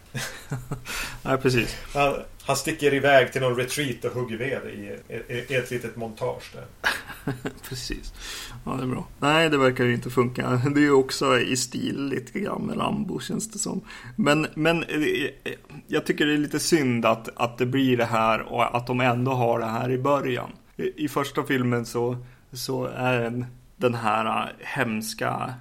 Nej, 1.22 1.38
precis. 1.38 1.76
Han, 1.94 2.14
han 2.50 2.56
sticker 2.56 2.94
iväg 2.94 3.32
till 3.32 3.40
någon 3.40 3.56
retreat 3.56 4.04
och 4.04 4.12
hugger 4.12 4.36
ved 4.36 4.60
i, 4.74 4.98
i, 5.32 5.52
i 5.52 5.54
ett 5.54 5.70
litet 5.70 5.96
montage 5.96 6.52
där. 6.54 6.92
Precis. 7.68 8.14
Ja, 8.64 8.72
det 8.72 8.82
är 8.82 8.86
bra. 8.86 9.08
Nej, 9.18 9.50
det 9.50 9.58
verkar 9.58 9.84
ju 9.84 9.94
inte 9.94 10.10
funka. 10.10 10.62
Det 10.74 10.80
är 10.80 10.84
ju 10.84 10.92
också 10.92 11.40
i 11.40 11.56
stil 11.56 12.04
lite 12.04 12.40
grann 12.40 12.62
med 12.62 12.78
Rambo 12.78 13.20
känns 13.20 13.50
det 13.50 13.58
som. 13.58 13.80
Men, 14.16 14.46
men 14.54 14.82
eh, 14.82 14.98
eh, 15.44 15.52
jag 15.86 16.06
tycker 16.06 16.26
det 16.26 16.32
är 16.32 16.38
lite 16.38 16.60
synd 16.60 17.06
att, 17.06 17.28
att 17.36 17.58
det 17.58 17.66
blir 17.66 17.96
det 17.96 18.04
här 18.04 18.40
och 18.40 18.76
att 18.76 18.86
de 18.86 19.00
ändå 19.00 19.32
har 19.32 19.58
det 19.58 19.66
här 19.66 19.90
i 19.90 19.98
början. 19.98 20.50
I, 20.76 21.04
i 21.04 21.08
första 21.08 21.42
filmen 21.42 21.86
så, 21.86 22.16
så 22.52 22.84
är 22.84 23.46
den 23.76 23.94
här 23.94 24.26
eh, 24.26 24.54
hemska 24.58 25.54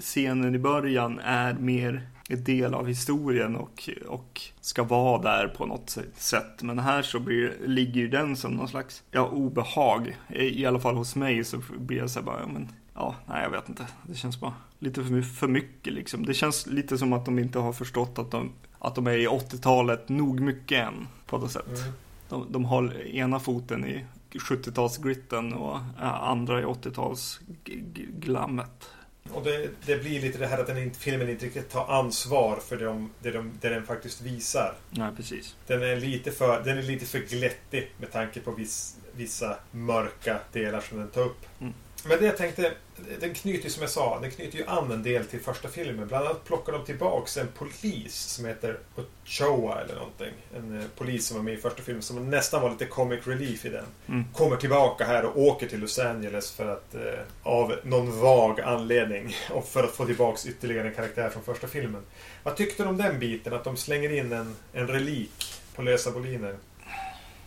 scenen 0.00 0.54
i 0.54 0.58
början 0.58 1.18
är 1.18 1.54
mer 1.54 2.11
del 2.36 2.74
av 2.74 2.86
historien 2.86 3.56
och, 3.56 3.88
och 4.08 4.40
ska 4.60 4.82
vara 4.82 5.22
där 5.22 5.48
på 5.48 5.66
något 5.66 5.98
sätt. 6.14 6.62
Men 6.62 6.78
här 6.78 7.02
så 7.02 7.20
blir, 7.20 7.56
ligger 7.66 8.08
den 8.08 8.36
som 8.36 8.52
någon 8.52 8.68
slags 8.68 9.02
ja, 9.10 9.28
obehag. 9.28 10.16
I 10.28 10.66
alla 10.66 10.80
fall 10.80 10.96
hos 10.96 11.16
mig 11.16 11.44
så 11.44 11.60
blir 11.78 11.98
jag 11.98 12.10
så 12.10 12.18
här 12.18 12.26
bara, 12.26 12.46
men 12.46 12.68
ja, 12.94 13.14
nej 13.26 13.42
jag 13.42 13.50
vet 13.50 13.68
inte. 13.68 13.86
Det 14.06 14.14
känns 14.14 14.40
bara 14.40 14.54
lite 14.78 15.04
för, 15.04 15.22
för 15.22 15.48
mycket 15.48 15.92
liksom. 15.92 16.26
Det 16.26 16.34
känns 16.34 16.66
lite 16.66 16.98
som 16.98 17.12
att 17.12 17.24
de 17.24 17.38
inte 17.38 17.58
har 17.58 17.72
förstått 17.72 18.18
att 18.18 18.30
de, 18.30 18.52
att 18.78 18.94
de 18.94 19.06
är 19.06 19.18
i 19.18 19.26
80-talet 19.26 20.08
nog 20.08 20.40
mycket 20.40 20.88
än 20.88 21.08
på 21.26 21.38
något 21.38 21.52
sätt. 21.52 21.78
Mm. 21.78 21.92
De, 22.28 22.52
de 22.52 22.64
har 22.64 23.06
ena 23.06 23.40
foten 23.40 23.86
i 23.86 24.04
70-talsgritten 24.32 25.54
och 25.54 25.78
andra 26.00 26.60
i 26.60 26.64
80-talsglammet. 26.64 28.84
Och 29.30 29.42
det, 29.44 29.70
det, 29.86 29.96
blir 29.96 30.20
lite 30.20 30.38
det 30.38 30.46
här 30.46 30.58
att 30.58 30.66
den, 30.66 30.94
filmen 30.94 31.30
inte 31.30 31.46
riktigt 31.46 31.70
tar 31.70 31.86
ansvar 31.86 32.56
för 32.68 32.76
det, 32.76 33.08
det, 33.22 33.30
de, 33.30 33.52
det 33.60 33.68
den 33.68 33.86
faktiskt 33.86 34.20
visar. 34.20 34.74
Nej, 34.90 35.10
precis. 35.16 35.56
Den 35.66 35.82
är 35.82 35.96
lite 35.96 36.32
för, 36.32 36.62
den 36.64 36.78
är 36.78 36.82
lite 36.82 37.06
för 37.06 37.18
glättig 37.18 37.90
med 37.98 38.12
tanke 38.12 38.40
på 38.40 38.50
viss, 38.50 38.96
vissa 39.16 39.56
mörka 39.70 40.38
delar 40.52 40.80
som 40.80 40.98
den 40.98 41.08
tar 41.08 41.22
upp. 41.22 41.46
Mm. 41.60 41.74
Men 42.04 42.18
det 42.18 42.26
jag 42.26 42.36
tänkte, 42.36 42.72
den 43.20 43.34
knyter 43.34 43.68
som 43.68 43.82
jag 43.82 43.90
sa, 43.90 44.20
den 44.20 44.30
knyter 44.30 44.58
ju 44.58 44.66
an 44.66 44.90
en 44.90 45.02
del 45.02 45.24
till 45.24 45.40
första 45.40 45.68
filmen. 45.68 46.08
Bland 46.08 46.26
annat 46.26 46.44
plockar 46.44 46.72
de 46.72 46.84
tillbaks 46.84 47.36
en 47.36 47.48
polis 47.48 48.14
som 48.14 48.44
heter 48.44 48.78
Ochoa 48.96 49.80
eller 49.80 49.94
någonting. 49.94 50.32
En 50.56 50.80
eh, 50.80 50.86
polis 50.96 51.26
som 51.26 51.36
var 51.36 51.44
med 51.44 51.54
i 51.54 51.56
första 51.56 51.82
filmen 51.82 52.02
som 52.02 52.30
nästan 52.30 52.62
var 52.62 52.70
lite 52.70 52.86
comic 52.86 53.26
relief 53.26 53.64
i 53.64 53.68
den. 53.68 53.84
Mm. 54.08 54.24
Kommer 54.32 54.56
tillbaka 54.56 55.04
här 55.04 55.24
och 55.24 55.42
åker 55.42 55.68
till 55.68 55.80
Los 55.80 55.98
Angeles 55.98 56.50
för 56.50 56.72
att 56.72 56.94
eh, 56.94 57.00
av 57.42 57.78
någon 57.82 58.20
vag 58.20 58.60
anledning 58.60 59.34
och 59.50 59.68
för 59.68 59.84
att 59.84 59.90
få 59.90 60.06
tillbaks 60.06 60.46
ytterligare 60.46 60.88
en 60.88 60.94
karaktär 60.94 61.30
från 61.30 61.42
första 61.42 61.66
filmen. 61.66 62.02
Vad 62.42 62.56
tyckte 62.56 62.82
du 62.82 62.88
om 62.88 62.96
den 62.96 63.18
biten? 63.18 63.52
Att 63.52 63.64
de 63.64 63.76
slänger 63.76 64.12
in 64.12 64.32
en, 64.32 64.56
en 64.72 64.88
relik 64.88 65.54
på 65.74 65.82
lösa 65.82 66.10
boliner? 66.10 66.56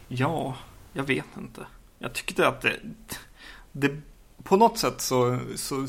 Ja, 0.08 0.58
jag 0.94 1.04
vet 1.04 1.26
inte. 1.38 1.66
Jag 2.00 2.14
tyckte 2.14 2.48
att 2.48 2.62
det, 2.62 2.74
det 3.72 4.02
på 4.46 4.58
något 4.58 4.78
sätt 4.78 5.02
så, 5.02 5.40
så 5.56 5.88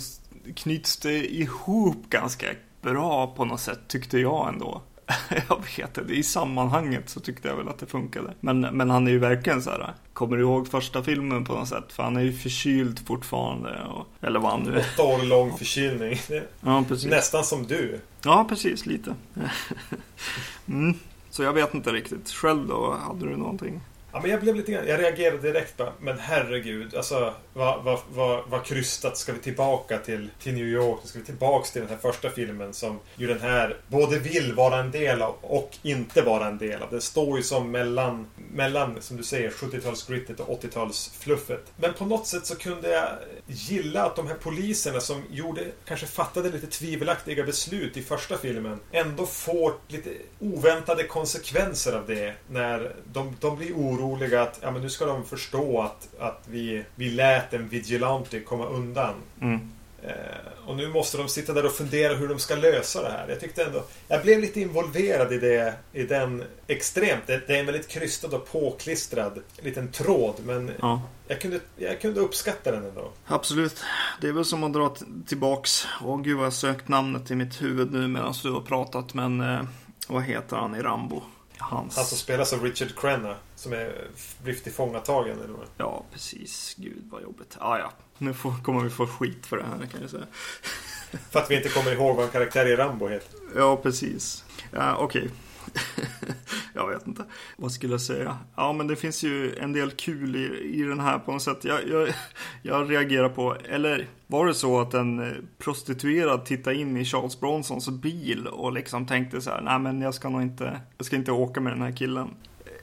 knyts 0.54 0.96
det 0.96 1.34
ihop 1.34 2.10
ganska 2.10 2.46
bra 2.82 3.26
på 3.26 3.44
något 3.44 3.60
sätt 3.60 3.80
tyckte 3.88 4.18
jag 4.18 4.48
ändå. 4.48 4.82
jag 5.48 5.62
vet 5.76 5.98
inte, 5.98 6.12
i 6.12 6.22
sammanhanget 6.22 7.08
så 7.08 7.20
tyckte 7.20 7.48
jag 7.48 7.56
väl 7.56 7.68
att 7.68 7.78
det 7.78 7.86
funkade. 7.86 8.34
Men, 8.40 8.60
men 8.60 8.90
han 8.90 9.06
är 9.06 9.10
ju 9.10 9.18
verkligen 9.18 9.62
så 9.62 9.70
här. 9.70 9.94
Kommer 10.12 10.36
du 10.36 10.42
ihåg 10.42 10.68
första 10.68 11.02
filmen 11.02 11.44
på 11.44 11.52
något 11.52 11.68
sätt? 11.68 11.92
För 11.92 12.02
han 12.02 12.16
är 12.16 12.20
ju 12.20 12.32
förkyld 12.32 13.06
fortfarande. 13.06 13.84
Och, 13.84 14.06
eller 14.26 14.40
vad 14.40 14.50
han 14.50 14.60
nu 14.60 14.78
är. 14.78 14.86
Åtta 14.94 15.02
år 15.02 15.22
lång 15.22 15.58
förkylning. 15.58 16.18
Ja, 16.60 16.84
precis. 16.88 17.10
Nästan 17.10 17.44
som 17.44 17.66
du. 17.66 18.00
Ja, 18.24 18.46
precis. 18.48 18.86
Lite. 18.86 19.14
mm. 20.66 20.94
Så 21.30 21.42
jag 21.42 21.52
vet 21.52 21.74
inte 21.74 21.92
riktigt. 21.92 22.30
Själv 22.30 22.66
då? 22.66 22.96
Hade 23.06 23.26
du 23.26 23.36
någonting? 23.36 23.80
Ja, 24.16 24.22
men 24.22 24.30
jag 24.30 24.40
blev 24.40 24.56
lite 24.56 24.72
Jag 24.72 25.00
reagerade 25.00 25.38
direkt 25.38 25.76
bara, 25.76 25.92
men 26.00 26.18
herregud. 26.18 26.94
Alltså, 26.94 27.34
vad, 27.52 27.84
vad, 27.84 27.98
vad, 28.14 28.42
vad 28.48 28.64
krystat. 28.64 29.16
Ska 29.16 29.32
vi 29.32 29.38
tillbaka 29.38 29.98
till, 29.98 30.30
till 30.42 30.54
New 30.54 30.66
York? 30.66 31.00
Ska 31.04 31.18
vi 31.18 31.24
tillbaka 31.24 31.66
till 31.72 31.80
den 31.80 31.90
här 31.90 31.96
första 31.96 32.30
filmen 32.30 32.74
som 32.74 33.00
ju 33.16 33.26
den 33.26 33.40
här 33.40 33.76
både 33.88 34.18
vill 34.18 34.54
vara 34.54 34.78
en 34.78 34.90
del 34.90 35.22
av 35.22 35.34
och 35.40 35.76
inte 35.82 36.22
vara 36.22 36.46
en 36.46 36.58
del 36.58 36.82
av. 36.82 36.90
Den 36.90 37.00
står 37.00 37.36
ju 37.36 37.42
som 37.42 37.70
mellan, 37.70 38.26
mellan 38.52 39.02
som 39.02 39.16
du 39.16 39.22
säger, 39.22 39.50
70-talsgrittet 39.50 40.40
och 40.40 40.62
80-talsfluffet. 40.62 41.60
Men 41.76 41.94
på 41.94 42.04
något 42.04 42.26
sätt 42.26 42.46
så 42.46 42.56
kunde 42.56 42.90
jag 42.90 43.08
gilla 43.46 44.04
att 44.04 44.16
de 44.16 44.26
här 44.26 44.34
poliserna 44.34 45.00
som 45.00 45.22
gjorde, 45.30 45.64
kanske 45.84 46.06
fattade 46.06 46.50
lite 46.50 46.66
tvivelaktiga 46.66 47.44
beslut 47.44 47.96
i 47.96 48.02
första 48.02 48.38
filmen, 48.38 48.80
ändå 48.92 49.26
får 49.26 49.72
lite 49.88 50.10
oväntade 50.38 51.04
konsekvenser 51.04 51.92
av 51.92 52.06
det 52.06 52.34
när 52.48 52.94
de, 53.12 53.36
de 53.40 53.56
blir 53.56 53.72
oroliga 53.72 54.05
oroliga 54.06 54.42
att 54.42 54.58
ja, 54.62 54.70
men 54.70 54.82
nu 54.82 54.90
ska 54.90 55.06
de 55.06 55.24
förstå 55.24 55.82
att, 55.82 56.08
att 56.18 56.42
vi, 56.46 56.84
vi 56.94 57.10
lät 57.10 57.54
en 57.54 57.68
vigilante 57.68 58.40
komma 58.40 58.66
undan. 58.66 59.14
Mm. 59.40 59.60
Eh, 60.02 60.66
och 60.66 60.76
nu 60.76 60.88
måste 60.88 61.18
de 61.18 61.28
sitta 61.28 61.52
där 61.52 61.66
och 61.66 61.72
fundera 61.72 62.14
hur 62.14 62.28
de 62.28 62.38
ska 62.38 62.54
lösa 62.54 63.02
det 63.02 63.10
här. 63.10 63.28
Jag 63.28 63.40
tyckte 63.40 63.64
ändå... 63.64 63.84
Jag 64.08 64.22
blev 64.22 64.40
lite 64.40 64.60
involverad 64.60 65.32
i 65.32 65.38
det, 65.38 65.74
i 65.92 66.02
den 66.02 66.44
extremt. 66.66 67.26
Det, 67.26 67.46
det 67.46 67.56
är 67.56 67.60
en 67.60 67.66
väldigt 67.66 67.88
krystad 67.88 68.28
och 68.28 68.52
påklistrad 68.52 69.42
liten 69.62 69.92
tråd, 69.92 70.34
men 70.44 70.70
ja. 70.80 71.02
jag, 71.28 71.40
kunde, 71.40 71.60
jag 71.76 72.00
kunde 72.00 72.20
uppskatta 72.20 72.70
den 72.70 72.84
ändå. 72.84 73.12
Absolut. 73.26 73.84
Det 74.20 74.28
är 74.28 74.32
väl 74.32 74.44
som 74.44 74.64
att 74.64 74.72
dra 74.72 74.96
tillbaks. 75.26 75.86
Åh 76.04 76.20
gud 76.20 76.36
vad 76.36 76.46
jag 76.46 76.52
sökt 76.52 76.88
namnet 76.88 77.30
i 77.30 77.34
mitt 77.34 77.62
huvud 77.62 77.92
nu 77.92 78.08
medan 78.08 78.34
du 78.42 78.50
har 78.50 78.60
pratat, 78.60 79.14
men 79.14 79.40
eh, 79.40 79.62
vad 80.08 80.22
heter 80.22 80.56
han 80.56 80.74
i 80.74 80.82
Rambo? 80.82 81.22
Hans... 81.58 81.96
Han 81.96 82.04
som 82.04 82.18
spelas 82.18 82.52
av 82.52 82.62
Richard 82.62 82.98
Crenna. 83.00 83.36
Som 83.54 83.72
är, 83.72 84.08
blir 84.42 84.54
tillfångatagen 84.54 85.40
eller 85.40 85.54
vad? 85.54 85.66
Ja, 85.76 86.04
precis. 86.12 86.74
Gud 86.78 87.08
vad 87.10 87.22
jobbigt. 87.22 87.56
Ah, 87.58 87.78
ja, 87.78 87.92
nu 88.18 88.34
får, 88.34 88.54
kommer 88.62 88.80
vi 88.80 88.90
få 88.90 89.06
skit 89.06 89.46
för 89.46 89.56
det 89.56 89.62
här 89.62 89.86
kan 89.86 90.00
jag 90.00 90.10
säga. 90.10 90.26
för 91.30 91.38
att 91.38 91.50
vi 91.50 91.56
inte 91.56 91.68
kommer 91.68 91.92
ihåg 91.92 92.16
vad 92.16 92.24
en 92.24 92.30
karaktär 92.30 92.66
i 92.66 92.76
Rambo 92.76 93.08
heter. 93.08 93.38
Ja, 93.56 93.76
precis. 93.76 94.44
Ja, 94.70 94.96
okej. 94.96 95.22
Okay. 95.22 95.32
jag 96.72 96.88
vet 96.88 97.06
inte. 97.06 97.24
Vad 97.56 97.72
skulle 97.72 97.92
jag 97.92 98.00
säga? 98.00 98.38
Ja, 98.56 98.72
men 98.72 98.86
det 98.86 98.96
finns 98.96 99.22
ju 99.22 99.56
en 99.56 99.72
del 99.72 99.90
kul 99.90 100.36
i, 100.36 100.78
i 100.80 100.82
den 100.82 101.00
här 101.00 101.18
på 101.18 101.32
något 101.32 101.42
sätt. 101.42 101.64
Jag, 101.64 101.88
jag, 101.88 102.08
jag 102.62 102.90
reagerar 102.90 103.28
på, 103.28 103.56
eller 103.68 104.08
var 104.26 104.46
det 104.46 104.54
så 104.54 104.80
att 104.80 104.94
en 104.94 105.18
eh, 105.18 105.32
prostituerad 105.58 106.44
tittade 106.44 106.76
in 106.76 106.96
i 106.96 107.04
Charles 107.04 107.40
Bronsons 107.40 107.88
bil 107.88 108.46
och 108.46 108.72
liksom 108.72 109.06
tänkte 109.06 109.40
så 109.40 109.50
här, 109.50 109.60
nej 109.60 109.78
men 109.78 110.00
jag 110.00 110.14
ska 110.14 110.28
nog 110.28 110.42
inte, 110.42 110.80
jag 110.96 111.06
ska 111.06 111.16
inte 111.16 111.32
åka 111.32 111.60
med 111.60 111.72
den 111.72 111.82
här 111.82 111.92
killen. 111.92 112.28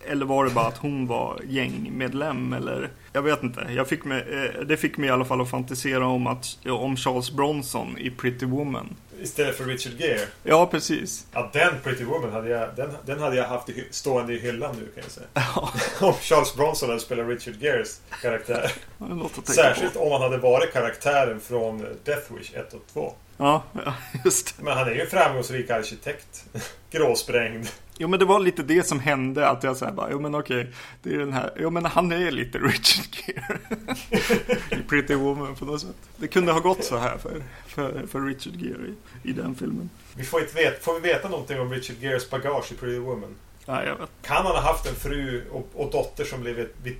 Eller 0.05 0.25
var 0.25 0.45
det 0.45 0.51
bara 0.51 0.67
att 0.67 0.77
hon 0.77 1.07
var 1.07 1.41
gängmedlem 1.47 2.53
eller? 2.53 2.91
Jag 3.13 3.21
vet 3.21 3.43
inte. 3.43 3.67
Jag 3.69 3.87
fick 3.87 4.05
mig, 4.05 4.21
eh, 4.21 4.61
det 4.61 4.77
fick 4.77 4.97
mig 4.97 5.09
i 5.09 5.11
alla 5.11 5.25
fall 5.25 5.41
att 5.41 5.49
fantisera 5.49 6.07
om, 6.07 6.27
att, 6.27 6.57
om 6.67 6.95
Charles 6.95 7.31
Bronson 7.31 7.97
i 7.97 8.09
Pretty 8.09 8.45
Woman. 8.45 8.95
Istället 9.23 9.57
för 9.57 9.65
Richard 9.65 9.93
Gere. 9.99 10.19
Ja, 10.43 10.65
precis. 10.65 11.25
Ja, 11.33 11.49
den 11.53 11.73
Pretty 11.83 12.03
Woman 12.03 12.31
hade 12.31 12.49
jag, 12.49 12.75
den, 12.75 12.93
den 13.05 13.19
hade 13.19 13.35
jag 13.35 13.47
haft 13.47 13.69
i, 13.69 13.87
stående 13.91 14.33
i 14.33 14.39
hyllan 14.39 14.75
nu 14.79 14.85
kan 14.85 15.03
jag 15.03 15.11
säga. 15.11 15.27
Ja, 15.33 15.69
Om 16.07 16.13
Charles 16.13 16.55
Bronson 16.55 16.89
hade 16.89 17.01
spelat 17.01 17.27
Richard 17.27 17.55
Geres 17.61 18.01
karaktär. 18.21 18.71
Särskilt 19.43 19.93
på. 19.93 19.99
om 19.99 20.11
han 20.11 20.21
hade 20.21 20.37
varit 20.37 20.73
karaktären 20.73 21.39
från 21.39 21.85
Death 22.03 22.33
Wish 22.33 22.53
1 22.53 22.73
och 22.73 22.81
2. 22.93 23.13
Ja, 23.37 23.63
ja, 23.85 23.93
just 24.25 24.57
det. 24.57 24.63
Men 24.63 24.77
han 24.77 24.87
är 24.87 24.91
ju 24.91 25.01
en 25.01 25.09
framgångsrik 25.09 25.69
arkitekt. 25.69 26.45
Gråsprängd. 26.91 27.67
Jo, 27.97 28.07
men 28.07 28.19
det 28.19 28.25
var 28.25 28.39
lite 28.39 28.63
det 28.63 28.87
som 28.87 28.99
hände. 28.99 29.49
Att 29.49 29.63
jag 29.63 29.77
såhär 29.77 29.91
bara, 29.91 30.11
jo 30.11 30.19
men 30.19 30.35
okej. 30.35 30.73
Det 31.03 31.15
är 31.15 31.19
den 31.19 31.33
här, 31.33 31.53
jo 31.59 31.69
men 31.69 31.85
han 31.85 32.11
är 32.11 32.31
lite 32.31 32.57
Richard 32.57 33.05
Gere. 33.11 33.59
I 34.79 34.83
Pretty 34.89 35.15
Woman 35.15 35.55
på 35.55 35.65
något 35.65 35.81
sätt. 35.81 35.95
Det 36.17 36.27
kunde 36.27 36.51
ha 36.51 36.59
gått 36.59 36.83
så 36.83 36.97
här 36.97 37.17
för, 37.17 37.43
för, 37.67 38.07
för 38.07 38.21
Richard 38.21 38.55
Gere 38.55 38.87
i, 38.87 39.29
i 39.29 39.33
den 39.33 39.55
filmen. 39.55 39.89
Vi 40.15 40.23
får, 40.23 40.41
inte 40.41 40.55
veta, 40.55 40.79
får 40.79 40.93
vi 40.93 40.99
veta 40.99 41.29
någonting 41.29 41.59
om 41.59 41.71
Richard 41.71 41.97
Geres 41.99 42.29
bagage 42.29 42.71
i 42.71 42.75
Pretty 42.75 42.99
Woman? 42.99 43.35
Ja, 43.65 43.83
jag 43.83 43.95
vet. 43.95 44.09
Kan 44.21 44.45
han 44.45 44.45
ha 44.45 44.61
haft 44.61 44.85
en 44.85 44.95
fru 44.95 45.43
och, 45.51 45.69
och 45.73 45.91
dotter 45.91 46.25
som 46.25 46.41
blivit 46.41 46.75
vid 46.83 46.95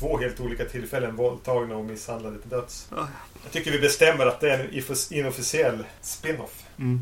två 0.00 0.18
helt 0.18 0.40
olika 0.40 0.64
tillfällen 0.64 1.16
våldtagna 1.16 1.76
och 1.76 1.84
misshandlade 1.84 2.38
till 2.38 2.50
döds? 2.50 2.88
Ja. 2.90 3.08
Jag 3.42 3.52
tycker 3.52 3.70
vi 3.70 3.78
bestämmer 3.78 4.26
att 4.26 4.40
det 4.40 4.50
är 4.50 4.58
en 4.58 4.82
inofficiell 5.18 5.84
spin-off. 6.00 6.62
Mm. 6.78 7.00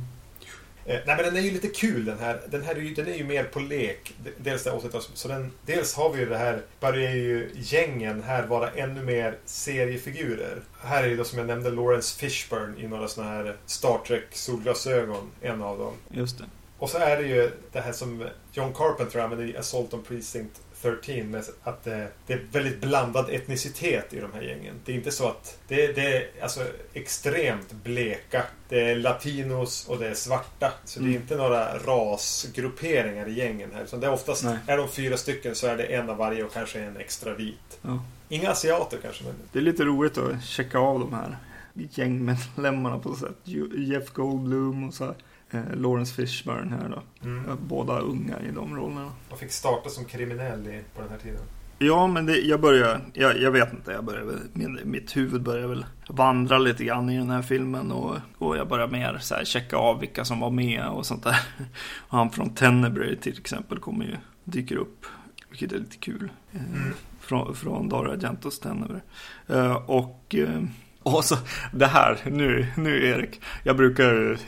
Eh, 0.85 1.01
nej 1.07 1.17
men 1.17 1.25
den 1.25 1.37
är 1.37 1.41
ju 1.41 1.51
lite 1.51 1.69
kul 1.69 2.05
den 2.05 2.19
här. 2.19 2.41
Den 2.51 2.63
här 2.63 2.75
är 2.75 2.81
ju, 2.81 2.95
den 2.95 3.09
är 3.09 3.15
ju 3.15 3.25
mer 3.25 3.45
på 3.45 3.61
lek. 3.61 4.15
Dels, 4.37 4.67
80 4.67 5.01
så 5.15 5.29
den, 5.29 5.53
dels 5.67 5.95
har 5.95 6.13
vi 6.13 6.21
ju 6.21 6.29
det 6.29 6.39
här, 6.39 6.63
börjar 6.81 7.13
ju 7.13 7.51
gängen 7.55 8.23
här 8.23 8.47
vara 8.47 8.71
ännu 8.71 9.03
mer 9.03 9.39
seriefigurer. 9.45 10.63
Här 10.81 11.03
är 11.03 11.09
ju 11.09 11.17
då 11.17 11.25
som 11.25 11.39
jag 11.39 11.47
nämnde 11.47 11.71
Lawrence 11.71 12.19
Fishburne 12.19 12.81
i 12.81 12.89
några 12.89 13.09
sådana 13.09 13.31
här 13.31 13.57
Star 13.67 13.99
Trek 14.07 14.25
solglasögon. 14.31 15.31
En 15.41 15.63
av 15.63 15.79
dem. 15.79 15.95
Just 16.11 16.39
det. 16.39 16.45
Och 16.79 16.91
så 16.91 16.99
är 16.99 17.17
det 17.17 17.29
ju 17.29 17.51
det 17.73 17.81
här 17.81 17.93
som 17.93 18.29
John 18.53 18.75
Carpenter 18.75 19.21
använder 19.21 19.47
i 19.47 19.57
Assault 19.57 19.95
on 19.95 20.03
Precinct 20.03 20.61
13 20.83 21.31
med 21.31 21.45
att 21.63 21.85
det, 21.85 22.09
det 22.27 22.33
är 22.33 22.41
väldigt 22.53 22.81
blandad 22.81 23.31
etnicitet 23.31 24.13
i 24.15 24.21
de 24.21 24.33
här 24.35 24.43
gängen. 24.43 24.75
Det 24.85 24.93
är 24.93 24.97
inte 24.97 25.11
så 25.13 25.29
att 25.29 25.59
det, 25.69 25.93
det 25.93 26.17
är 26.17 26.43
alltså 26.43 26.61
extremt 26.95 27.73
bleka. 27.85 28.43
Det 28.69 28.91
är 28.91 28.97
latinos 28.97 29.87
och 29.89 29.99
det 29.99 30.09
är 30.09 30.15
svarta. 30.15 30.73
Så 30.85 31.01
det 31.01 31.05
är 31.05 31.09
Mm. 31.09 31.23
inte 31.23 31.37
några 31.37 31.79
rasgrupperingar 31.79 33.29
i 33.29 33.33
gängen 33.33 33.71
här. 33.75 33.83
Utan 33.83 34.01
det 34.01 34.07
är 34.07 34.13
oftast, 34.13 34.45
Nej. 34.45 34.57
är 34.67 34.77
de 34.77 34.89
fyra 34.89 35.17
stycken 35.17 35.55
så 35.55 35.67
är 35.67 35.77
det 35.77 35.85
en 35.85 36.11
av 36.11 36.17
varje 36.17 36.45
och 36.45 36.53
kanske 36.53 36.81
en 36.81 36.97
extra 36.97 37.35
vit. 37.35 37.79
Ja. 37.83 38.05
Inga 38.29 38.51
asiater 38.51 38.99
kanske, 39.03 39.25
men 39.25 39.35
Det 39.53 39.59
är 39.59 39.63
lite 39.63 39.85
roligt 39.85 40.19
att 40.19 40.45
checka 40.45 40.79
av 40.79 41.01
de 41.01 41.13
här 41.15 41.37
gängmedlemmarna 41.75 42.99
på 42.99 43.09
något 43.09 43.19
sätt. 43.19 43.37
Jeff 43.77 44.11
Goldblum 44.13 44.89
och 44.89 44.95
så 44.95 45.05
här. 45.05 45.15
Eh, 45.53 45.77
Lawrence 45.77 46.15
Fishburne 46.15 46.77
här 46.77 46.89
då. 46.89 47.29
mm. 47.29 47.59
Båda 47.63 47.99
unga 47.99 48.41
i 48.41 48.51
de 48.51 48.77
rollerna. 48.77 49.13
man 49.31 49.39
fick 49.39 49.53
starta 49.53 49.89
som 49.91 50.05
kriminell 50.05 50.67
i, 50.67 50.81
på 50.95 51.01
den 51.03 51.11
här 51.11 51.19
tiden. 51.19 51.43
Ja, 51.79 52.07
men 52.07 52.27
det, 52.27 52.41
jag 52.41 52.61
börjar, 52.61 53.01
jag, 53.13 53.41
jag 53.41 53.51
vet 53.51 53.73
inte, 53.73 53.93
jag 53.93 54.05
börjar 54.05 54.39
min, 54.53 54.79
mitt 54.85 55.17
huvud 55.17 55.43
börjar 55.43 55.69
väl 55.69 55.87
vandra 56.09 56.59
lite 56.59 56.85
grann 56.85 57.11
i 57.11 57.17
den 57.19 57.31
här 57.31 57.43
filmen 57.43 57.93
och, 57.93 58.17
och 58.39 58.57
jag 58.57 58.69
börjar 58.69 58.89
mer 58.89 59.19
så 59.21 59.35
här 59.35 59.45
checka 59.45 59.77
av 59.77 60.01
vilka 60.01 60.25
som 60.25 60.41
var 60.41 60.51
med 60.51 60.89
och 60.89 61.07
sånt 61.07 61.25
där. 61.25 61.41
Och 62.09 62.19
han 62.19 62.31
från 62.31 62.51
Tenebrae 62.55 63.17
till 63.17 63.39
exempel 63.39 63.79
kommer 63.79 64.05
ju, 64.05 64.17
dyker 64.45 64.77
upp, 64.77 65.07
vilket 65.51 65.73
är 65.73 65.79
lite 65.79 65.97
kul. 65.97 66.31
Eh, 66.53 66.61
Mm. 66.61 66.95
Från, 67.21 67.55
från 67.55 67.89
Dario 67.89 68.11
Argentos 68.13 68.61
Tenebrae. 68.61 69.01
Eh, 69.49 69.75
och, 69.75 70.35
eh, 70.35 70.63
och 71.03 71.25
så 71.25 71.37
det 71.73 71.87
här, 71.87 72.19
nu, 72.31 72.67
nu 72.77 73.07
Erik, 73.09 73.41
jag 73.65 73.77
brukar 73.77 74.39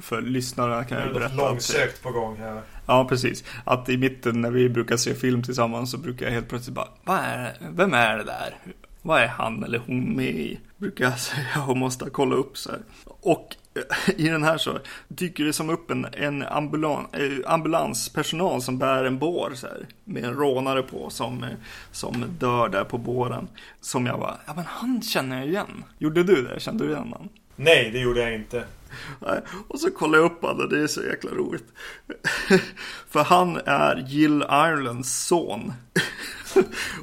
för 0.00 0.22
lyssnarna 0.22 0.84
kan 0.84 0.98
Det 0.98 1.04
jag 1.04 1.14
berätta 1.14 1.34
långsökt 1.34 2.02
på 2.02 2.10
gång 2.10 2.36
här. 2.36 2.62
Ja, 2.86 3.06
precis. 3.08 3.44
Att 3.64 3.88
i 3.88 3.96
mitten 3.96 4.40
när 4.40 4.50
vi 4.50 4.68
brukar 4.68 4.96
se 4.96 5.14
film 5.14 5.42
tillsammans 5.42 5.90
så 5.90 5.98
brukar 5.98 6.26
jag 6.26 6.32
helt 6.32 6.48
plötsligt 6.48 6.74
bara, 6.74 6.88
Vad 7.04 7.18
är, 7.18 7.52
vem 7.70 7.94
är 7.94 8.18
det 8.18 8.24
där? 8.24 8.56
Vad 9.02 9.22
är 9.22 9.26
han 9.26 9.64
eller 9.64 9.78
hon 9.78 10.16
med 10.16 10.30
i? 10.30 10.58
Brukar 10.76 11.04
jag 11.04 11.18
säga 11.20 11.64
och 11.68 11.76
måste 11.76 12.10
kolla 12.10 12.34
upp 12.34 12.58
så 12.58 12.70
här. 12.70 12.80
Och 13.04 13.56
eh, 13.74 14.14
i 14.16 14.28
den 14.28 14.42
här 14.42 14.58
så 14.58 14.78
dyker 15.08 15.44
det 15.44 15.52
som 15.52 15.70
upp 15.70 15.90
en, 15.90 16.06
en 16.12 16.42
ambulan, 16.42 17.06
eh, 17.12 17.52
ambulanspersonal 17.52 18.62
som 18.62 18.78
bär 18.78 19.04
en 19.04 19.18
bår 19.18 19.52
så 19.54 19.66
här. 19.66 19.86
Med 20.04 20.24
en 20.24 20.34
rånare 20.34 20.82
på 20.82 21.10
som, 21.10 21.42
eh, 21.42 21.50
som 21.92 22.24
dör 22.38 22.68
där 22.68 22.84
på 22.84 22.98
båren. 22.98 23.48
Som 23.80 24.06
jag 24.06 24.18
bara, 24.18 24.36
ja 24.46 24.52
men 24.56 24.64
han 24.68 25.02
känner 25.02 25.38
jag 25.38 25.46
igen. 25.46 25.84
Gjorde 25.98 26.22
du 26.22 26.42
det? 26.42 26.60
Kände 26.60 26.84
du 26.84 26.90
igen 26.90 27.02
honom? 27.02 27.28
Nej, 27.56 27.90
det 27.92 27.98
gjorde 27.98 28.20
jag 28.20 28.34
inte. 28.34 28.64
Och 29.68 29.80
så 29.80 29.90
kollar 29.90 30.18
jag 30.18 30.26
upp 30.26 30.42
honom 30.42 30.68
det 30.68 30.78
är 30.82 30.86
så 30.86 31.02
jäkla 31.02 31.30
roligt. 31.30 31.64
För 33.08 33.24
han 33.24 33.56
är 33.66 34.04
Jill 34.08 34.42
Irelands 34.42 35.26
son. 35.26 35.72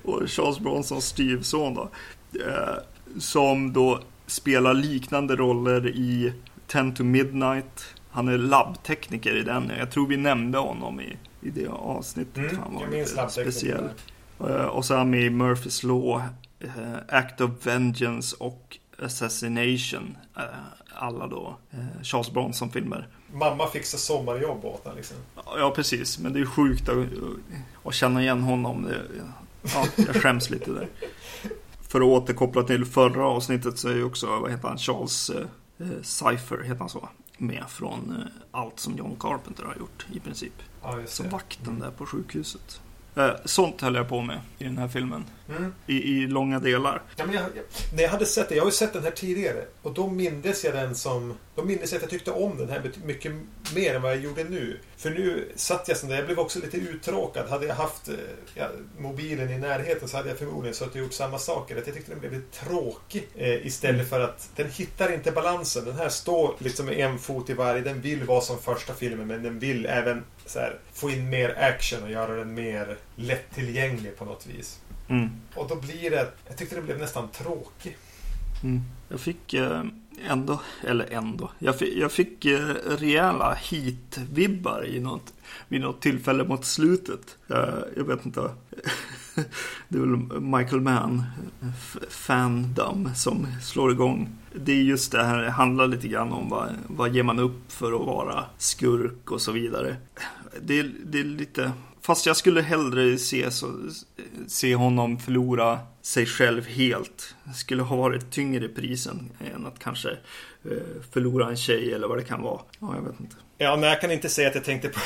och 0.03 0.29
Charles 0.29 0.59
Bronsons 0.59 1.05
styvson 1.05 1.73
då. 1.73 1.89
Eh, 2.45 2.75
Som 3.19 3.73
då 3.73 3.99
spelar 4.27 4.73
liknande 4.73 5.35
roller 5.35 5.87
i 5.87 6.33
10 6.67 6.91
to 6.95 7.03
Midnight. 7.03 7.85
Han 8.09 8.27
är 8.27 8.37
labbtekniker 8.37 9.35
i 9.35 9.43
den. 9.43 9.71
Jag 9.79 9.91
tror 9.91 10.07
vi 10.07 10.17
nämnde 10.17 10.57
honom 10.57 10.99
i, 11.01 11.17
i 11.41 11.49
det 11.49 11.67
avsnittet. 11.67 12.37
Mm, 12.51 12.57
han 12.63 12.73
var 12.75 12.87
lite 12.87 13.29
speciell. 13.29 13.89
Eh, 14.39 14.65
Och 14.65 14.85
så 14.85 14.93
är 14.93 14.97
han 14.97 15.09
med 15.09 15.21
i 15.21 15.29
Murphys 15.29 15.83
Law, 15.83 16.21
eh, 16.59 16.69
Act 17.17 17.41
of 17.41 17.51
Vengeance 17.63 18.35
och 18.39 18.77
Assassination. 19.01 20.17
Eh, 20.37 20.43
Alla 20.99 21.27
då 21.27 21.57
eh, 21.71 22.03
Charles 22.03 22.31
Bronson-filmer. 22.31 23.07
Mamma 23.33 23.67
fixar 23.67 23.97
sommarjobb 23.97 24.65
åt 24.65 24.83
honom 24.83 24.97
liksom. 24.97 25.17
Ja, 25.35 25.73
precis. 25.75 26.19
Men 26.19 26.33
det 26.33 26.39
är 26.39 26.45
sjukt 26.45 26.89
att, 26.89 26.97
att 27.83 27.93
känna 27.93 28.21
igen 28.21 28.41
honom. 28.41 28.93
Ja, 29.61 29.85
jag 29.95 30.15
skäms 30.15 30.49
lite 30.49 30.71
där. 30.71 30.87
För 31.81 31.99
att 32.01 32.05
återkoppla 32.07 32.63
till 32.63 32.85
förra 32.85 33.25
avsnittet 33.27 33.79
så 33.79 33.89
är 33.89 33.95
ju 33.95 34.03
också, 34.03 34.39
vad 34.39 34.51
heter 34.51 34.67
han, 34.67 34.77
Charles 34.77 35.29
eh, 35.29 35.87
Cypher, 36.01 36.63
heter 36.63 36.79
han 36.79 36.89
så? 36.89 37.09
Med 37.37 37.63
från 37.69 38.23
allt 38.51 38.79
som 38.79 38.97
John 38.97 39.15
Carpenter 39.19 39.63
har 39.63 39.75
gjort 39.75 40.05
i 40.13 40.19
princip. 40.19 40.53
Ja, 40.83 40.97
Som 41.05 41.29
vakten 41.29 41.79
där 41.79 41.91
på 41.91 42.05
sjukhuset. 42.05 42.81
Eh, 43.17 43.35
sånt 43.45 43.81
höll 43.81 43.95
jag 43.95 44.09
på 44.09 44.21
med 44.21 44.41
i 44.57 44.63
den 44.63 44.77
här 44.77 44.87
filmen. 44.87 45.25
Mm. 45.49 45.73
I, 45.87 45.93
i 45.93 46.27
långa 46.27 46.59
delar. 46.59 47.01
Ja, 47.15 47.25
men 47.25 47.35
jag, 47.35 47.43
jag, 47.43 47.63
när 47.95 48.03
jag 48.03 48.09
hade 48.09 48.25
sett 48.25 48.49
den, 48.49 48.57
jag 48.57 48.63
har 48.63 48.71
ju 48.71 48.75
sett 48.75 48.93
den 48.93 49.03
här 49.03 49.11
tidigare. 49.11 49.65
Och 49.81 49.93
då 49.93 50.07
mindes 50.07 50.63
jag 50.63 50.73
den 50.73 50.95
som... 50.95 51.37
Då 51.55 51.63
mindes 51.63 51.91
jag 51.91 51.97
att 51.97 52.01
jag 52.01 52.11
tyckte 52.11 52.31
om 52.31 52.57
den 52.57 52.69
här 52.69 52.91
mycket 53.03 53.31
mer 53.75 53.95
än 53.95 54.01
vad 54.01 54.11
jag 54.11 54.21
gjorde 54.21 54.43
nu. 54.43 54.79
För 54.97 55.09
nu 55.09 55.51
satt 55.55 55.87
jag 55.87 55.97
sån 55.97 56.09
där, 56.09 56.15
jag 56.15 56.25
blev 56.25 56.39
också 56.39 56.59
lite 56.59 56.77
uttråkad. 56.77 57.49
Hade 57.49 57.65
jag 57.65 57.75
haft 57.75 58.09
eh, 58.09 58.15
ja, 58.53 58.67
mobilen 58.97 59.49
i 59.49 59.57
närheten 59.57 60.07
så 60.07 60.17
hade 60.17 60.29
jag 60.29 60.37
förmodligen 60.37 60.75
suttit 60.75 60.95
och 60.95 61.01
gjort 61.01 61.13
samma 61.13 61.39
saker. 61.39 61.77
Att 61.77 61.87
jag 61.87 61.95
tyckte 61.95 62.11
den 62.11 62.19
blev 62.19 62.33
lite 62.33 62.65
tråkig. 62.65 63.27
Eh, 63.35 63.67
istället 63.67 64.09
för 64.09 64.19
att 64.19 64.49
den 64.55 64.71
hittar 64.71 65.13
inte 65.13 65.31
balansen. 65.31 65.85
Den 65.85 65.95
här 65.95 66.09
står 66.09 66.55
liksom 66.59 66.85
med 66.85 66.99
en 66.99 67.19
fot 67.19 67.49
i 67.49 67.53
varje. 67.53 67.81
Den 67.81 68.01
vill 68.01 68.23
vara 68.23 68.41
som 68.41 68.59
första 68.59 68.93
filmen 68.93 69.27
men 69.27 69.43
den 69.43 69.59
vill 69.59 69.85
även 69.85 70.23
här, 70.55 70.79
få 70.93 71.09
in 71.09 71.29
mer 71.29 71.57
action 71.59 72.03
och 72.03 72.11
göra 72.11 72.35
den 72.35 72.53
mer 72.53 72.97
lättillgänglig 73.15 74.17
på 74.17 74.25
något 74.25 74.47
vis. 74.47 74.79
Mm. 75.09 75.29
Och 75.55 75.67
då 75.69 75.75
blir 75.75 76.11
det... 76.11 76.31
Jag 76.47 76.57
tyckte 76.57 76.75
det 76.75 76.81
blev 76.81 76.99
nästan 76.99 77.29
tråkig. 77.29 77.97
Mm. 78.63 78.81
Jag 79.09 79.19
fick 79.19 79.53
eh, 79.53 79.83
ändå, 80.29 80.61
eller 80.87 81.13
ändå, 81.13 81.51
jag 81.59 81.79
fick, 81.79 81.97
jag 81.97 82.11
fick 82.11 82.45
eh, 82.45 82.59
rejäla 82.85 83.53
hit-vibbar 83.53 84.85
i 84.85 84.99
något, 84.99 85.33
vid 85.67 85.81
något 85.81 86.01
tillfälle 86.01 86.43
mot 86.43 86.65
slutet. 86.65 87.37
Eh, 87.49 87.79
jag 87.95 88.03
vet 88.03 88.25
inte. 88.25 88.41
Det 89.87 89.97
är 89.97 90.01
väl 90.01 90.41
Michael 90.41 90.81
Mann, 90.81 91.23
fandom, 92.09 93.11
som 93.15 93.47
slår 93.63 93.91
igång. 93.91 94.29
Det 94.65 94.71
är 94.71 94.81
just 94.83 95.11
det 95.11 95.23
här, 95.23 95.41
det 95.41 95.49
handlar 95.49 95.87
lite 95.87 96.07
grann 96.07 96.31
om 96.33 96.49
vad, 96.49 96.69
vad 96.87 97.15
ger 97.15 97.23
man 97.23 97.39
upp 97.39 97.71
för 97.71 97.93
att 98.01 98.05
vara 98.07 98.45
skurk 98.57 99.31
och 99.31 99.41
så 99.41 99.51
vidare. 99.51 99.95
Det, 100.61 100.79
är- 100.79 100.91
det 101.05 101.19
är 101.19 101.23
lite, 101.23 101.71
fast 102.01 102.25
jag 102.25 102.37
skulle 102.37 102.61
hellre 102.61 103.17
se, 103.17 103.51
så, 103.51 103.71
se 104.47 104.75
honom 104.75 105.19
förlora 105.19 105.79
sig 106.01 106.25
själv 106.25 106.65
helt. 106.67 107.35
Det 107.43 107.53
Skulle 107.53 107.81
ha 107.83 107.95
varit 107.95 108.31
tyngre 108.31 108.65
i 108.65 108.69
prisen 108.69 109.29
än 109.55 109.65
att 109.65 109.79
kanske 109.79 110.17
förlora 111.11 111.49
en 111.49 111.57
tjej 111.57 111.93
eller 111.93 112.07
vad 112.07 112.17
det 112.17 112.23
kan 112.23 112.41
vara. 112.41 112.61
Ja, 112.79 112.95
jag 112.95 113.01
vet 113.11 113.19
inte. 113.19 113.35
Ja, 113.59 113.75
men 113.75 113.89
jag 113.89 114.01
kan 114.01 114.11
inte 114.11 114.29
säga 114.29 114.47
att 114.49 114.55
jag 114.55 114.63
tänkte, 114.63 114.89
på, 114.89 114.99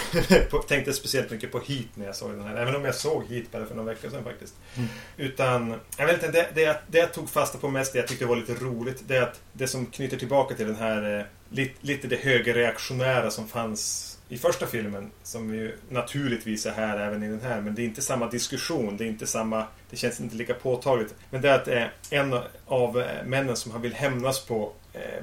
på, 0.52 0.58
tänkte 0.58 0.94
speciellt 0.94 1.32
mycket 1.32 1.52
på 1.52 1.60
Heat 1.60 1.86
när 1.96 2.06
jag 2.06 2.16
såg 2.16 2.32
den 2.32 2.42
här. 2.44 2.56
Även 2.56 2.76
om 2.76 2.86
jag 2.86 2.96
såg 2.96 3.24
Heat 3.30 3.52
bara 3.52 3.66
för 3.66 3.76
några 3.76 3.94
veckor 3.94 4.10
sedan 4.10 4.24
faktiskt. 4.24 4.54
Mm. 4.76 4.90
Utan, 5.18 5.76
jag 5.98 6.06
vet 6.06 6.16
inte, 6.16 6.32
det, 6.32 6.48
det, 6.56 6.62
jag- 6.62 6.76
det 6.88 6.98
jag 6.98 7.14
tog 7.14 7.30
fasta 7.30 7.58
på 7.58 7.68
mest, 7.70 7.94
det 7.94 8.00
jag 8.00 8.08
tyckte 8.08 8.26
var 8.26 8.36
lite 8.36 8.54
roligt, 8.54 9.04
det 9.08 9.18
är 9.18 9.22
att 9.22 9.42
det 9.54 9.68
som 9.68 9.86
knyter 9.86 10.18
tillbaka 10.18 10.56
till 10.56 10.68
den 10.68 10.76
här, 10.76 11.20
eh, 11.20 11.26
lite, 11.50 11.74
lite 11.82 12.08
det 12.08 12.16
högerreaktionära 12.16 13.32
som 13.32 13.48
fanns 13.48 14.08
i 14.30 14.38
första 14.38 14.68
filmen, 14.68 15.12
som 15.24 15.54
ju 15.54 15.76
naturligtvis 15.90 16.66
är 16.66 16.72
här 16.72 17.00
även 17.00 17.24
i 17.24 17.28
den 17.28 17.42
här, 17.42 17.62
men 17.62 17.76
det 17.76 17.82
är 17.82 17.86
inte 17.86 18.02
samma 18.02 18.28
diskussion, 18.30 18.98
det 18.98 19.04
är 19.04 19.08
inte 19.08 19.28
samma, 19.28 19.66
det 19.90 19.98
känns 19.98 20.20
inte 20.22 20.36
lika 20.36 20.54
påtagligt. 20.54 21.16
Men 21.30 21.42
det 21.42 21.50
är 21.50 21.56
att 21.56 21.68
eh, 21.68 21.84
en 22.20 22.40
av 22.66 23.00
eh, 23.02 23.06
männen 23.26 23.56
som 23.56 23.72
han 23.72 23.82
vill 23.82 23.94
hämnas 23.94 24.46
på 24.46 24.64
eh, 24.64 24.70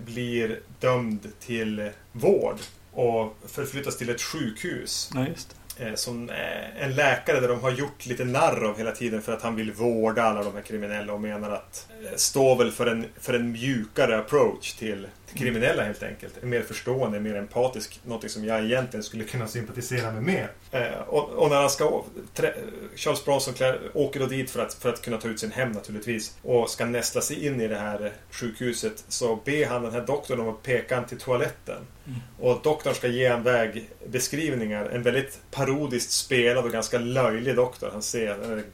blir 0.05 0.61
dömd 0.81 1.29
till 1.41 1.91
vård 2.13 2.57
och 2.93 3.37
förflyttas 3.47 3.97
till 3.97 4.11
ett 4.11 4.23
sjukhus. 4.23 5.11
Ja. 5.15 5.27
Eh, 5.81 5.95
som 5.95 6.31
eh, 6.31 6.83
en 6.83 6.95
läkare 6.95 7.41
där 7.41 7.49
de 7.49 7.61
har 7.61 7.71
gjort 7.71 8.07
lite 8.07 8.25
narr 8.25 8.65
av 8.65 8.79
hela 8.79 8.93
tiden 8.93 9.23
för 9.23 9.33
att 9.33 9.43
han 9.43 9.57
vill 9.57 9.73
vårda 9.73 10.23
alla 10.23 10.43
de 10.43 10.55
här 10.55 10.63
kriminella 10.63 11.13
och 11.13 11.21
menar 11.21 11.51
att 11.51 11.89
eh, 12.05 12.17
står 12.17 12.57
väl 12.57 12.71
för 12.71 12.87
en, 12.87 13.07
för 13.21 13.35
en 13.35 13.53
mjukare 13.53 14.19
approach 14.19 14.73
till 14.73 15.07
kriminella 15.35 15.83
helt 15.83 16.03
enkelt. 16.03 16.35
En 16.43 16.49
mer 16.49 16.63
förstående, 16.63 17.21
mer 17.21 17.35
empatisk. 17.35 18.01
Någonting 18.05 18.31
som 18.31 18.45
jag 18.45 18.65
egentligen 18.65 19.05
skulle 19.05 19.25
kunna 19.25 19.49
sympatisera 19.49 20.13
med 20.13 20.23
mer. 20.23 20.51
Eh, 20.71 21.01
och, 21.07 21.29
och, 21.29 21.51
när 21.51 21.57
han 21.57 21.71
ska... 21.71 22.05
Trä, 22.35 22.55
Charles 22.97 23.25
Bronson 23.25 23.55
klär, 23.55 23.81
åker 23.95 24.21
då 24.21 24.27
dit 24.27 24.51
för 24.51 24.63
att, 24.63 24.75
för 24.75 24.89
att 24.89 25.03
kunna 25.03 25.17
ta 25.17 25.29
ut 25.29 25.41
sin 25.41 25.53
hem 25.53 25.73
naturligtvis. 25.73 26.37
Och 26.43 26.71
ska 26.71 26.85
nästla 26.85 27.21
sig 27.21 27.47
in 27.47 27.61
i 27.61 27.69
det 27.69 27.79
här 27.79 28.13
sjukhuset. 28.31 29.05
Så 29.09 29.39
ber 29.45 29.67
han 29.67 29.83
den 29.83 29.93
här 29.93 30.07
doktorn 30.07 30.41
om 30.41 30.49
att 30.49 30.63
peka 30.63 30.95
han 30.95 31.07
till 31.07 31.19
toaletten. 31.19 31.87
Mm. 32.07 32.21
Och 32.41 32.61
doktorn 32.63 32.95
ska 32.95 33.09
ge 33.09 33.25
en 33.25 33.43
vägbeskrivningar. 33.43 34.85
En 34.85 35.03
väldigt 35.03 35.41
parodiskt 35.51 36.11
spelad 36.11 36.65
och 36.65 36.73
ganska 36.73 36.99
löjlig 36.99 37.57
doktor. 37.57 37.89
Han 37.93 38.03
ser 38.03 38.53
en 38.53 38.65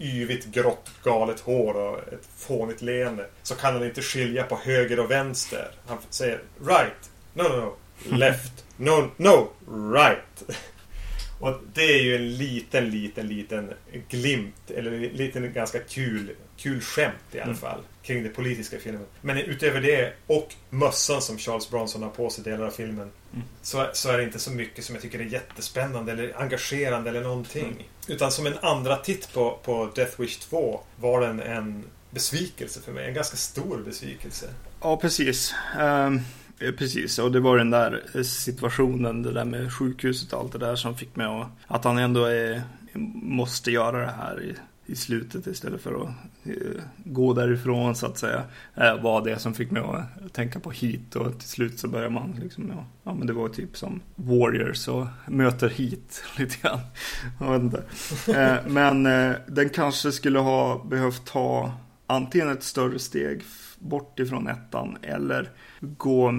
yvigt 0.00 0.46
grått 0.46 0.90
galet 1.02 1.40
hår 1.40 1.76
och 1.76 1.98
ett 1.98 2.28
fånigt 2.36 2.82
leende. 2.82 3.26
Så 3.42 3.54
kan 3.54 3.74
han 3.74 3.84
inte 3.84 4.02
skilja 4.02 4.42
på 4.42 4.56
höger 4.56 5.00
och 5.00 5.10
vänster. 5.10 5.70
Han 5.86 5.98
säger 6.10 6.42
right, 6.60 7.10
no, 7.34 7.42
no, 7.42 7.76
no, 8.08 8.16
left, 8.16 8.64
no, 8.76 9.10
no, 9.16 9.48
right. 9.94 10.56
Och 11.42 11.54
det 11.74 11.82
är 11.82 12.02
ju 12.02 12.16
en 12.16 12.36
liten, 12.36 12.90
liten, 12.90 13.28
liten 13.28 13.72
glimt, 14.08 14.70
eller 14.70 14.92
en 14.92 15.02
liten 15.02 15.52
ganska 15.52 15.78
kul, 15.78 16.30
kul 16.56 16.80
skämt 16.80 17.14
i 17.32 17.36
alla 17.36 17.44
mm. 17.44 17.56
fall, 17.56 17.80
kring 18.02 18.22
det 18.22 18.28
politiska 18.28 18.76
i 18.76 18.80
filmen. 18.80 19.06
Men 19.20 19.38
utöver 19.38 19.80
det, 19.80 20.12
och 20.26 20.54
mössan 20.70 21.22
som 21.22 21.38
Charles 21.38 21.70
Bronson 21.70 22.02
har 22.02 22.10
på 22.10 22.30
sig 22.30 22.44
delar 22.44 22.66
av 22.66 22.70
filmen, 22.70 23.10
mm. 23.32 23.44
så, 23.62 23.86
så 23.92 24.10
är 24.10 24.18
det 24.18 24.24
inte 24.24 24.38
så 24.38 24.50
mycket 24.50 24.84
som 24.84 24.94
jag 24.94 25.02
tycker 25.02 25.18
är 25.18 25.24
jättespännande 25.24 26.12
eller 26.12 26.40
engagerande 26.40 27.10
eller 27.10 27.22
någonting. 27.22 27.64
Mm. 27.64 27.82
Utan 28.08 28.32
som 28.32 28.46
en 28.46 28.58
andra 28.62 28.96
titt 28.96 29.32
på, 29.32 29.58
på 29.64 29.90
Death 29.94 30.20
Wish 30.20 30.38
2 30.38 30.80
var 31.00 31.20
den 31.20 31.40
en 31.40 31.84
besvikelse 32.10 32.80
för 32.80 32.92
mig. 32.92 33.08
En 33.08 33.14
ganska 33.14 33.36
stor 33.36 33.82
besvikelse. 33.84 34.46
Ja, 34.82 34.96
precis. 34.96 35.54
Um... 35.80 36.20
Precis, 36.78 37.18
och 37.18 37.32
det 37.32 37.40
var 37.40 37.58
den 37.58 37.70
där 37.70 38.02
eh, 38.14 38.22
situationen, 38.22 39.22
det 39.22 39.32
där 39.32 39.44
med 39.44 39.72
sjukhuset 39.72 40.32
och 40.32 40.40
allt 40.40 40.52
det 40.52 40.58
där 40.58 40.76
som 40.76 40.96
fick 40.96 41.16
mig 41.16 41.26
att, 41.26 41.48
att 41.66 41.84
han 41.84 41.98
ändå 41.98 42.24
är, 42.24 42.62
måste 43.22 43.70
göra 43.70 44.00
det 44.00 44.12
här 44.12 44.42
i, 44.42 44.54
i 44.92 44.96
slutet 44.96 45.46
istället 45.46 45.80
för 45.80 46.02
att 46.02 46.08
uh, 46.46 46.82
gå 46.96 47.32
därifrån 47.32 47.94
så 47.94 48.06
att 48.06 48.18
säga. 48.18 48.42
Uh, 48.78 49.02
var 49.02 49.24
det 49.24 49.38
som 49.38 49.54
fick 49.54 49.70
mig 49.70 49.82
att 49.82 50.32
tänka 50.32 50.60
på 50.60 50.70
hit 50.70 51.16
och 51.16 51.38
till 51.38 51.48
slut 51.48 51.78
så 51.78 51.88
börjar 51.88 52.10
man 52.10 52.38
liksom, 52.42 52.72
ja, 52.76 52.84
ja 53.02 53.14
men 53.14 53.26
det 53.26 53.32
var 53.32 53.48
typ 53.48 53.76
som 53.76 54.00
Warriors 54.14 54.88
och 54.88 55.06
möter 55.26 55.68
hit 55.68 56.24
lite 56.38 56.56
grann. 56.62 56.80
Jag 57.40 57.52
vet 57.52 57.62
inte. 57.62 57.82
Uh, 58.28 58.68
men 58.72 59.02
den 59.46 59.68
kanske 59.68 60.12
skulle 60.12 60.38
ha 60.38 60.84
behövt 60.84 61.24
ta 61.24 61.72
antingen 62.06 62.48
ett 62.48 62.62
större 62.62 62.98
steg 62.98 63.42
bort 63.82 64.18
ifrån 64.18 64.48
ettan 64.48 64.98
eller 65.02 65.50
gå 65.80 66.30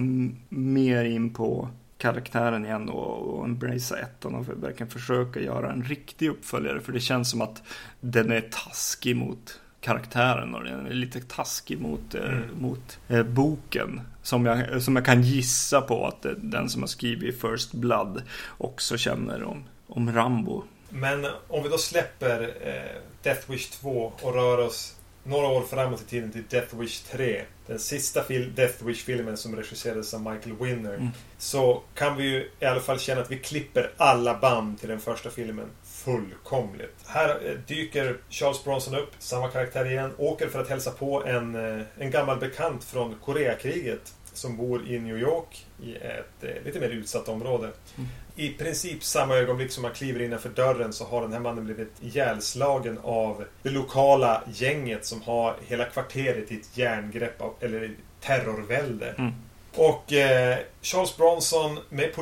mer 0.48 1.04
in 1.04 1.34
på 1.34 1.68
karaktären 1.98 2.64
igen 2.64 2.88
och, 2.88 3.38
och 3.38 3.44
embracea 3.44 3.98
ettan 3.98 4.34
och 4.34 4.48
verkligen 4.48 4.90
försöka 4.90 5.40
göra 5.40 5.72
en 5.72 5.84
riktig 5.84 6.28
uppföljare. 6.28 6.80
För 6.80 6.92
det 6.92 7.00
känns 7.00 7.30
som 7.30 7.40
att 7.40 7.62
den 8.00 8.32
är 8.32 8.40
taskig 8.40 9.16
mot 9.16 9.60
karaktären 9.80 10.54
och 10.54 10.64
den 10.64 10.86
är 10.86 10.90
lite 10.90 11.20
taskig 11.20 11.80
mot, 11.80 12.14
eh, 12.14 12.24
mm. 12.24 12.42
eh, 12.42 12.48
mot 12.58 12.98
eh, 13.08 13.22
boken. 13.22 14.00
Som 14.22 14.46
jag, 14.46 14.82
som 14.82 14.96
jag 14.96 15.04
kan 15.04 15.22
gissa 15.22 15.80
på 15.80 16.06
att 16.06 16.22
det, 16.22 16.34
den 16.34 16.68
som 16.68 16.82
har 16.82 16.86
skrivit 16.86 17.40
First 17.40 17.72
Blood 17.72 18.22
också 18.58 18.96
känner 18.96 19.42
om, 19.42 19.64
om 19.86 20.12
Rambo. 20.12 20.62
Men 20.88 21.26
om 21.48 21.62
vi 21.62 21.68
då 21.68 21.78
släpper 21.78 22.42
eh, 22.42 23.02
Death 23.22 23.50
Wish 23.50 23.70
2 23.70 24.12
och 24.22 24.34
rör 24.34 24.58
oss 24.58 24.93
några 25.24 25.46
år 25.46 25.62
framåt 25.62 26.00
i 26.00 26.04
tiden 26.04 26.32
till 26.32 26.42
Death 26.50 26.76
Wish 26.76 27.00
3. 27.00 27.42
Den 27.66 27.78
sista 27.78 28.24
Death 28.54 28.84
Wish-filmen 28.84 29.36
som 29.36 29.56
regisserades 29.56 30.14
av 30.14 30.20
Michael 30.20 30.56
Winner. 30.56 30.94
Mm. 30.94 31.08
Så 31.38 31.82
kan 31.94 32.16
vi 32.16 32.24
ju 32.24 32.50
i 32.60 32.64
alla 32.64 32.80
fall 32.80 32.98
känna 32.98 33.20
att 33.20 33.30
vi 33.30 33.38
klipper 33.38 33.90
alla 33.96 34.38
band 34.38 34.80
till 34.80 34.88
den 34.88 35.00
första 35.00 35.30
filmen 35.30 35.70
fullkomligt. 35.84 36.96
Här 37.06 37.28
eh, 37.28 37.52
dyker 37.66 38.16
Charles 38.30 38.64
Bronson 38.64 38.94
upp, 38.94 39.10
samma 39.18 39.48
karaktär 39.48 39.90
igen, 39.90 40.10
åker 40.18 40.48
för 40.48 40.60
att 40.60 40.68
hälsa 40.68 40.90
på 40.90 41.24
en, 41.24 41.54
eh, 41.54 41.86
en 41.98 42.10
gammal 42.10 42.38
bekant 42.38 42.84
från 42.84 43.14
Koreakriget 43.24 44.14
som 44.36 44.56
bor 44.56 44.88
i 44.88 44.98
New 44.98 45.18
York 45.18 45.66
i 45.82 45.94
ett 45.94 46.44
eh, 46.44 46.64
lite 46.64 46.80
mer 46.80 46.88
utsatt 46.88 47.28
område. 47.28 47.70
Mm 47.96 48.08
i 48.36 48.48
princip 48.48 49.04
samma 49.04 49.34
ögonblick 49.34 49.70
som 49.70 49.82
man 49.82 49.92
kliver 49.92 50.22
innanför 50.22 50.48
dörren 50.48 50.92
så 50.92 51.04
har 51.04 51.22
den 51.22 51.32
här 51.32 51.40
mannen 51.40 51.64
blivit 51.64 52.02
ihjälslagen 52.02 52.98
av 53.02 53.44
det 53.62 53.70
lokala 53.70 54.42
gänget 54.52 55.06
som 55.06 55.22
har 55.22 55.56
hela 55.66 55.84
kvarteret 55.84 56.52
i 56.52 56.56
ett 56.56 56.78
järngrepp 56.78 57.40
av, 57.40 57.54
eller 57.60 57.90
terrorvälde. 58.20 59.14
Mm. 59.18 59.32
Och 59.76 60.12
eh, 60.12 60.58
Charles 60.82 61.16
Bronson 61.16 61.78
med 61.88 62.12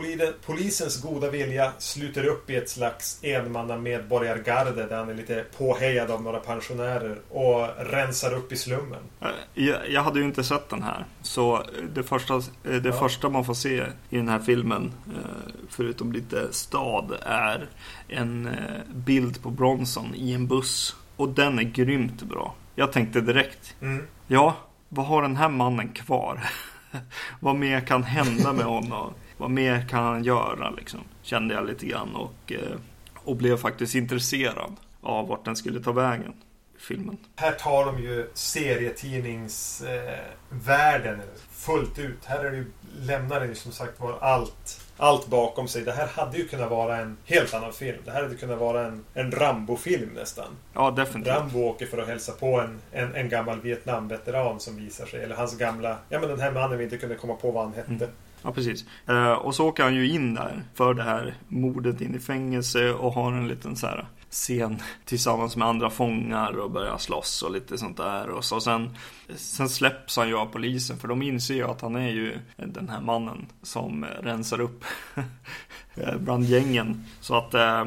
polisens 0.46 1.02
goda 1.02 1.30
vilja 1.30 1.72
sluter 1.78 2.26
upp 2.26 2.50
i 2.50 2.56
ett 2.56 2.68
slags 2.68 3.18
enmanna 3.22 3.76
medborgargarde 3.76 4.86
där 4.86 4.96
han 4.96 5.08
är 5.08 5.14
lite 5.14 5.44
påhejad 5.58 6.10
av 6.10 6.22
några 6.22 6.40
pensionärer 6.40 7.18
och 7.30 7.68
rensar 7.78 8.34
upp 8.34 8.52
i 8.52 8.56
slummen. 8.56 9.02
Eh, 9.20 9.28
jag, 9.54 9.90
jag 9.90 10.02
hade 10.02 10.18
ju 10.18 10.24
inte 10.24 10.44
sett 10.44 10.68
den 10.68 10.82
här. 10.82 11.04
Så 11.22 11.62
det, 11.94 12.02
första, 12.02 12.34
eh, 12.34 12.42
det 12.62 12.88
ja. 12.88 12.92
första 12.92 13.28
man 13.28 13.44
får 13.44 13.54
se 13.54 13.82
i 14.10 14.16
den 14.16 14.28
här 14.28 14.38
filmen, 14.38 14.92
eh, 15.06 15.52
förutom 15.68 16.12
lite 16.12 16.52
stad, 16.52 17.12
är 17.22 17.68
en 18.08 18.50
bild 18.94 19.42
på 19.42 19.50
Bronson 19.50 20.14
i 20.14 20.32
en 20.32 20.46
buss. 20.46 20.96
Och 21.16 21.28
den 21.28 21.58
är 21.58 21.62
grymt 21.62 22.22
bra. 22.22 22.54
Jag 22.74 22.92
tänkte 22.92 23.20
direkt, 23.20 23.74
mm. 23.80 24.06
ja, 24.26 24.56
vad 24.88 25.06
har 25.06 25.22
den 25.22 25.36
här 25.36 25.48
mannen 25.48 25.88
kvar? 25.88 26.40
vad 27.40 27.56
mer 27.56 27.80
kan 27.80 28.02
hända 28.02 28.52
med 28.52 28.64
honom? 28.64 29.14
Vad 29.36 29.50
mer 29.50 29.88
kan 29.88 30.04
han 30.04 30.24
göra 30.24 30.70
liksom? 30.70 31.00
Kände 31.22 31.54
jag 31.54 31.66
lite 31.66 31.86
grann 31.86 32.14
och, 32.14 32.52
eh, 32.52 32.76
och 33.14 33.36
blev 33.36 33.56
faktiskt 33.56 33.94
intresserad 33.94 34.76
av 35.00 35.28
vart 35.28 35.44
den 35.44 35.56
skulle 35.56 35.82
ta 35.82 35.92
vägen. 35.92 36.32
Filmen. 36.78 37.16
Här 37.36 37.52
tar 37.52 37.86
de 37.86 38.02
ju 38.02 38.30
serietidningsvärlden 38.34 41.14
eh, 41.14 41.20
fullt 41.50 41.98
ut. 41.98 42.24
Här 42.24 42.44
är 42.44 42.50
det 42.50 42.56
ju, 42.56 42.66
lämnar 43.00 43.40
det 43.40 43.46
ju 43.46 43.54
som 43.54 43.72
sagt 43.72 44.00
var 44.00 44.18
allt 44.20 44.81
allt 45.02 45.26
bakom 45.26 45.68
sig. 45.68 45.82
Det 45.82 45.92
här 45.92 46.06
hade 46.06 46.36
ju 46.36 46.48
kunnat 46.48 46.70
vara 46.70 46.96
en 46.96 47.16
helt 47.24 47.54
annan 47.54 47.72
film. 47.72 47.98
Det 48.04 48.10
här 48.10 48.22
hade 48.22 48.34
kunnat 48.34 48.58
vara 48.58 48.86
en, 48.86 49.04
en 49.14 49.30
Rambo-film 49.30 50.10
nästan. 50.14 50.46
Ja, 50.74 50.90
definitivt. 50.90 51.34
Rambo 51.34 51.58
åker 51.58 51.86
för 51.86 51.98
att 51.98 52.08
hälsa 52.08 52.32
på 52.32 52.60
en, 52.60 52.78
en, 52.92 53.14
en 53.14 53.28
gammal 53.28 53.60
Vietnam-veteran 53.60 54.60
som 54.60 54.76
visar 54.76 55.06
sig. 55.06 55.22
Eller 55.22 55.36
hans 55.36 55.58
gamla... 55.58 55.96
Ja, 56.08 56.20
men 56.20 56.28
den 56.28 56.40
här 56.40 56.52
mannen 56.52 56.78
vi 56.78 56.84
inte 56.84 56.96
kunde 56.96 57.14
komma 57.14 57.34
på 57.34 57.50
vad 57.50 57.64
han 57.64 57.72
hette. 57.72 57.90
Mm. 57.90 58.08
Ja, 58.42 58.52
precis. 58.52 58.84
Eh, 59.08 59.32
och 59.32 59.54
så 59.54 59.68
åker 59.68 59.82
han 59.82 59.94
ju 59.94 60.08
in 60.08 60.34
där 60.34 60.62
för 60.74 60.94
det 60.94 61.02
här 61.02 61.34
mordet 61.48 62.00
in 62.00 62.14
i 62.14 62.18
fängelse 62.18 62.90
och 62.90 63.12
har 63.12 63.32
en 63.32 63.48
liten 63.48 63.76
så 63.76 63.86
här 63.86 64.06
scen 64.32 64.78
tillsammans 65.04 65.56
med 65.56 65.68
andra 65.68 65.90
fångar 65.90 66.52
och 66.52 66.70
börjar 66.70 66.98
slåss 66.98 67.42
och 67.42 67.52
lite 67.52 67.78
sånt 67.78 67.96
där. 67.96 68.28
Och 68.28 68.44
så 68.44 68.60
sen, 68.60 68.96
sen 69.36 69.68
släpps 69.68 70.16
han 70.16 70.28
ju 70.28 70.36
av 70.36 70.46
polisen 70.46 70.96
för 70.96 71.08
de 71.08 71.22
inser 71.22 71.54
ju 71.54 71.64
att 71.64 71.80
han 71.80 71.96
är 71.96 72.10
ju 72.10 72.38
den 72.56 72.88
här 72.88 73.00
mannen 73.00 73.46
som 73.62 74.04
rensar 74.04 74.60
upp 74.60 74.84
eh, 75.94 76.16
bland 76.18 76.44
gängen. 76.44 77.04
Så 77.20 77.34
att 77.36 77.54
eh, 77.54 77.84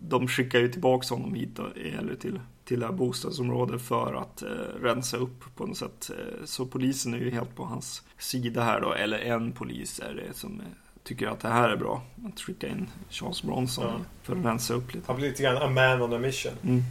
de 0.00 0.28
skickar 0.28 0.58
ju 0.58 0.68
tillbaks 0.68 1.10
honom 1.10 1.34
hit 1.34 1.58
eller 1.98 2.14
till, 2.14 2.40
till 2.64 2.80
det 2.80 2.86
här 2.86 2.92
bostadsområdet 2.92 3.82
för 3.82 4.14
att 4.14 4.42
eh, 4.42 4.48
rensa 4.82 5.16
upp 5.16 5.56
på 5.56 5.66
något 5.66 5.76
sätt. 5.76 6.10
Eh, 6.10 6.44
så 6.44 6.66
polisen 6.66 7.14
är 7.14 7.18
ju 7.18 7.30
helt 7.30 7.56
på 7.56 7.64
hans 7.64 8.02
sida 8.18 8.62
här 8.62 8.80
då, 8.80 8.92
eller 8.92 9.18
en 9.18 9.52
polis 9.52 10.00
är 10.00 10.14
det 10.14 10.36
som 10.36 10.62
tycker 11.06 11.26
att 11.26 11.40
det 11.40 11.48
här 11.48 11.68
är 11.68 11.76
bra. 11.76 12.02
Att 12.26 12.40
skicka 12.40 12.68
in 12.68 12.88
Charles 13.10 13.42
Bronson 13.42 13.84
ja. 13.84 14.04
för 14.22 14.36
att 14.36 14.44
rensa 14.44 14.74
upp 14.74 14.94
lite. 14.94 15.06
Han 15.06 15.16
blir 15.16 15.28
lite 15.28 15.42
grann 15.42 15.56
a 15.56 15.70
man 15.70 16.02
on 16.02 16.12
a 16.12 16.18
mission. 16.18 16.52
Mm. 16.62 16.82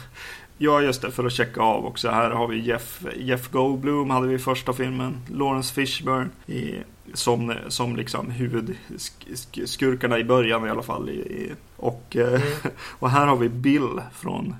ja, 0.58 0.82
just 0.82 1.02
det. 1.02 1.10
För 1.10 1.24
att 1.24 1.32
checka 1.32 1.60
av 1.60 1.86
också. 1.86 2.10
Här 2.10 2.30
har 2.30 2.48
vi 2.48 2.60
Jeff, 2.60 3.04
Jeff 3.16 3.50
Goldblum 3.50 4.10
hade 4.10 4.26
vi 4.26 4.34
i 4.34 4.38
första 4.38 4.72
filmen. 4.72 5.16
Lawrence 5.30 5.74
Fishburne 5.74 6.28
i, 6.46 6.74
som, 7.14 7.54
som 7.68 7.96
liksom 7.96 8.30
huvudskurkarna 8.30 10.18
i 10.18 10.24
början 10.24 10.66
i 10.66 10.70
alla 10.70 10.82
fall. 10.82 11.08
I, 11.08 11.52
och, 11.76 12.16
eh, 12.16 12.28
mm. 12.28 12.42
och 12.98 13.10
här 13.10 13.26
har 13.26 13.36
vi 13.36 13.48
Bill 13.48 14.00
från 14.12 14.54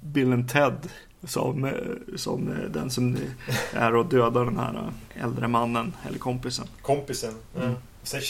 Bill 0.00 0.32
and 0.32 0.50
Ted 0.50 0.88
som, 1.24 1.72
som 2.16 2.54
den 2.70 2.90
som 2.90 3.16
är 3.72 3.94
och 3.94 4.06
dödar 4.06 4.44
den 4.44 4.58
här 4.58 4.92
äldre 5.14 5.48
mannen 5.48 5.92
eller 6.08 6.18
kompisen. 6.18 6.66
Kompisen. 6.82 7.34
Mm. 7.56 7.74
Sen, 8.06 8.20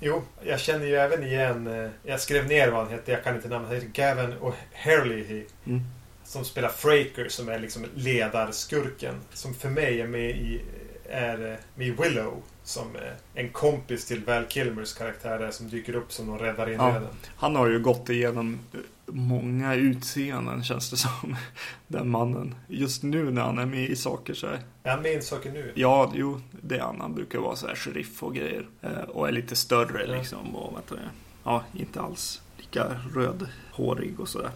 jo, 0.00 0.22
jag 0.44 0.60
känner 0.60 0.86
ju 0.86 0.94
även 0.96 1.22
igen... 1.22 1.66
Eh, 1.66 1.90
jag 2.02 2.20
skrev 2.20 2.46
ner 2.48 2.70
vad 2.70 2.82
han 2.82 2.92
hette. 2.92 3.12
Jag 3.12 3.24
kan 3.24 3.36
inte 3.36 3.48
namnet. 3.48 3.68
Han 3.68 3.76
heter 3.80 3.88
Gavin 3.88 4.34
O'Herlihy. 4.38 5.44
Mm. 5.66 5.80
Som 6.24 6.44
spelar 6.44 6.68
Fraker 6.68 7.28
som 7.28 7.48
är 7.48 7.58
liksom 7.58 7.86
ledarskurken. 7.94 9.14
Som 9.32 9.54
för 9.54 9.68
mig 9.68 10.00
är 10.00 10.06
med 10.06 10.30
i 10.30 10.60
är 11.08 11.52
eh, 11.52 11.58
med 11.74 11.96
Willow. 11.98 12.42
Som 12.64 12.96
eh, 12.96 13.12
en 13.34 13.48
kompis 13.48 14.04
till 14.06 14.24
Val 14.24 14.44
Kilmers 14.48 14.94
karaktär 14.94 15.50
som 15.50 15.68
dyker 15.68 15.94
upp 15.94 16.12
som 16.12 16.26
någon 16.26 16.38
räddare 16.38 16.70
i 16.72 16.74
Ja. 16.74 16.92
nöden. 16.92 17.08
Han 17.36 17.56
har 17.56 17.66
ju 17.68 17.78
gått 17.78 18.08
igenom 18.08 18.58
eh, 18.74 18.80
många 19.06 19.74
utseenden 19.74 20.64
känns 20.64 20.90
det 20.90 20.96
som. 20.96 21.36
Den 21.88 22.08
mannen. 22.10 22.54
Just 22.68 23.02
nu 23.02 23.30
när 23.30 23.42
han 23.42 23.58
är 23.58 23.66
med 23.66 23.90
i 23.90 23.96
saker 23.96 24.34
så 24.34 24.46
här. 24.46 24.60
Är 24.82 24.90
han 24.90 25.02
med 25.02 25.12
i 25.12 25.22
saker 25.22 25.52
nu? 25.52 25.72
Ja, 25.74 26.12
jo, 26.14 26.40
det 26.50 26.76
är 26.76 26.80
han. 26.80 27.00
Han 27.00 27.14
brukar 27.14 27.38
vara 27.38 27.56
så 27.56 27.66
här 27.66 27.74
sheriff 27.74 28.22
och 28.22 28.34
grejer. 28.34 28.66
Eh, 28.82 28.90
och 28.90 29.28
är 29.28 29.32
lite 29.32 29.56
större 29.56 30.06
Ja. 30.06 30.18
liksom. 30.18 30.56
Och 30.56 30.76
vet 30.78 30.88
du, 30.88 30.96
ja, 31.44 31.64
inte 31.74 32.00
alls 32.00 32.40
lika 32.56 33.00
rödhårig 33.14 34.20
och 34.20 34.28
sådär. 34.28 34.50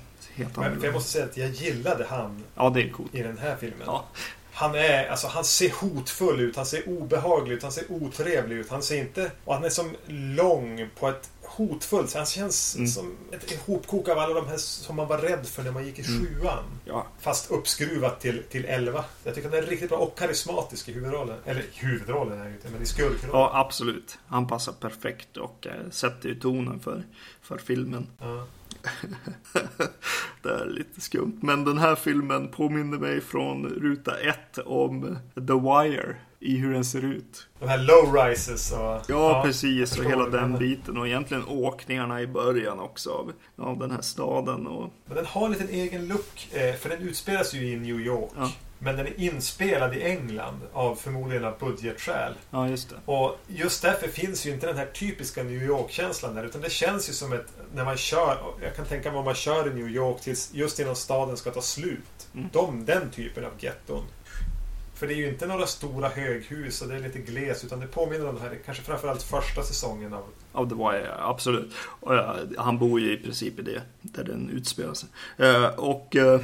Men, 0.56 0.80
jag 0.82 0.94
måste 0.94 1.10
säga 1.10 1.24
att 1.24 1.36
jag 1.36 1.50
gillade 1.50 2.06
han 2.10 2.42
Ja, 2.54 2.70
det 2.70 2.82
är 2.82 2.88
coolt. 2.90 3.14
i 3.14 3.22
den 3.22 3.38
här 3.38 3.56
filmen. 3.56 3.82
Ja. 3.86 4.04
Han 4.52 4.74
är, 4.74 5.08
alltså 5.08 5.26
han 5.28 5.44
ser 5.44 5.70
hotfull 5.70 6.40
ut, 6.40 6.56
han 6.56 6.66
ser 6.66 6.88
obehaglig 6.88 7.54
ut, 7.56 7.62
han 7.62 7.72
ser 7.72 7.92
otrevlig 7.92 8.56
ut. 8.56 8.70
Han 8.70 8.82
ser 8.82 9.00
inte... 9.00 9.30
Och 9.44 9.54
han 9.54 9.64
är 9.64 9.68
som 9.68 9.90
lång 10.06 10.88
på 11.00 11.08
ett 11.08 11.30
hotfullt 11.68 12.14
Han 12.14 12.26
känns 12.26 12.74
Mm. 12.76 12.86
som 12.88 13.12
ett 13.32 13.52
ihopkok 13.52 14.08
av 14.08 14.18
alla 14.18 14.34
de 14.34 14.46
här 14.46 14.56
som 14.56 14.96
man 14.96 15.08
var 15.08 15.18
rädd 15.18 15.46
för 15.46 15.62
när 15.62 15.70
man 15.72 15.86
gick 15.86 15.98
i 15.98 16.02
Mm. 16.08 16.26
sjuan. 16.26 16.64
Ja, 16.84 17.06
Fast 17.20 17.50
uppskruvat 17.50 18.20
till, 18.20 18.42
till 18.50 18.64
11. 18.64 19.04
Jag 19.24 19.34
tycker 19.34 19.48
han 19.50 19.58
är 19.58 19.62
riktigt 19.62 19.88
bra 19.88 19.98
och 19.98 20.18
karismatisk 20.18 20.88
i 20.88 20.92
huvudrollen. 20.92 21.36
Eller 21.44 21.64
huvudrollen 21.74 22.40
är 22.40 22.46
ju 22.48 22.52
inte, 22.54 22.68
men 22.68 22.82
i 22.82 22.86
skurkrollen. 22.86 23.30
ja, 23.40 23.50
absolut. 23.54 24.18
Han 24.26 24.46
passar 24.46 24.72
perfekt 24.72 25.36
och 25.36 25.66
eh, 25.66 25.90
sätter 25.90 26.28
ju 26.28 26.34
tonen 26.34 26.80
för, 26.80 27.02
för 27.42 27.58
filmen. 27.58 28.06
Ja. 28.20 28.46
Det 30.42 30.48
är 30.48 30.66
lite 30.66 31.00
skumt. 31.00 31.38
Men 31.42 31.64
den 31.64 31.78
här 31.78 31.94
filmen 31.94 32.48
påminner 32.48 32.98
mig 32.98 33.20
från 33.20 33.66
ruta 33.66 34.18
ett 34.18 34.58
om 34.58 35.18
The 35.34 35.40
Wire. 35.52 36.16
I 36.42 36.56
hur 36.56 36.72
den 36.72 36.84
ser 36.84 37.04
ut. 37.04 37.46
De 37.58 37.68
här 37.68 37.78
low 37.78 38.14
rises 38.14 38.72
och... 38.72 39.00
Ja, 39.08 39.42
precis. 39.44 39.96
jag 39.96 40.06
Och 40.06 40.10
hela 40.10 40.26
den 40.28 40.58
biten. 40.58 40.96
Och 40.96 41.06
egentligen 41.06 41.44
åkningarna 41.48 42.22
i 42.22 42.26
början 42.26 42.80
också 42.80 43.10
av, 43.10 43.32
av 43.56 43.78
den 43.78 43.90
här 43.90 44.00
staden. 44.00 44.66
Och, 44.66 44.92
Men 45.06 45.16
den 45.16 45.26
har 45.26 45.46
en 45.46 45.52
liten 45.52 45.68
egen 45.68 46.08
look, 46.08 46.48
eh, 46.52 46.74
för 46.74 46.88
den 46.88 46.98
utspelas 46.98 47.54
ju 47.54 47.72
i 47.72 47.76
New 47.76 48.00
York. 48.00 48.30
Ja. 48.36 48.50
Men 48.82 48.96
den 48.96 49.06
är 49.06 49.20
inspelad 49.20 49.96
i 49.96 50.02
England 50.02 50.60
av 50.72 50.94
förmodligen 50.94 51.44
av 51.44 51.58
budgetskäl. 51.58 52.32
ja, 52.50 52.68
just 52.68 52.90
det. 52.90 52.96
Och 53.04 53.36
just 53.46 53.82
därför 53.82 54.08
finns 54.08 54.46
ju 54.46 54.50
inte 54.50 54.66
den 54.66 54.76
här 54.76 54.86
typiska 54.86 55.42
New 55.42 55.62
York-känslan 55.62 56.34
där. 56.34 56.44
Utan 56.44 56.60
det 56.60 56.70
känns 56.70 57.08
ju 57.08 57.12
som 57.12 57.32
ett... 57.32 57.46
När 57.74 57.84
man 57.84 57.96
kör... 57.96 58.38
Jag 58.62 58.76
kan 58.76 58.84
tänka 58.84 59.10
mig 59.10 59.18
om 59.18 59.24
man 59.24 59.34
kör 59.34 59.70
i 59.70 59.74
New 59.74 59.88
York 59.88 60.20
tills 60.20 60.50
just 60.54 60.80
innan 60.80 60.96
staden 60.96 61.36
ska 61.36 61.50
ta 61.50 61.62
slut. 61.62 62.28
Mm. 62.34 62.48
De, 62.52 62.84
den 62.84 63.10
typen 63.10 63.44
av 63.44 63.52
getton. 63.58 64.04
För 65.00 65.06
det 65.06 65.14
är 65.14 65.16
ju 65.16 65.28
inte 65.28 65.46
några 65.46 65.66
stora 65.66 66.08
höghus 66.08 66.82
och 66.82 66.88
det 66.88 66.94
är 66.94 67.00
lite 67.00 67.18
gles. 67.18 67.64
Utan 67.64 67.80
det 67.80 67.86
påminner 67.86 68.28
om 68.28 68.34
det 68.34 68.40
här, 68.40 68.58
kanske 68.66 68.82
framförallt 68.82 69.22
första 69.22 69.62
säsongen 69.62 70.14
av... 70.14 70.24
Av 70.52 70.68
The 70.68 70.74
Wire, 70.74 71.14
absolut. 71.18 71.72
Och, 71.78 72.14
ja, 72.14 72.36
han 72.58 72.78
bor 72.78 73.00
ju 73.00 73.12
i 73.12 73.16
princip 73.16 73.58
i 73.58 73.62
det, 73.62 73.82
där 74.02 74.24
den 74.24 74.50
utspelar 74.50 74.94
sig. 74.94 75.08
Eh, 75.38 75.64
och, 75.64 76.16
eh, 76.16 76.40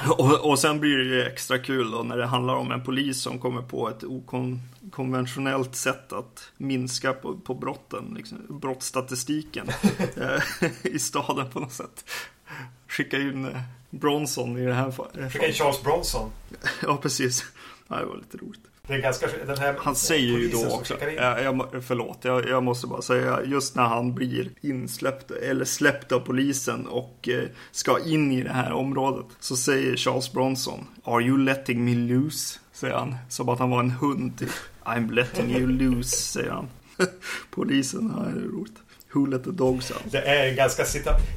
Mm. 0.00 0.10
och, 0.10 0.50
och 0.50 0.58
sen 0.58 0.80
blir 0.80 0.96
det 0.98 1.04
ju 1.04 1.22
extra 1.22 1.58
kul 1.58 1.90
då 1.90 2.02
när 2.02 2.16
det 2.16 2.26
handlar 2.26 2.54
om 2.54 2.72
en 2.72 2.84
polis 2.84 3.22
som 3.22 3.38
kommer 3.38 3.62
på 3.62 3.88
ett 3.88 4.04
okonventionellt 4.04 5.74
sätt 5.74 6.12
att 6.12 6.50
minska 6.56 7.12
på, 7.12 7.36
på 7.36 7.54
brotten, 7.54 8.14
liksom, 8.16 8.38
brottsstatistiken 8.48 9.68
eh, 10.16 10.42
i 10.82 10.98
staden 10.98 11.50
på 11.50 11.60
något 11.60 11.72
sätt. 11.72 12.04
Skickar 12.88 13.20
in 13.20 13.56
Bronson 13.90 14.58
i 14.58 14.66
det 14.66 14.74
här 14.74 14.90
fallet. 14.90 15.32
Skicka 15.32 15.46
in 15.46 15.52
Charles 15.54 15.82
Bronson. 15.82 16.30
Ja, 16.82 16.96
precis. 16.96 17.44
Det 17.88 18.04
var 18.04 18.16
lite 18.16 18.36
roligt. 18.36 18.68
Ganska... 18.88 19.26
Här 19.58 19.76
Han 19.78 19.96
säger 19.96 20.38
ju 20.38 20.48
då 20.48 20.68
också, 20.70 20.94
jag, 21.16 21.42
jag, 21.42 21.84
förlåt, 21.86 22.18
jag, 22.22 22.48
jag 22.48 22.62
måste 22.62 22.86
bara 22.86 23.02
säga, 23.02 23.42
just 23.44 23.76
när 23.76 23.84
han 23.84 24.14
blir 24.14 24.50
insläppt 24.60 25.30
eller 25.30 25.64
släppt 25.64 26.12
av 26.12 26.20
polisen 26.20 26.86
och 26.86 27.28
eh, 27.28 27.44
ska 27.70 28.04
in 28.04 28.32
i 28.32 28.42
det 28.42 28.52
här 28.52 28.72
området 28.72 29.26
så 29.40 29.56
säger 29.56 29.96
Charles 29.96 30.32
Bronson 30.32 30.86
Are 31.04 31.22
you 31.22 31.38
letting 31.38 31.84
me 31.84 31.94
loose? 31.94 32.58
Säger 32.72 32.94
han, 32.94 33.14
som 33.28 33.48
att 33.48 33.58
han 33.58 33.70
var 33.70 33.80
en 33.80 33.90
hund 33.90 34.38
typ. 34.38 34.50
I'm 34.84 35.12
letting 35.12 35.56
you 35.56 35.66
loose, 35.66 36.16
säger 36.16 36.50
han. 36.50 36.68
polisen, 37.50 38.12
ja, 38.16 38.22
det 38.22 38.40
är 38.40 38.44
roligt. 38.44 38.78
Who 39.12 39.26
let 39.26 39.44
the 39.44 39.50
dogs 39.50 39.90
out? 39.90 40.02
Det 40.04 40.18
är 40.18 40.54
ganska 40.54 40.84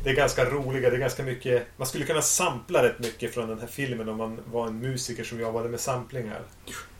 det 0.03 0.09
är 0.09 0.15
ganska 0.15 0.45
roliga, 0.45 0.89
det 0.89 0.95
är 0.95 0.99
ganska 0.99 1.23
mycket... 1.23 1.67
Man 1.77 1.87
skulle 1.87 2.05
kunna 2.05 2.21
sampla 2.21 2.83
rätt 2.83 2.99
mycket 2.99 3.33
från 3.33 3.49
den 3.49 3.59
här 3.59 3.67
filmen 3.67 4.09
om 4.09 4.17
man 4.17 4.39
var 4.45 4.67
en 4.67 4.79
musiker 4.79 5.23
som 5.23 5.39
jobbade 5.39 5.69
med 5.69 5.79
samplingar. 5.79 6.41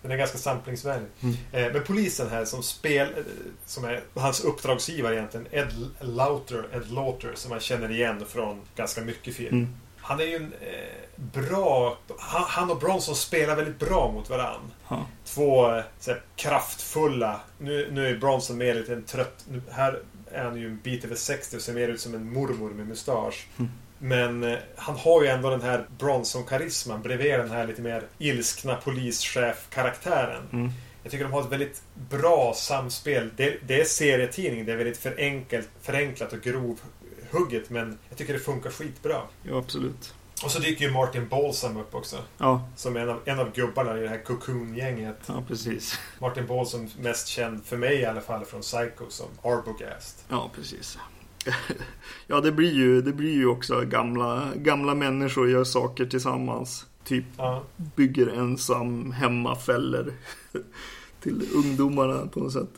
Den 0.01 0.11
är 0.11 0.17
ganska 0.17 0.37
samplingsvänlig. 0.37 1.09
Mm. 1.21 1.35
Eh, 1.51 1.73
men 1.73 1.83
polisen 1.83 2.29
här 2.29 2.45
som 2.45 2.63
spel... 2.63 3.07
eh, 3.17 3.23
Som 3.65 3.85
är 3.85 4.03
hans 4.13 4.43
uppdragsgivare 4.43 5.15
egentligen, 5.15 5.47
Ed 5.51 5.73
Lauter, 5.99 6.67
Ed 6.73 6.91
Lauter, 6.91 7.31
som 7.35 7.49
man 7.49 7.59
känner 7.59 7.91
igen 7.91 8.25
från 8.29 8.61
ganska 8.75 9.01
mycket 9.01 9.35
film. 9.35 9.57
Mm. 9.57 9.75
Han 9.97 10.19
är 10.19 10.25
ju 10.25 10.35
en 10.35 10.53
eh, 10.61 11.21
bra... 11.41 11.97
Han, 12.19 12.43
han 12.47 12.71
och 12.71 12.79
Bronson 12.79 13.15
spelar 13.15 13.55
väldigt 13.55 13.79
bra 13.79 14.11
mot 14.11 14.29
varann. 14.29 14.71
Ja. 14.87 15.05
Två 15.25 15.75
eh, 15.75 15.83
så 15.99 16.11
här, 16.11 16.21
kraftfulla... 16.35 17.39
Nu, 17.57 17.89
nu 17.91 18.07
är 18.07 18.17
Bronson 18.17 18.57
mer 18.57 18.75
lite 18.75 18.93
en 18.93 19.03
trött... 19.03 19.45
Nu, 19.49 19.61
här 19.71 19.99
är 20.33 20.43
han 20.43 20.57
ju 20.57 20.67
en 20.67 20.79
bit 20.83 21.05
över 21.05 21.15
60 21.15 21.55
och 21.55 21.61
ser 21.61 21.73
mer 21.73 21.87
ut 21.87 22.01
som 22.01 22.15
en 22.15 22.33
mormor 22.33 22.69
med 22.69 22.87
mustasch. 22.87 23.47
Mm. 23.59 23.71
Men 23.97 24.43
eh, 24.43 24.59
han 24.75 24.95
har 24.95 25.21
ju 25.21 25.27
ändå 25.27 25.49
den 25.49 25.61
här 25.61 25.87
Bronson-karisman 25.97 27.01
bredvid 27.01 27.31
den 27.31 27.51
här 27.51 27.67
lite 27.67 27.81
mer 27.81 28.03
ilskna 28.17 28.75
polischef-karaktären. 28.75 30.43
Mm. 30.51 30.71
Jag 31.03 31.11
tycker 31.11 31.25
de 31.25 31.33
har 31.33 31.41
ett 31.41 31.51
väldigt 31.51 31.81
bra 32.09 32.53
samspel. 32.55 33.29
Det, 33.35 33.57
det 33.67 33.81
är 33.81 33.85
serietidning, 33.85 34.65
det 34.65 34.71
är 34.71 34.77
väldigt 34.77 34.97
förenkelt, 34.97 35.69
förenklat 35.81 36.33
och 36.33 36.41
grovhugget 36.41 37.69
men 37.69 37.97
jag 38.09 38.17
tycker 38.17 38.33
det 38.33 38.39
funkar 38.39 38.69
skitbra. 38.69 39.21
Ja, 39.43 39.57
absolut. 39.57 40.13
Och 40.43 40.51
så 40.51 40.59
dyker 40.59 40.85
ju 40.85 40.91
Martin 40.91 41.27
Balsam 41.27 41.77
upp 41.77 41.95
också. 41.95 42.17
Ja, 42.37 42.69
Som 42.75 42.97
en 42.97 43.09
av, 43.09 43.19
en 43.25 43.39
av 43.39 43.51
gubbarna 43.53 43.97
i 43.97 44.01
det 44.01 44.07
här 44.09 44.23
Cocoon-gänget. 44.23 45.17
ja, 45.25 45.43
precis. 45.47 45.99
Martin 46.21 46.47
Balsam 46.47 46.87
mest 46.99 47.27
känd 47.27 47.65
för 47.65 47.77
mig 47.77 47.95
i 47.95 48.05
alla 48.05 48.21
fall 48.21 48.45
från 48.45 48.61
Psycho 48.61 49.05
som 49.09 49.25
Arbogast. 49.43 50.25
Ja, 50.29 50.51
precis. 50.55 50.97
ja, 52.27 52.41
det 52.41 52.51
blir 52.51 52.73
ju, 52.73 53.01
det 53.01 53.13
blir 53.13 53.33
ju 53.33 53.45
också 53.47 53.81
gamla, 53.81 54.49
gamla 54.55 54.95
människor 54.95 55.49
gör 55.49 55.63
saker 55.63 56.05
tillsammans. 56.05 56.85
Typ 57.03 57.25
Ja. 57.37 57.63
bygger 57.75 58.27
ensam 58.27 59.11
hemmafällor 59.11 60.13
till 61.21 61.47
ungdomarna 61.55 62.27
på 62.27 62.39
något 62.39 62.53
sätt. 62.53 62.69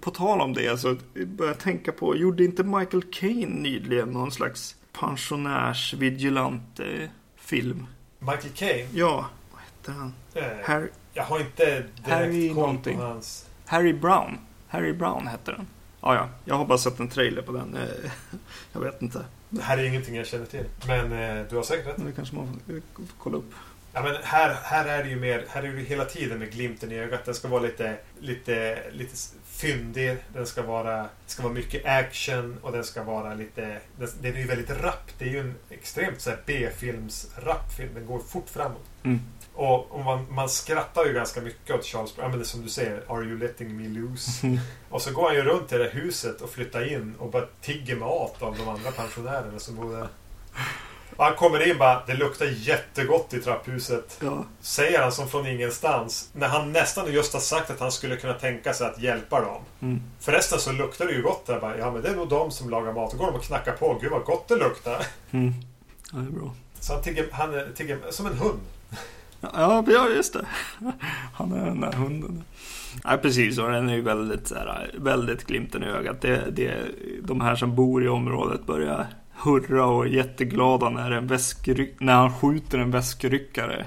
På 0.00 0.10
tal 0.10 0.40
om 0.40 0.52
det 0.52 0.80
så 0.80 0.96
börjar 1.26 1.52
jag 1.52 1.58
tänka 1.60 1.92
på, 1.92 2.16
gjorde 2.16 2.44
inte 2.44 2.64
Michael 2.64 3.02
Caine 3.02 3.50
nyligen 3.62 4.08
någon 4.08 4.30
slags 4.32 4.76
pensionärs-vigilante 4.92 7.10
film? 7.36 7.86
Michael 8.18 8.52
Caine. 8.54 8.88
Ja, 8.94 9.26
vad 9.52 9.60
hette 9.60 9.92
han? 9.92 10.14
Eh, 10.34 10.42
Harry, 10.64 10.88
jag 11.12 11.24
har 11.24 11.40
inte 11.40 11.64
direkt 11.64 12.08
Harry 12.08 12.48
koll 12.48 12.56
någonting. 12.56 12.96
på 12.96 13.02
hans... 13.02 13.46
Harry 13.66 13.92
Brown. 13.92 14.38
Harry 14.68 14.92
Brown 14.92 15.26
hette 15.26 15.52
den. 15.52 15.66
Ja, 16.00 16.14
ja, 16.14 16.28
jag 16.44 16.54
har 16.54 16.64
bara 16.64 16.78
sett 16.78 17.00
en 17.00 17.08
trailer 17.08 17.42
på 17.42 17.52
den. 17.52 17.76
Eh, 17.76 18.10
Jag 18.72 18.80
vet 18.80 19.02
inte. 19.02 19.24
Det 19.50 19.62
här 19.62 19.78
är 19.78 19.84
ingenting 19.84 20.14
jag 20.16 20.26
känner 20.26 20.46
till. 20.46 20.64
Men 20.86 21.12
eh, 21.12 21.44
du 21.50 21.56
har 21.56 21.62
säkert 21.62 21.86
rätt. 21.86 21.96
Det 21.96 22.12
kanske 22.12 22.36
man 22.36 22.46
får 22.46 22.54
får 22.96 23.04
kolla 23.18 23.36
upp. 23.36 23.54
Ja, 23.92 24.02
men 24.02 24.16
här, 24.22 24.56
här 24.62 24.86
är 24.88 25.04
det 25.04 25.10
ju 25.10 25.16
mer, 25.16 25.44
här 25.48 25.62
är 25.62 25.72
det 25.72 25.78
ju 25.80 25.84
hela 25.84 26.04
tiden 26.04 26.38
med 26.38 26.52
glimten 26.52 26.92
i 26.92 26.98
ögat. 26.98 27.24
Den 27.24 27.34
ska 27.34 27.48
vara 27.48 27.62
lite, 27.62 27.96
lite, 28.20 28.78
lite 28.92 29.16
fyndig. 29.60 30.16
Den 30.32 30.46
ska 30.46 30.62
vara, 30.62 31.02
det 31.02 31.08
ska 31.26 31.42
vara 31.42 31.52
mycket 31.52 31.86
action 31.86 32.58
och 32.62 32.72
den 32.72 32.84
ska 32.84 33.02
vara 33.02 33.34
lite, 33.34 33.80
den, 34.20 34.34
är 34.34 34.38
ju 34.38 34.46
väldigt 34.46 34.70
rapp. 34.70 35.10
Det 35.18 35.24
är 35.24 35.28
ju 35.28 35.40
en 35.40 35.54
extremt 35.70 36.28
B-films 36.46 37.30
rapfilm. 37.36 37.94
Den 37.94 38.06
går 38.06 38.18
fort 38.18 38.48
framåt. 38.48 38.86
Mm. 39.02 39.20
Och, 39.54 39.90
och 39.90 40.04
man, 40.04 40.26
man 40.34 40.48
skrattar 40.48 41.04
ju 41.04 41.12
ganska 41.12 41.40
mycket 41.40 41.74
åt 41.74 41.84
Charles 41.84 42.16
Brown. 42.16 42.30
Ja, 42.30 42.36
men 42.36 42.46
som 42.46 42.62
du 42.62 42.68
säger, 42.68 43.04
Are 43.08 43.24
you 43.24 43.38
letting 43.38 43.76
me 43.76 43.88
loose? 43.88 44.58
Och 44.90 45.02
så 45.02 45.12
går 45.12 45.26
han 45.26 45.34
ju 45.34 45.42
runt 45.42 45.72
i 45.72 45.78
det 45.78 45.84
här 45.84 45.90
huset 45.90 46.40
och 46.40 46.50
flyttar 46.50 46.92
in 46.92 47.14
och 47.18 47.30
bara 47.30 47.46
tigger 47.60 47.96
mat 47.96 48.42
av 48.42 48.56
de 48.58 48.68
andra 48.68 48.90
pensionärerna 48.90 49.58
som 49.58 49.76
bor 49.76 49.92
där. 49.96 50.08
Han 51.20 51.34
kommer 51.34 51.70
in 51.70 51.78
bara, 51.78 52.02
det 52.06 52.14
luktar 52.14 52.46
jättegott 52.46 53.34
i 53.34 53.40
trapphuset. 53.40 54.18
Ja, 54.22 54.44
Säger 54.60 55.02
han 55.02 55.12
som 55.12 55.28
från 55.28 55.46
ingenstans. 55.46 56.30
När 56.32 56.48
han 56.48 56.72
nästan 56.72 57.12
just 57.12 57.32
har 57.32 57.40
sagt 57.40 57.70
att 57.70 57.80
han 57.80 57.92
skulle 57.92 58.16
kunna 58.16 58.34
tänka 58.34 58.72
sig 58.72 58.86
att 58.86 59.02
hjälpa 59.02 59.40
dem. 59.40 59.62
mm. 59.80 60.02
Förresten 60.20 60.58
så 60.58 60.72
luktar 60.72 61.06
det 61.06 61.12
ju 61.12 61.22
gott 61.22 61.46
där. 61.46 61.60
Bara, 61.60 61.78
ja 61.78 61.90
men 61.92 62.02
det 62.02 62.08
är 62.08 62.16
nog 62.16 62.28
de 62.28 62.50
som 62.50 62.70
lagar 62.70 62.92
mat. 62.92 63.10
Då 63.10 63.16
går 63.16 63.26
de 63.26 63.34
och 63.34 63.42
knackar 63.42 63.72
på. 63.72 63.98
Gud 64.02 64.10
vad 64.10 64.24
gott 64.24 64.48
det 64.48 64.56
luktar. 64.56 65.06
Mm. 65.30 65.52
Ja, 66.12 66.18
det 66.18 66.26
är 66.26 66.40
bra. 66.40 66.54
Så 66.80 66.92
han 66.92 67.02
tigger, 67.02 67.28
han 67.32 67.54
tigger 67.76 67.98
som 68.10 68.26
en 68.26 68.38
hund. 68.38 68.60
Ja, 69.40 69.84
ja, 69.88 70.08
just 70.08 70.32
det. 70.32 70.46
Han 71.34 71.52
är 71.52 71.64
den 71.66 71.80
där 71.80 71.92
hunden. 71.92 72.44
Nej, 73.04 73.18
precis. 73.18 73.58
Och 73.58 73.70
den 73.70 73.88
är 73.88 73.94
ju 73.94 74.02
väldigt, 74.02 74.48
så 74.48 74.54
här, 74.54 74.90
väldigt 74.98 75.46
glimten 75.46 75.82
i 75.82 75.86
ögat. 75.86 76.20
Det, 76.20 76.50
det, 76.50 76.74
de 77.22 77.40
här 77.40 77.56
som 77.56 77.74
bor 77.74 78.04
i 78.04 78.08
området 78.08 78.66
börjar 78.66 79.06
hurra 79.42 79.86
och 79.86 80.06
är 80.06 80.08
jätteglada 80.08 80.88
när, 80.88 81.10
en 81.10 81.26
när 82.00 82.14
han 82.14 82.32
skjuter 82.32 82.78
en 82.78 82.90
väskryckare. 82.90 83.86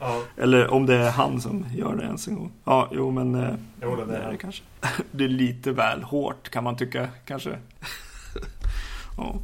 Ja, 0.00 0.22
Eller 0.36 0.70
om 0.70 0.86
det 0.86 0.94
är 0.94 1.10
han 1.10 1.40
som 1.40 1.66
gör 1.74 1.96
det 1.96 2.04
ens 2.04 2.28
en 2.28 2.34
gång. 2.34 2.52
Ja, 2.64 2.88
jo 2.92 3.10
men 3.10 3.34
eh, 3.34 3.54
jo, 3.82 3.96
det 3.96 4.04
det 4.04 4.16
är 4.16 4.30
det 4.30 4.36
kanske. 4.36 4.62
Det 5.10 5.24
är 5.24 5.28
lite 5.28 5.72
väl 5.72 6.02
hårt 6.02 6.48
kan 6.48 6.64
man 6.64 6.76
tycka 6.76 7.08
kanske. 7.24 7.50
ja. 9.16 9.36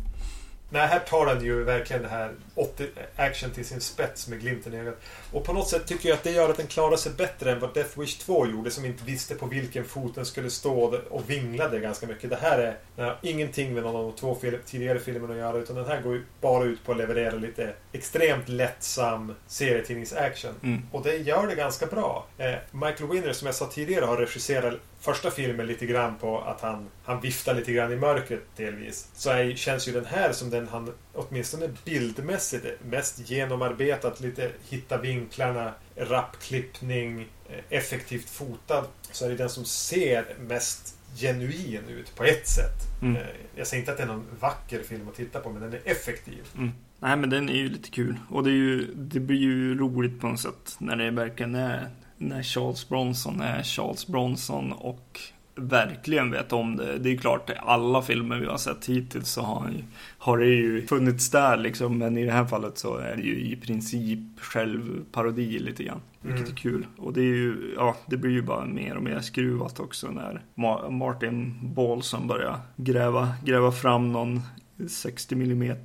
Nej, 0.73 0.87
här 0.87 0.99
tar 0.99 1.27
den 1.27 1.45
ju 1.45 1.65
verkligen 1.65 2.03
det 2.03 2.09
här 2.09 2.33
80 2.55 2.87
action 3.17 3.51
till 3.51 3.65
sin 3.65 3.81
spets 3.81 4.29
med 4.29 4.41
glimten 4.41 4.75
i 4.75 4.79
ögat. 4.79 5.01
Och 5.33 5.45
på 5.45 5.53
något 5.53 5.69
sätt 5.69 5.87
tycker 5.87 6.09
jag 6.09 6.17
att 6.17 6.25
det 6.25 6.31
gör 6.31 6.51
att 6.51 6.57
den 6.57 6.67
klarar 6.67 6.97
sig 6.97 7.13
bättre 7.13 7.53
än 7.53 7.61
vad 7.61 7.75
Death 7.75 8.01
Wish 8.01 8.19
2 8.19 8.47
gjorde 8.47 8.71
som 8.71 8.85
inte 8.85 9.05
visste 9.05 9.35
på 9.35 9.47
vilken 9.47 9.85
fot 9.85 10.15
den 10.15 10.27
skulle 10.27 10.51
stå 10.51 11.01
och 11.11 11.31
vinglade 11.31 11.81
ganska 11.81 12.07
mycket. 12.07 12.31
Det 12.31 12.37
här 12.37 12.59
är 12.59 13.05
har 13.05 13.19
ingenting 13.23 13.75
med 13.75 13.83
någon 13.83 13.97
av 13.97 14.03
de 14.03 14.13
två 14.13 14.35
fil 14.35 14.59
tidigare 14.67 14.99
filmerna 14.99 15.33
att 15.33 15.39
göra 15.39 15.59
utan 15.59 15.77
den 15.77 15.87
här 15.87 16.01
går 16.03 16.15
ju 16.15 16.25
bara 16.41 16.65
ut 16.65 16.85
på 16.85 16.93
att 16.93 16.99
leverera 16.99 17.35
lite 17.35 17.73
extremt 17.93 18.49
lättsam 18.49 19.35
serietidningsaction. 19.47 20.55
Mm. 20.63 20.83
Och 20.93 21.03
det 21.03 21.17
gör 21.17 21.47
det 21.47 21.55
ganska 21.55 21.87
bra. 21.87 22.27
Eh, 22.39 22.55
Michael 22.71 23.11
Winner, 23.11 23.33
som 23.33 23.47
jag 23.47 23.55
sa 23.55 23.67
tidigare, 23.67 24.05
har 24.05 24.17
regisserat 24.17 24.75
första 25.03 25.31
filmen 25.31 25.67
lite 25.67 25.87
grann 25.87 26.19
på 26.19 26.41
att 26.41 26.61
han, 26.61 26.89
han 27.05 27.21
viftar 27.21 27.55
lite 27.55 27.73
grann 27.73 27.93
i 27.93 27.97
mörkret 27.97 28.43
delvis. 28.57 29.09
Så 29.15 29.31
är, 29.31 29.55
känns 29.55 29.89
ju 29.89 29.93
den 29.93 30.05
här 30.05 30.33
som 30.33 30.51
den 30.51 30.69
han, 30.69 30.93
åtminstone 31.13 31.69
bildmässigt, 31.85 32.67
mest 32.85 33.31
genomarbetat. 33.31 34.21
Lite 34.21 34.51
hitta 34.69 34.99
vinklarna, 35.01 35.73
rappklippning, 35.97 37.21
eh, 37.21 37.79
effektivt 37.79 38.31
fotad. 38.31 38.85
Så 39.13 39.25
är 39.25 39.29
det 39.29 39.37
den 39.37 39.49
som 39.51 39.65
ser 39.65 40.25
mest 40.41 40.97
genuin 41.17 41.81
ut 41.89 42.17
på 42.17 42.25
ett 42.25 42.49
sätt. 42.49 43.03
Mm. 43.03 43.17
Eh, 43.17 43.23
Jag 43.57 43.67
säger 43.67 43.81
inte 43.81 43.93
att 43.93 43.99
det 43.99 44.03
är 44.03 44.07
någon 44.09 44.27
vacker 44.41 44.83
film 44.83 45.09
att 45.09 45.15
titta 45.15 45.41
på, 45.41 45.51
men 45.51 45.63
den 45.63 45.73
är 45.73 45.81
effektiv. 45.85 46.49
Mm. 46.57 46.71
Nej 46.99 47.17
men 47.17 47.31
den 47.31 47.49
är 47.49 47.55
ju 47.55 47.69
lite 47.69 47.91
kul. 47.91 48.17
Och 48.31 48.45
det, 48.45 48.51
är 48.51 48.55
ju, 48.55 48.95
det 48.95 49.21
blir 49.21 49.39
ju 49.39 49.79
roligt 49.79 50.21
på 50.21 50.29
något 50.29 50.41
sätt. 50.41 50.77
När 50.79 50.97
det 50.97 51.11
verkligen 51.11 51.55
är 51.55 51.91
när 52.23 52.43
Charles 52.43 52.89
Bronson 52.89 53.41
är 53.41 53.63
Charles 53.63 54.07
Bronson 54.07 54.73
och 54.73 55.21
verkligen 55.55 56.31
vet 56.31 56.53
om 56.53 56.77
det. 56.77 56.99
Det 56.99 57.13
är 57.13 57.17
klart, 57.17 57.51
alla 57.59 58.03
filmer 58.03 58.37
vi 58.39 58.47
har 58.47 58.57
sett 58.59 58.87
hittills 58.89 59.29
så 59.29 59.43
har, 59.43 59.69
ju- 59.69 59.85
har 60.19 60.39
det 60.39 60.47
ju 60.47 60.87
funnits 60.87 61.31
där 61.31 61.57
liksom. 61.57 61.99
Men 61.99 62.19
i 62.19 62.25
det 62.25 62.33
här 62.33 62.45
fallet 62.45 62.79
så 62.79 62.97
är 62.97 63.17
det 63.17 63.23
ju 63.23 63.41
i 63.41 63.57
princip 63.57 64.41
självparodi 64.41 65.59
lite 65.59 65.85
grann. 65.85 66.01
Vilket 66.21 66.41
Mm. 66.41 66.53
är 66.53 66.57
kul. 66.57 66.87
Och 66.99 67.13
det 67.13 67.21
är 67.21 67.25
ju, 67.25 67.75
ja, 67.77 67.97
det 68.07 68.17
blir 68.17 68.31
ju 68.31 68.43
bara 68.43 68.65
mer 68.67 68.97
och 68.97 69.03
mer 69.03 69.21
skruvat 69.21 69.81
också 69.81 70.11
när 70.11 70.43
Ma- 70.55 70.91
Martin 70.91 71.59
Balsam 71.75 72.27
börjar 72.29 72.57
gräva, 72.77 73.29
gräva 73.45 73.73
fram 73.73 74.13
någon 74.13 74.41
60 74.89 75.35
mm 75.35 75.77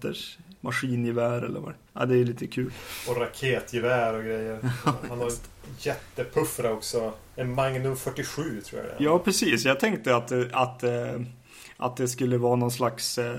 maskingevär 0.67 1.41
eller 1.41 1.59
vad 1.59 1.73
Ja, 1.93 2.05
det 2.05 2.17
är 2.17 2.23
lite 2.23 2.47
kul. 2.47 2.71
Och 3.09 3.17
raketgevär 3.17 4.13
och 4.13 4.23
grejer. 4.23 4.59
Han 5.09 5.19
har 5.19 5.31
jättepuffra 5.79 6.71
också. 6.71 7.13
En 7.35 7.53
Magnum 7.55 7.95
47 7.95 8.61
tror 8.61 8.81
jag 8.81 8.89
det 8.91 9.03
är. 9.03 9.03
Ja, 9.09 9.19
precis. 9.19 9.65
Jag 9.65 9.79
tänkte 9.79 10.15
att, 10.15 10.31
att, 10.51 10.83
eh, 10.83 11.21
att 11.77 11.97
det 11.97 12.07
skulle 12.07 12.37
vara 12.37 12.55
någon 12.55 12.71
slags 12.71 13.17
eh, 13.17 13.35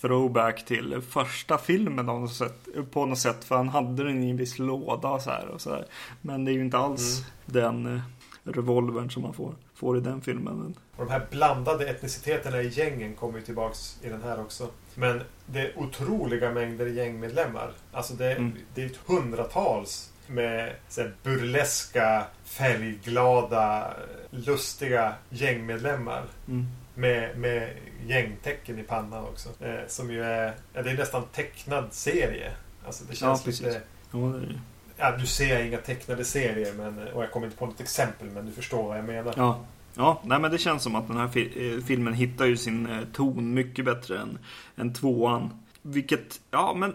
throwback 0.00 0.64
till 0.64 1.00
första 1.10 1.58
filmen 1.58 2.08
av 2.08 2.20
något 2.20 2.32
sätt, 2.34 2.68
på 2.90 3.06
något 3.06 3.18
sätt. 3.18 3.44
För 3.44 3.56
han 3.56 3.68
hade 3.68 4.04
den 4.04 4.22
i 4.24 4.30
en 4.30 4.36
viss 4.36 4.58
låda 4.58 5.18
så 5.20 5.30
här 5.30 5.48
och 5.48 5.60
så 5.60 5.70
här. 5.70 5.86
Men 6.20 6.44
det 6.44 6.50
är 6.50 6.54
ju 6.54 6.60
inte 6.64 6.78
alls 6.78 7.24
Mm. 7.50 7.82
den 7.82 7.96
eh, 7.96 8.02
revolvern 8.44 9.10
som 9.10 9.22
man 9.22 9.34
får, 9.34 9.54
får 9.74 9.98
i 9.98 10.00
den 10.00 10.20
filmen. 10.20 10.54
Men, 10.56 10.74
Och 10.96 11.04
de 11.06 11.10
här 11.12 11.26
blandade 11.30 11.86
etniciteterna 11.88 12.62
i 12.62 12.68
gängen 12.68 13.14
kommer 13.14 13.38
ju 13.38 13.44
tillbaks 13.44 13.98
i 14.02 14.08
den 14.08 14.22
här 14.22 14.40
också. 14.40 14.68
Men 14.94 15.22
det 15.46 15.60
är 15.60 15.78
otroliga 15.78 16.50
mängder 16.50 16.86
gängmedlemmar. 16.86 17.72
Alltså 17.92 18.14
det, 18.14 18.32
Mm. 18.32 18.52
det 18.74 18.82
är 18.82 18.86
ett 18.86 18.96
hundratals 19.06 20.10
med 20.26 20.72
så 20.88 21.08
burleska, 21.22 22.24
färgglada, 22.44 23.94
lustiga 24.30 25.14
gängmedlemmar. 25.30 26.24
mm. 26.48 26.66
Med, 26.94 27.38
med 27.38 27.70
gängtecken 28.06 28.78
i 28.78 28.82
pannan 28.82 29.24
också. 29.24 29.48
Eh, 29.64 29.80
som 29.88 30.10
ju 30.10 30.22
är, 30.24 30.54
ja, 30.72 30.82
det 30.82 30.90
är 30.90 30.96
nästan 30.96 31.22
tecknad 31.32 31.84
serie. 31.92 32.52
Alltså 32.86 33.04
det 33.04 33.14
känns 33.14 33.46
Ja, 33.46 33.50
lite... 33.50 33.80
Det 34.10 34.54
Ja, 34.96 35.14
nu 35.18 35.26
ser 35.26 35.54
jag 35.58 35.66
inga 35.66 35.78
tecknade 35.78 36.24
serier 36.24 36.72
men, 36.72 37.08
och 37.08 37.22
jag 37.22 37.30
kommer 37.30 37.46
inte 37.46 37.58
på 37.58 37.66
något 37.66 37.80
exempel 37.80 38.28
men 38.30 38.46
du 38.46 38.52
förstår 38.52 38.82
vad 38.88 38.98
jag 38.98 39.04
menar. 39.04 39.34
Ja, 39.36 39.60
ja 39.96 40.20
nej, 40.24 40.40
men 40.40 40.50
det 40.50 40.58
känns 40.58 40.82
som 40.82 40.94
att 40.94 41.08
den 41.08 41.16
här 41.16 41.28
fi- 41.28 41.74
eh, 41.74 41.84
filmen 41.84 42.14
hittar 42.14 42.44
ju 42.46 42.56
sin 42.56 42.86
eh, 42.86 42.98
ton 43.12 43.54
mycket 43.54 43.84
bättre 43.84 44.18
än, 44.18 44.38
än 44.76 44.92
tvåan. 44.94 45.50
Vilket, 45.82 46.40
ja 46.50 46.74
men 46.76 46.94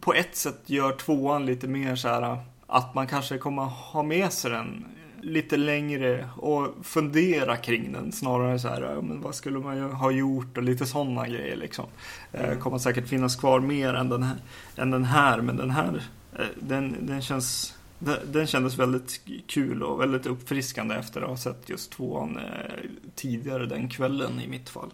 på 0.00 0.14
ett 0.14 0.36
sätt 0.36 0.60
gör 0.66 0.92
tvåan 0.92 1.46
lite 1.46 1.68
mer 1.68 1.96
så 1.96 2.08
här 2.08 2.38
att 2.66 2.94
man 2.94 3.06
kanske 3.06 3.38
kommer 3.38 3.62
ha 3.62 4.02
med 4.02 4.32
sig 4.32 4.50
den 4.50 4.84
lite 5.24 5.56
längre 5.56 6.28
och 6.36 6.68
fundera 6.82 7.56
kring 7.56 7.92
den 7.92 8.12
snarare 8.12 8.58
så 8.58 8.68
här, 8.68 8.80
men 9.02 9.20
vad 9.20 9.34
skulle 9.34 9.58
man 9.58 9.80
ha 9.92 10.10
gjort 10.10 10.56
och 10.56 10.62
lite 10.62 10.86
sådana 10.86 11.28
grejer 11.28 11.56
liksom. 11.56 11.84
Eh, 12.32 12.44
Mm. 12.44 12.60
Kommer 12.60 12.78
säkert 12.78 13.08
finnas 13.08 13.36
kvar 13.36 13.60
mer 13.60 13.94
än 13.94 14.08
den 14.08 14.22
här, 14.22 14.36
än 14.76 14.90
den 14.90 15.04
här 15.04 15.40
men 15.40 15.56
den 15.56 15.70
här, 15.70 16.02
eh, 16.38 16.44
den, 16.60 16.96
den 17.06 17.22
känns 17.22 17.74
den, 18.26 18.46
kändes 18.46 18.78
väldigt 18.78 19.20
kul 19.46 19.82
och 19.82 20.00
väldigt 20.00 20.26
uppfriskande 20.26 20.94
efter 20.94 21.22
att 21.22 21.28
ha 21.28 21.36
sett 21.36 21.68
just 21.68 21.92
tvåan 21.92 22.36
eh, 22.36 22.42
tidigare 23.14 23.66
den 23.66 23.88
kvällen 23.88 24.40
i 24.40 24.48
mitt 24.48 24.68
fall. 24.68 24.90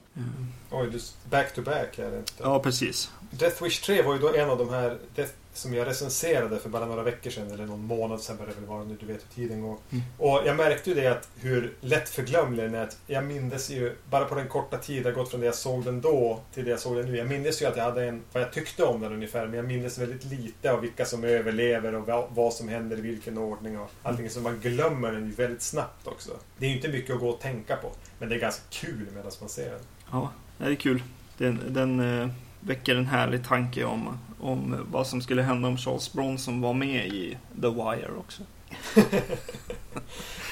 Oj, 0.71 0.91
du, 0.93 0.99
back 1.31 1.55
to 1.55 1.63
back 1.63 1.99
är 1.99 2.11
det 2.11 2.19
inte. 2.19 2.33
Ja, 2.39 2.61
precis. 2.61 3.11
Death 3.31 3.65
Wish 3.65 3.81
3 3.81 4.03
var 4.03 4.15
ju 4.15 4.19
då 4.19 4.35
en 4.35 4.51
av 4.51 4.59
de 4.59 4.69
här 4.69 4.99
Death, 5.15 5.33
som 5.59 5.75
jag 5.75 5.87
recenserade 5.87 6.59
för 6.59 6.69
bara 6.69 6.87
några 6.87 7.03
veckor 7.03 7.31
sedan, 7.31 7.51
eller 7.51 7.67
någon 7.67 7.85
månad 7.85 8.21
sedan 8.21 8.37
det 8.49 8.55
väl 8.55 8.65
vara 8.65 8.85
nu, 8.85 8.97
du 9.01 9.07
vet 9.07 9.25
hur 9.29 9.43
tiden 9.43 9.63
går. 9.63 9.77
Mm. 9.91 10.05
Och 10.19 10.43
jag 10.47 10.57
märkte 10.57 10.91
ju 10.91 10.97
det 10.97 11.07
att 11.07 11.29
hur 11.37 11.75
lätt 11.81 12.09
förglömlig 12.09 12.65
den 12.65 12.75
är. 12.75 12.83
Att 12.83 12.99
jag 13.07 13.25
mindes 13.25 13.71
ju, 13.71 13.97
bara 14.11 14.25
på 14.25 14.35
den 14.35 14.49
korta 14.49 14.79
tid 14.79 15.05
det 15.05 15.13
gått 15.13 15.31
från 15.31 15.41
det 15.41 15.47
jag 15.47 15.55
såg 15.55 15.85
den 15.85 16.01
då 16.01 16.41
till 16.55 16.65
det 16.65 16.71
jag 16.71 16.81
såg 16.81 16.97
den 16.97 17.07
nu. 17.07 17.17
Jag 17.17 17.29
mindes 17.29 17.63
ju 17.63 17.67
att 17.67 17.77
jag 17.77 17.85
hade 17.85 18.05
en, 18.05 18.23
vad 18.33 18.43
jag 18.43 18.53
tyckte 18.53 18.85
om 18.85 19.01
den 19.01 19.13
ungefär, 19.13 19.47
men 19.47 19.57
jag 19.57 19.65
mindes 19.65 19.99
väldigt 19.99 20.25
lite 20.25 20.73
av 20.73 20.81
vilka 20.81 21.05
som 21.05 21.25
överlever 21.25 21.95
och 21.95 22.07
vad, 22.07 22.27
vad 22.31 22.53
som 22.53 22.69
händer 22.69 22.99
i 22.99 23.01
vilken 23.01 23.39
ordning 23.39 23.79
och 23.79 23.91
allting. 24.03 24.31
Så 24.31 24.41
man 24.41 24.61
glömmer 24.61 25.13
den 25.13 25.27
ju 25.27 25.33
väldigt 25.33 25.63
snabbt 25.63 26.07
också. 26.07 26.31
Det 26.59 26.67
är 26.67 26.71
ju 26.71 26.77
inte 26.77 26.89
mycket 26.89 27.15
att 27.15 27.21
gå 27.21 27.29
och 27.29 27.41
tänka 27.41 27.77
på, 27.77 27.91
men 28.19 28.29
det 28.29 28.35
är 28.35 28.41
ganska 28.41 28.63
kul 28.71 29.07
medan 29.15 29.33
man 29.41 29.49
ser 29.49 29.71
den. 29.71 29.81
Ja, 30.11 30.33
det 30.59 30.65
är 30.65 30.75
kul. 30.75 31.03
Den, 31.39 31.61
den 31.69 32.21
eh, 32.21 32.29
väcker 32.61 32.97
en 32.97 33.07
härlig 33.07 33.45
tanke 33.45 33.85
om, 33.85 34.19
om 34.41 34.87
vad 34.91 35.07
som 35.07 35.21
skulle 35.21 35.43
hända 35.43 35.69
om 35.69 35.77
Charles 35.79 36.13
Bronson 36.13 36.61
var 36.61 36.75
med 36.75 37.07
i 37.07 37.37
The 37.61 37.69
Wire 37.69 38.11
också. 38.19 38.43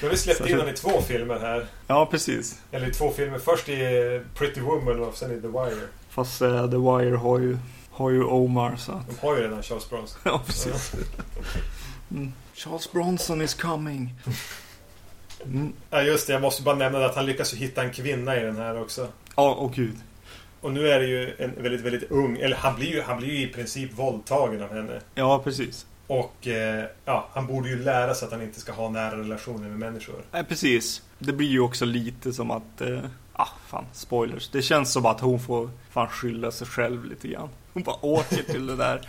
Har 0.02 0.08
vi 0.08 0.16
släppt 0.16 0.46
in 0.46 0.56
den 0.56 0.68
i 0.68 0.72
två 0.72 1.00
filmer 1.00 1.38
här. 1.38 1.66
Ja, 1.86 2.06
precis. 2.06 2.60
Eller 2.72 2.88
i 2.88 2.92
två 2.92 3.10
filmer. 3.10 3.38
Först 3.38 3.68
i 3.68 4.20
Pretty 4.34 4.60
Woman 4.60 5.00
och 5.00 5.14
sen 5.14 5.38
i 5.38 5.40
The 5.40 5.48
Wire. 5.48 5.86
Fast 6.08 6.42
eh, 6.42 6.70
The 6.70 6.76
Wire 6.76 7.16
har 7.16 7.38
ju, 7.38 7.58
har 7.90 8.10
ju 8.10 8.24
Omar 8.24 8.76
så 8.76 8.92
att... 8.92 9.06
De 9.08 9.26
har 9.26 9.36
ju 9.36 9.42
redan 9.42 9.62
Charles 9.62 9.90
Bronson. 9.90 10.20
Ja, 10.24 10.42
precis. 10.46 10.92
Mm. 12.10 12.32
Charles 12.54 12.92
Bronson 12.92 13.42
is 13.42 13.54
coming. 13.54 14.14
Mm. 15.44 15.72
Ja 15.90 16.02
just 16.02 16.26
det, 16.26 16.32
jag 16.32 16.42
måste 16.42 16.62
bara 16.62 16.74
nämna 16.74 17.04
att 17.04 17.14
han 17.14 17.26
lyckas 17.26 17.54
ju 17.54 17.56
hitta 17.56 17.82
en 17.82 17.92
kvinna 17.92 18.36
i 18.36 18.40
den 18.40 18.56
här 18.56 18.80
också. 18.80 19.08
Ja, 19.36 19.56
åh 19.58 19.70
gud. 19.74 19.96
Och 20.60 20.72
nu 20.72 20.88
är 20.88 21.00
det 21.00 21.06
ju 21.06 21.34
en 21.38 21.62
väldigt, 21.62 21.80
väldigt 21.80 22.10
ung, 22.10 22.36
eller 22.36 22.56
han 22.56 22.76
blir 22.76 22.86
ju, 22.86 23.02
han 23.02 23.18
blir 23.18 23.28
ju 23.28 23.42
i 23.42 23.46
princip 23.46 23.92
våldtagen 23.92 24.62
av 24.62 24.74
henne. 24.74 25.00
Ja, 25.14 25.40
precis. 25.44 25.86
Och 26.06 26.46
eh, 26.46 26.84
ja, 27.04 27.28
han 27.32 27.46
borde 27.46 27.68
ju 27.68 27.82
lära 27.82 28.14
sig 28.14 28.26
att 28.26 28.32
han 28.32 28.42
inte 28.42 28.60
ska 28.60 28.72
ha 28.72 28.88
nära 28.88 29.18
relationer 29.18 29.68
med 29.68 29.78
människor. 29.78 30.22
Nej, 30.32 30.44
precis. 30.44 31.02
Det 31.18 31.32
blir 31.32 31.48
ju 31.48 31.60
också 31.60 31.84
lite 31.84 32.32
som 32.32 32.50
att... 32.50 32.80
Eh, 32.80 33.00
ah, 33.32 33.48
fan, 33.66 33.84
spoilers. 33.92 34.48
Det 34.48 34.62
känns 34.62 34.92
som 34.92 35.06
att 35.06 35.20
hon 35.20 35.40
får 35.40 35.70
fan 35.90 36.08
skylla 36.08 36.50
sig 36.50 36.66
själv 36.66 37.04
lite 37.04 37.28
grann. 37.28 37.48
Hon 37.72 37.82
bara 37.82 38.04
åker 38.04 38.42
till 38.42 38.66
det 38.66 38.76
där 38.76 39.08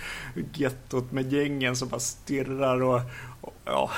gettot 0.54 1.12
med 1.12 1.34
gängen 1.34 1.76
som 1.76 1.90
bara 1.90 2.00
stirrar 2.00 2.82
och, 2.84 3.02
och 3.42 3.54
ja, 3.66 3.90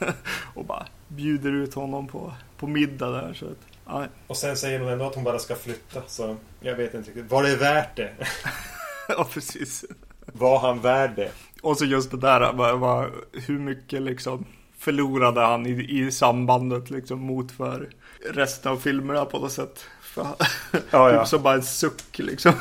och 0.54 0.64
bara 0.64 0.86
bjuder 1.08 1.52
ut 1.52 1.74
honom 1.74 2.06
på, 2.06 2.32
på 2.56 2.66
middag 2.66 3.10
där. 3.10 3.34
Så 3.34 3.46
att, 3.46 3.75
ja, 3.86 4.06
Och 4.26 4.36
sen 4.36 4.56
säger 4.56 4.80
hon 4.80 4.88
ändå 4.88 5.04
att 5.06 5.14
hon 5.14 5.24
bara 5.24 5.38
ska 5.38 5.56
flytta, 5.56 6.02
så 6.06 6.36
jag 6.60 6.74
vet 6.76 6.94
inte 6.94 7.08
riktigt. 7.08 7.30
Var 7.30 7.42
det 7.42 7.56
värt 7.56 7.96
det? 7.96 8.12
ja, 9.08 9.28
precis. 9.32 9.84
Var 10.26 10.58
han 10.58 10.80
värd 10.80 11.12
det? 11.16 11.30
Och 11.62 11.78
så 11.78 11.84
just 11.84 12.10
det 12.10 12.16
där, 12.16 12.52
vad, 12.52 12.78
vad, 12.78 13.10
hur 13.32 13.58
mycket 13.58 14.02
liksom 14.02 14.44
förlorade 14.78 15.40
han 15.40 15.66
i, 15.66 16.00
i 16.00 16.12
sambandet 16.12 16.90
liksom 16.90 17.20
mot 17.20 17.52
för 17.52 17.88
resten 18.32 18.72
av 18.72 18.76
filmerna 18.76 19.24
på 19.24 19.38
något 19.38 19.52
sätt. 19.52 19.84
För, 20.00 20.26
Ja, 20.90 21.12
ja. 21.12 21.24
Som 21.26 21.42
bara 21.42 21.54
en 21.54 21.62
suck 21.62 22.18
liksom. 22.18 22.52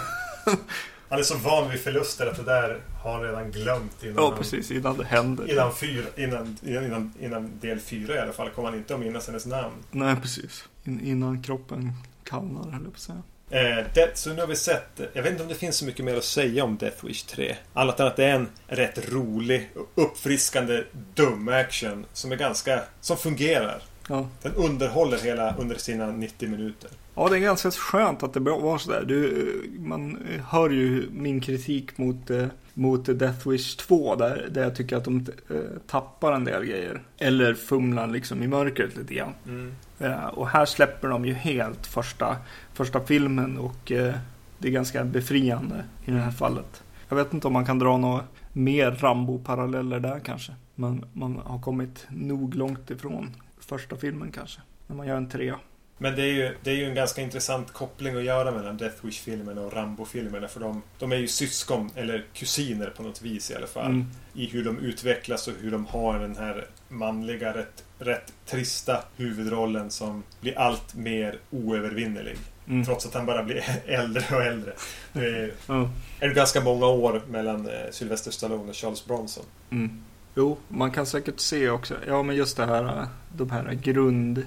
Han 1.09 1.19
är 1.19 1.23
så 1.23 1.35
van 1.37 1.69
vid 1.69 1.79
förluster 1.79 2.27
att 2.27 2.37
det 2.37 2.43
där 2.43 2.81
har 3.03 3.11
han 3.13 3.21
redan 3.21 3.51
glömt 3.51 4.03
innan, 4.03 4.15
Ja, 4.23 4.33
precis, 4.37 4.71
innan 4.71 4.97
det 4.97 5.05
händer. 5.05 5.51
innan, 5.51 5.75
fyra, 5.75 6.05
innan, 6.15 6.57
innan, 6.63 7.13
innan 7.19 7.59
del 7.59 7.79
fyra 7.79 8.15
i 8.15 8.19
alla 8.19 8.33
fall 8.33 8.49
kommer 8.49 8.69
han 8.69 8.77
inte 8.77 8.93
att 8.93 8.99
minnas 8.99 9.27
hennes 9.27 9.45
namn. 9.45 9.73
Nej, 9.91 10.15
precis. 10.21 10.65
In, 10.85 11.01
innan 11.05 11.43
kroppen 11.43 11.91
kallnar, 12.23 12.63
höll 12.63 12.83
jag 12.83 12.83
på 12.83 12.89
att 12.89 12.99
säga. 12.99 13.21
Eh, 13.49 13.85
det, 13.93 14.17
så 14.17 14.33
nu 14.33 14.39
har 14.41 14.47
vi 14.47 14.55
sett, 14.55 15.01
jag 15.13 15.23
vet 15.23 15.31
inte 15.31 15.43
om 15.43 15.49
det 15.49 15.55
finns 15.55 15.77
så 15.77 15.85
mycket 15.85 16.05
mer 16.05 16.17
att 16.17 16.23
säga 16.23 16.63
om 16.63 16.77
Death 16.77 17.05
Wish 17.05 17.23
3. 17.23 17.55
Annat 17.73 17.99
än 17.99 18.07
att 18.07 18.15
det 18.15 18.25
är 18.25 18.35
en 18.35 18.47
rätt 18.67 19.11
rolig, 19.11 19.69
uppfriskande, 19.95 20.83
dum 21.13 21.47
action 21.47 22.05
som 22.13 22.31
är 22.31 22.35
ganska, 22.35 22.81
som 23.01 23.17
fungerar. 23.17 23.81
Ja. 24.09 24.27
Den 24.41 24.53
underhåller 24.53 25.17
hela 25.17 25.55
under 25.55 25.75
sina 25.75 26.11
90 26.11 26.49
minuter. 26.49 26.89
Ja, 27.15 27.29
det 27.29 27.35
är 27.35 27.39
ganska 27.39 27.71
skönt 27.71 28.23
att 28.23 28.33
det 28.33 28.39
var 28.39 28.77
sådär. 28.77 29.03
Du, 29.07 29.71
man 29.79 30.27
hör 30.49 30.69
ju 30.69 31.09
min 31.11 31.41
kritik 31.41 31.97
mot, 31.97 32.29
eh, 32.29 32.45
mot 32.77 33.19
Death 33.19 33.49
Wish 33.49 33.75
2 33.75 34.15
där, 34.15 34.47
där 34.51 34.63
jag 34.63 34.75
tycker 34.75 34.97
att 34.97 35.03
de 35.03 35.25
eh, 35.49 35.57
tappar 35.87 36.33
en 36.33 36.43
del 36.43 36.65
grejer. 36.65 37.01
Eller 37.17 37.53
fumlar 37.53 38.07
liksom 38.07 38.43
i 38.43 38.47
mörkret 38.47 38.97
lite 38.97 39.13
grann. 39.13 39.33
Mm. 39.47 39.71
Eh, 39.99 40.25
och 40.25 40.47
här 40.47 40.65
släpper 40.65 41.07
de 41.07 41.25
ju 41.25 41.33
helt 41.33 41.87
första, 41.87 42.37
första 42.73 43.05
filmen 43.05 43.57
och 43.57 43.91
eh, 43.91 44.15
det 44.57 44.67
är 44.67 44.71
ganska 44.71 45.03
befriande 45.03 45.83
i 46.05 46.11
det 46.11 46.19
här 46.19 46.31
fallet. 46.31 46.83
Jag 47.09 47.15
vet 47.15 47.33
inte 47.33 47.47
om 47.47 47.53
man 47.53 47.65
kan 47.65 47.79
dra 47.79 47.97
några 47.97 48.23
mer 48.53 48.91
Rambo-paralleller 48.91 49.99
där 49.99 50.19
kanske. 50.19 50.53
Men 50.75 51.05
man 51.13 51.41
har 51.45 51.59
kommit 51.59 52.07
nog 52.09 52.55
långt 52.55 52.91
ifrån 52.91 53.35
första 53.59 53.95
filmen 53.95 54.31
kanske. 54.31 54.61
När 54.87 54.95
man 54.95 55.07
gör 55.07 55.17
en 55.17 55.29
trea. 55.29 55.59
Men 55.97 56.15
det 56.15 56.21
är, 56.21 56.33
ju, 56.33 56.55
det 56.63 56.71
är 56.71 56.75
ju 56.75 56.85
en 56.85 56.95
ganska 56.95 57.21
intressant 57.21 57.71
koppling 57.73 58.15
att 58.15 58.23
göra 58.23 58.51
mellan 58.51 58.77
Death 58.77 59.05
Wish-filmerna 59.05 59.61
och 59.61 59.73
Rambo-filmerna. 59.73 60.47
För 60.47 60.59
de, 60.59 60.81
de 60.99 61.11
är 61.11 61.15
ju 61.15 61.27
syskon, 61.27 61.89
eller 61.95 62.25
kusiner 62.33 62.87
på 62.89 63.03
något 63.03 63.21
vis 63.21 63.51
i 63.51 63.55
alla 63.55 63.67
fall. 63.67 63.85
Mm. 63.91 64.05
I 64.33 64.45
hur 64.47 64.63
de 64.65 64.79
utvecklas 64.79 65.47
och 65.47 65.53
hur 65.61 65.71
de 65.71 65.85
har 65.85 66.19
den 66.19 66.35
här 66.37 66.65
manliga, 66.89 67.53
rätt, 67.53 67.83
rätt 67.99 68.33
trista 68.45 69.03
huvudrollen 69.15 69.91
som 69.91 70.23
blir 70.41 70.57
allt 70.59 70.95
mer 70.95 71.37
oövervinnerlig. 71.51 72.37
Mm. 72.67 72.85
Trots 72.85 73.05
att 73.05 73.13
han 73.13 73.25
bara 73.25 73.43
blir 73.43 73.63
äldre 73.85 74.35
och 74.35 74.43
äldre. 74.43 74.73
Det 75.13 75.25
är, 75.25 75.51
Ja. 75.67 75.89
är 76.19 76.27
det 76.27 76.33
ganska 76.33 76.61
många 76.61 76.85
år 76.87 77.21
mellan 77.29 77.67
eh, 77.69 77.73
Sylvester 77.91 78.31
Stallone 78.31 78.69
och 78.69 78.75
Charles 78.75 79.05
Bronson. 79.05 79.45
Mm. 79.71 80.01
Jo, 80.35 80.57
man 80.67 80.91
kan 80.91 81.05
säkert 81.05 81.39
se 81.39 81.69
också. 81.69 81.95
Ja, 82.07 82.23
men 82.23 82.35
just 82.35 82.57
det 82.57 82.65
här, 82.65 83.07
de 83.37 83.49
här 83.49 83.73
grund, 83.73 84.45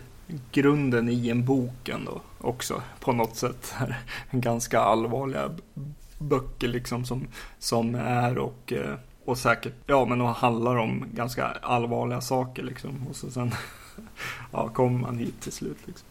grunden 0.53 1.09
i 1.09 1.29
en 1.29 1.45
bok 1.45 1.89
ändå 1.89 2.21
också 2.39 2.83
på 3.01 3.13
något 3.13 3.37
sätt. 3.37 3.75
Ganska 4.31 4.81
allvarliga 4.81 5.51
böcker 6.19 6.69
liksom 6.69 7.05
som, 7.05 7.29
som 7.59 7.95
är 7.95 8.39
och, 8.39 8.73
eh, 8.73 8.95
och 9.25 9.39
säkert, 9.39 9.73
ja 9.87 10.05
men 10.05 10.19
de 10.19 10.27
handlar 10.27 10.77
om 10.77 11.05
ganska 11.15 11.45
allvarliga 11.47 12.21
saker 12.21 12.63
liksom. 12.63 13.07
Och 13.11 13.17
så 13.17 13.31
sen, 13.31 13.55
ja, 14.53 14.69
kommer 14.69 14.99
man 14.99 15.19
hit 15.19 15.41
till 15.41 15.53
slut 15.53 15.79
liksom. 15.85 16.07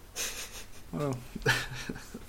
Ja. 0.91 1.13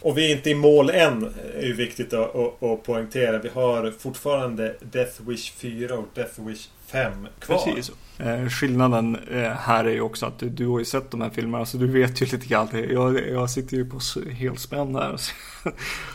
Och 0.00 0.18
vi 0.18 0.32
är 0.32 0.36
inte 0.36 0.50
i 0.50 0.54
mål 0.54 0.90
än, 0.90 1.34
är 1.54 1.66
ju 1.66 1.72
viktigt 1.72 2.12
att, 2.12 2.34
att, 2.34 2.62
att 2.62 2.82
poängtera. 2.82 3.38
Vi 3.38 3.48
har 3.48 3.90
fortfarande 3.90 4.76
Death 4.80 5.22
Wish 5.22 5.52
4 5.52 5.94
och 5.98 6.06
Death 6.14 6.40
Wish 6.40 6.68
5 6.86 7.28
kvar. 7.38 7.56
Precis. 7.64 7.92
Eh, 8.18 8.48
skillnaden 8.48 9.16
eh, 9.30 9.42
här 9.52 9.84
är 9.84 9.90
ju 9.90 10.00
också 10.00 10.26
att 10.26 10.38
du, 10.38 10.48
du 10.48 10.66
har 10.66 10.78
ju 10.78 10.84
sett 10.84 11.10
de 11.10 11.20
här 11.20 11.30
filmerna 11.30 11.66
så 11.66 11.76
du 11.76 11.86
vet 11.86 12.22
ju 12.22 12.26
lite 12.26 12.46
grann. 12.46 12.68
Jag, 12.90 13.28
jag 13.28 13.50
sitter 13.50 13.76
ju 13.76 13.84
på 13.90 13.98
helspänn 14.32 14.92
där. 14.92 15.16
Så 15.16 15.30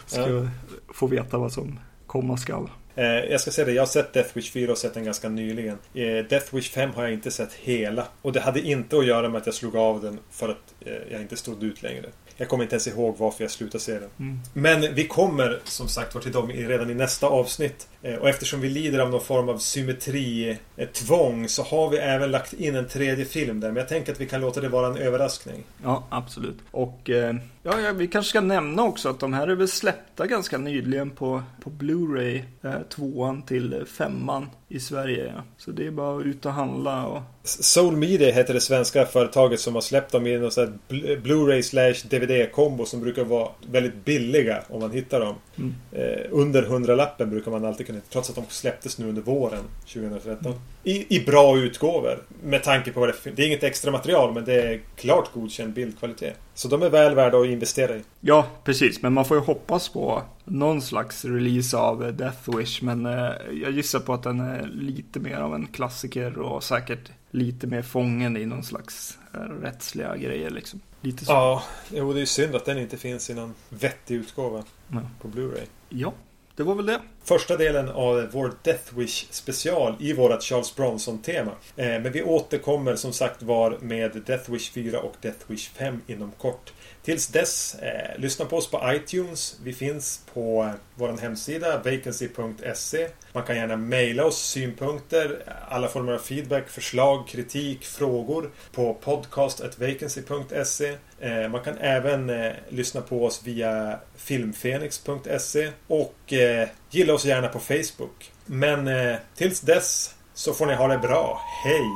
ska 0.06 0.30
Ja. 0.30 0.48
få 0.94 1.08
veta 1.08 1.38
vad 1.38 1.52
som 1.52 1.80
komma 2.08 2.38
skall. 2.38 2.70
Eh, 2.96 3.06
jag 3.06 3.42
ska 3.42 3.52
säga 3.52 3.66
det, 3.66 3.74
jag 3.74 3.82
har 3.82 3.88
sett 3.88 4.14
Death 4.14 4.30
Wish 4.38 4.52
4 4.52 4.72
och 4.72 4.78
sett 4.78 4.94
den 4.94 5.04
ganska 5.04 5.30
nyligen. 5.30 5.78
Eh, 5.94 6.26
Death 6.30 6.56
Wish 6.56 6.72
5 6.72 6.90
har 6.96 7.04
jag 7.04 7.14
inte 7.14 7.32
sett 7.32 7.54
hela. 7.54 8.06
Och 8.22 8.32
det 8.34 8.40
hade 8.40 8.62
inte 8.62 8.98
att 8.98 9.06
göra 9.06 9.30
med 9.30 9.38
att 9.42 9.46
jag 9.46 9.56
slog 9.56 9.76
av 9.76 10.02
den 10.02 10.20
för 10.32 10.50
att 10.50 10.74
eh, 10.86 10.94
jag 11.12 11.22
inte 11.22 11.36
stod 11.36 11.64
ut 11.64 11.84
längre. 11.84 12.06
Jag 12.38 12.50
kommer 12.50 12.64
inte 12.64 12.76
ens 12.76 12.88
ihåg 12.88 13.16
varför 13.18 13.44
jag 13.44 13.52
slutade 13.52 13.84
se 13.84 13.92
den. 13.94 14.10
Mm. 14.20 14.40
Men 14.54 14.96
vi 14.96 15.08
kommer 15.08 15.60
som 15.64 15.88
sagt 15.88 16.16
var 16.16 16.22
till 16.22 16.32
dem 16.32 16.48
redan 16.50 16.90
i 16.90 16.94
nästa 16.94 17.28
avsnitt. 17.28 17.88
Eh, 18.02 18.16
Och 18.16 18.30
eftersom 18.30 18.62
vi 18.62 18.70
lider 18.70 19.00
av 19.00 19.10
någon 19.10 19.22
form 19.22 19.50
av 19.50 19.58
symmetri-tvång 19.58 21.48
så 21.50 21.64
har 21.64 21.90
vi 21.90 21.98
även 21.98 22.32
lagt 22.32 22.54
in 22.54 22.76
en 22.76 22.88
tredje 22.88 23.26
film 23.26 23.60
där. 23.60 23.68
Men 23.68 23.78
jag 23.78 23.88
tänker 23.88 24.12
att 24.12 24.22
vi 24.22 24.26
kan 24.28 24.42
låta 24.42 24.62
det 24.62 24.70
vara 24.70 24.88
en 24.88 24.98
överraskning. 24.98 25.64
Ja, 25.84 26.04
absolut. 26.10 26.58
Och 26.72 27.10
eh, 27.10 27.36
ja, 27.64 27.80
ja, 27.80 27.92
vi 27.92 28.08
kanske 28.08 28.30
ska 28.30 28.42
nämna 28.42 28.84
också 28.84 29.10
att 29.10 29.20
de 29.20 29.34
här 29.34 29.48
är 29.48 29.56
väl 29.56 29.68
släppta 29.68 30.28
ganska 30.28 30.58
nyligen 30.58 31.10
på, 31.10 31.44
på 31.62 31.70
Blu-ray. 31.70 32.42
Eh, 32.62 32.82
tvåan 32.90 33.42
till 33.42 33.84
femman 33.98 34.50
i 34.68 34.80
Sverige. 34.80 35.34
Ja. 35.36 35.44
Så 35.58 35.72
det 35.72 35.88
är 35.88 35.92
bara 35.92 36.24
ut 36.24 36.46
och 36.46 36.54
handla 36.54 37.06
och 37.06 37.22
Soul 37.44 37.96
Media 37.96 38.32
heter 38.32 38.54
det 38.54 38.62
svenska 38.62 39.06
företaget 39.06 39.60
som 39.60 39.76
har 39.76 39.82
släppt 39.82 40.12
dem 40.12 40.28
i 40.28 40.38
någon 40.38 40.52
sån 40.52 40.64
här 40.64 40.74
Blu- 40.90 41.22
Blu-ray 41.22 41.62
slash 41.62 42.08
DVD-kombo 42.10 42.86
som 42.86 43.02
brukar 43.02 43.24
vara 43.24 43.50
väldigt 43.72 44.06
billiga 44.06 44.64
om 44.70 44.82
man 44.82 44.92
hittar 44.92 45.20
dem. 45.20 45.36
Mm. 45.58 45.76
Eh, 45.92 46.26
under 46.32 46.64
100-lappen 46.64 47.30
brukar 47.30 47.52
man 47.52 47.66
alltid 47.66 47.86
kunna 47.86 48.00
Trots 48.10 48.30
att 48.30 48.36
de 48.36 48.46
släpptes 48.50 48.98
nu 48.98 49.10
under 49.10 49.22
våren 49.22 49.64
2013. 49.94 50.54
I, 50.84 51.16
I 51.16 51.26
bra 51.26 51.58
utgåvor. 51.58 52.24
Med 52.44 52.64
tanke 52.64 52.92
på 52.92 53.00
vad 53.00 53.10
det 53.10 53.32
Det 53.36 53.44
är 53.44 53.48
inget 53.48 53.64
extra 53.64 53.92
material 53.92 54.34
men 54.34 54.46
det 54.46 54.62
är 54.62 54.82
klart 54.96 55.34
godkänd 55.34 55.74
bildkvalitet. 55.74 56.40
Så 56.56 56.68
de 56.68 56.84
är 56.84 56.90
väl 56.90 57.16
värda 57.16 57.38
att 57.38 57.46
investera 57.46 57.96
i. 57.96 58.02
Ja, 58.22 58.46
precis. 58.64 59.02
Men 59.02 59.14
man 59.14 59.26
får 59.26 59.38
ju 59.38 59.44
hoppas 59.44 59.90
på 59.90 60.24
någon 60.46 60.82
slags 60.82 61.26
release 61.26 61.78
av 61.78 62.04
eh, 62.06 62.14
Death 62.14 62.58
Wish. 62.58 62.82
Men 62.82 63.06
eh, 63.06 63.32
jag 63.62 63.72
gissar 63.72 64.00
på 64.00 64.14
att 64.14 64.24
den 64.24 64.40
är 64.40 64.68
lite 64.74 65.20
mer 65.20 65.38
av 65.38 65.56
en 65.56 65.68
klassiker 65.68 66.38
och 66.40 66.64
säkert 66.64 67.12
lite 67.32 67.68
mer 67.68 67.82
fången 67.82 68.38
i 68.38 68.46
någon 68.46 68.64
slags 68.64 69.18
eh, 69.34 69.40
rättsliga 69.40 70.18
grejer 70.18 70.50
liksom. 70.50 70.80
Lite 71.02 71.26
så. 71.26 71.32
Ja, 71.32 71.64
jo 71.94 72.14
det 72.14 72.22
är 72.22 72.26
synd 72.26 72.56
att 72.56 72.66
den 72.66 72.78
inte 72.78 72.98
finns 72.98 73.30
i 73.30 73.34
någon 73.34 73.54
vettig 73.70 74.16
utgåva 74.16 74.64
Ja. 74.88 75.00
på 75.22 75.28
Blu-ray. 75.28 75.66
ja, 75.90 76.14
det 76.56 76.64
var 76.64 76.76
väl 76.76 76.86
det. 76.86 77.02
Första 77.24 77.58
delen 77.58 77.90
av 77.90 78.28
vår 78.32 78.54
Death 78.64 78.98
Wish 78.98 79.26
special 79.30 79.96
i 80.00 80.14
vårat 80.14 80.44
Charles 80.44 80.76
Bronson-tema. 80.76 81.52
Eh, 81.76 81.86
men 81.86 82.12
vi 82.12 82.24
återkommer 82.24 82.96
som 82.96 83.14
sagt 83.14 83.44
var 83.44 83.78
med 83.82 84.22
Death 84.26 84.52
Wish 84.52 84.72
4 84.72 85.00
och 85.00 85.16
Death 85.22 85.40
Wish 85.48 85.70
5 85.70 86.02
inom 86.08 86.32
kort. 86.32 86.74
Tills 87.04 87.28
dess, 87.28 87.76
eh, 87.76 88.20
lyssna 88.20 88.46
på 88.46 88.58
oss 88.58 88.72
på 88.72 88.94
iTunes. 88.94 89.60
Vi 89.64 89.74
finns 89.74 90.22
på 90.34 90.64
eh, 90.64 90.72
vår 90.96 91.18
hemsida 91.22 91.78
vacancy.se. 91.78 93.08
Man 93.34 93.44
kan 93.44 93.56
gärna 93.56 93.78
mejla 93.78 94.26
oss 94.26 94.38
synpunkter, 94.38 95.44
alla 95.70 95.88
former 95.88 96.14
av 96.14 96.20
feedback, 96.20 96.70
förslag, 96.70 97.28
kritik, 97.28 97.86
frågor 97.86 98.52
på 98.72 98.94
podcast.vacancy.se. 98.94 100.98
Eh, 101.24 101.50
man 101.50 101.62
kan 101.62 101.78
även 101.78 102.30
eh, 102.30 102.52
lyssna 102.70 103.02
på 103.02 103.26
oss 103.26 103.42
via 103.44 104.00
filmfenix.se 104.16 105.72
och 105.88 106.34
eh, 106.34 106.68
gilla 106.90 107.14
oss 107.14 107.26
gärna 107.26 107.48
på 107.48 107.60
Facebook. 107.60 108.32
Men 108.46 108.90
tills 109.36 109.62
dess 109.62 110.16
så 110.34 110.54
får 110.54 110.66
ni 110.66 110.74
ha 110.74 110.88
det 110.88 110.98
bra. 110.98 111.42
Hej! 111.64 111.90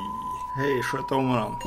Hej, 0.57 0.83
sköt 0.83 1.11
om 1.11 1.29
varandra. 1.29 1.57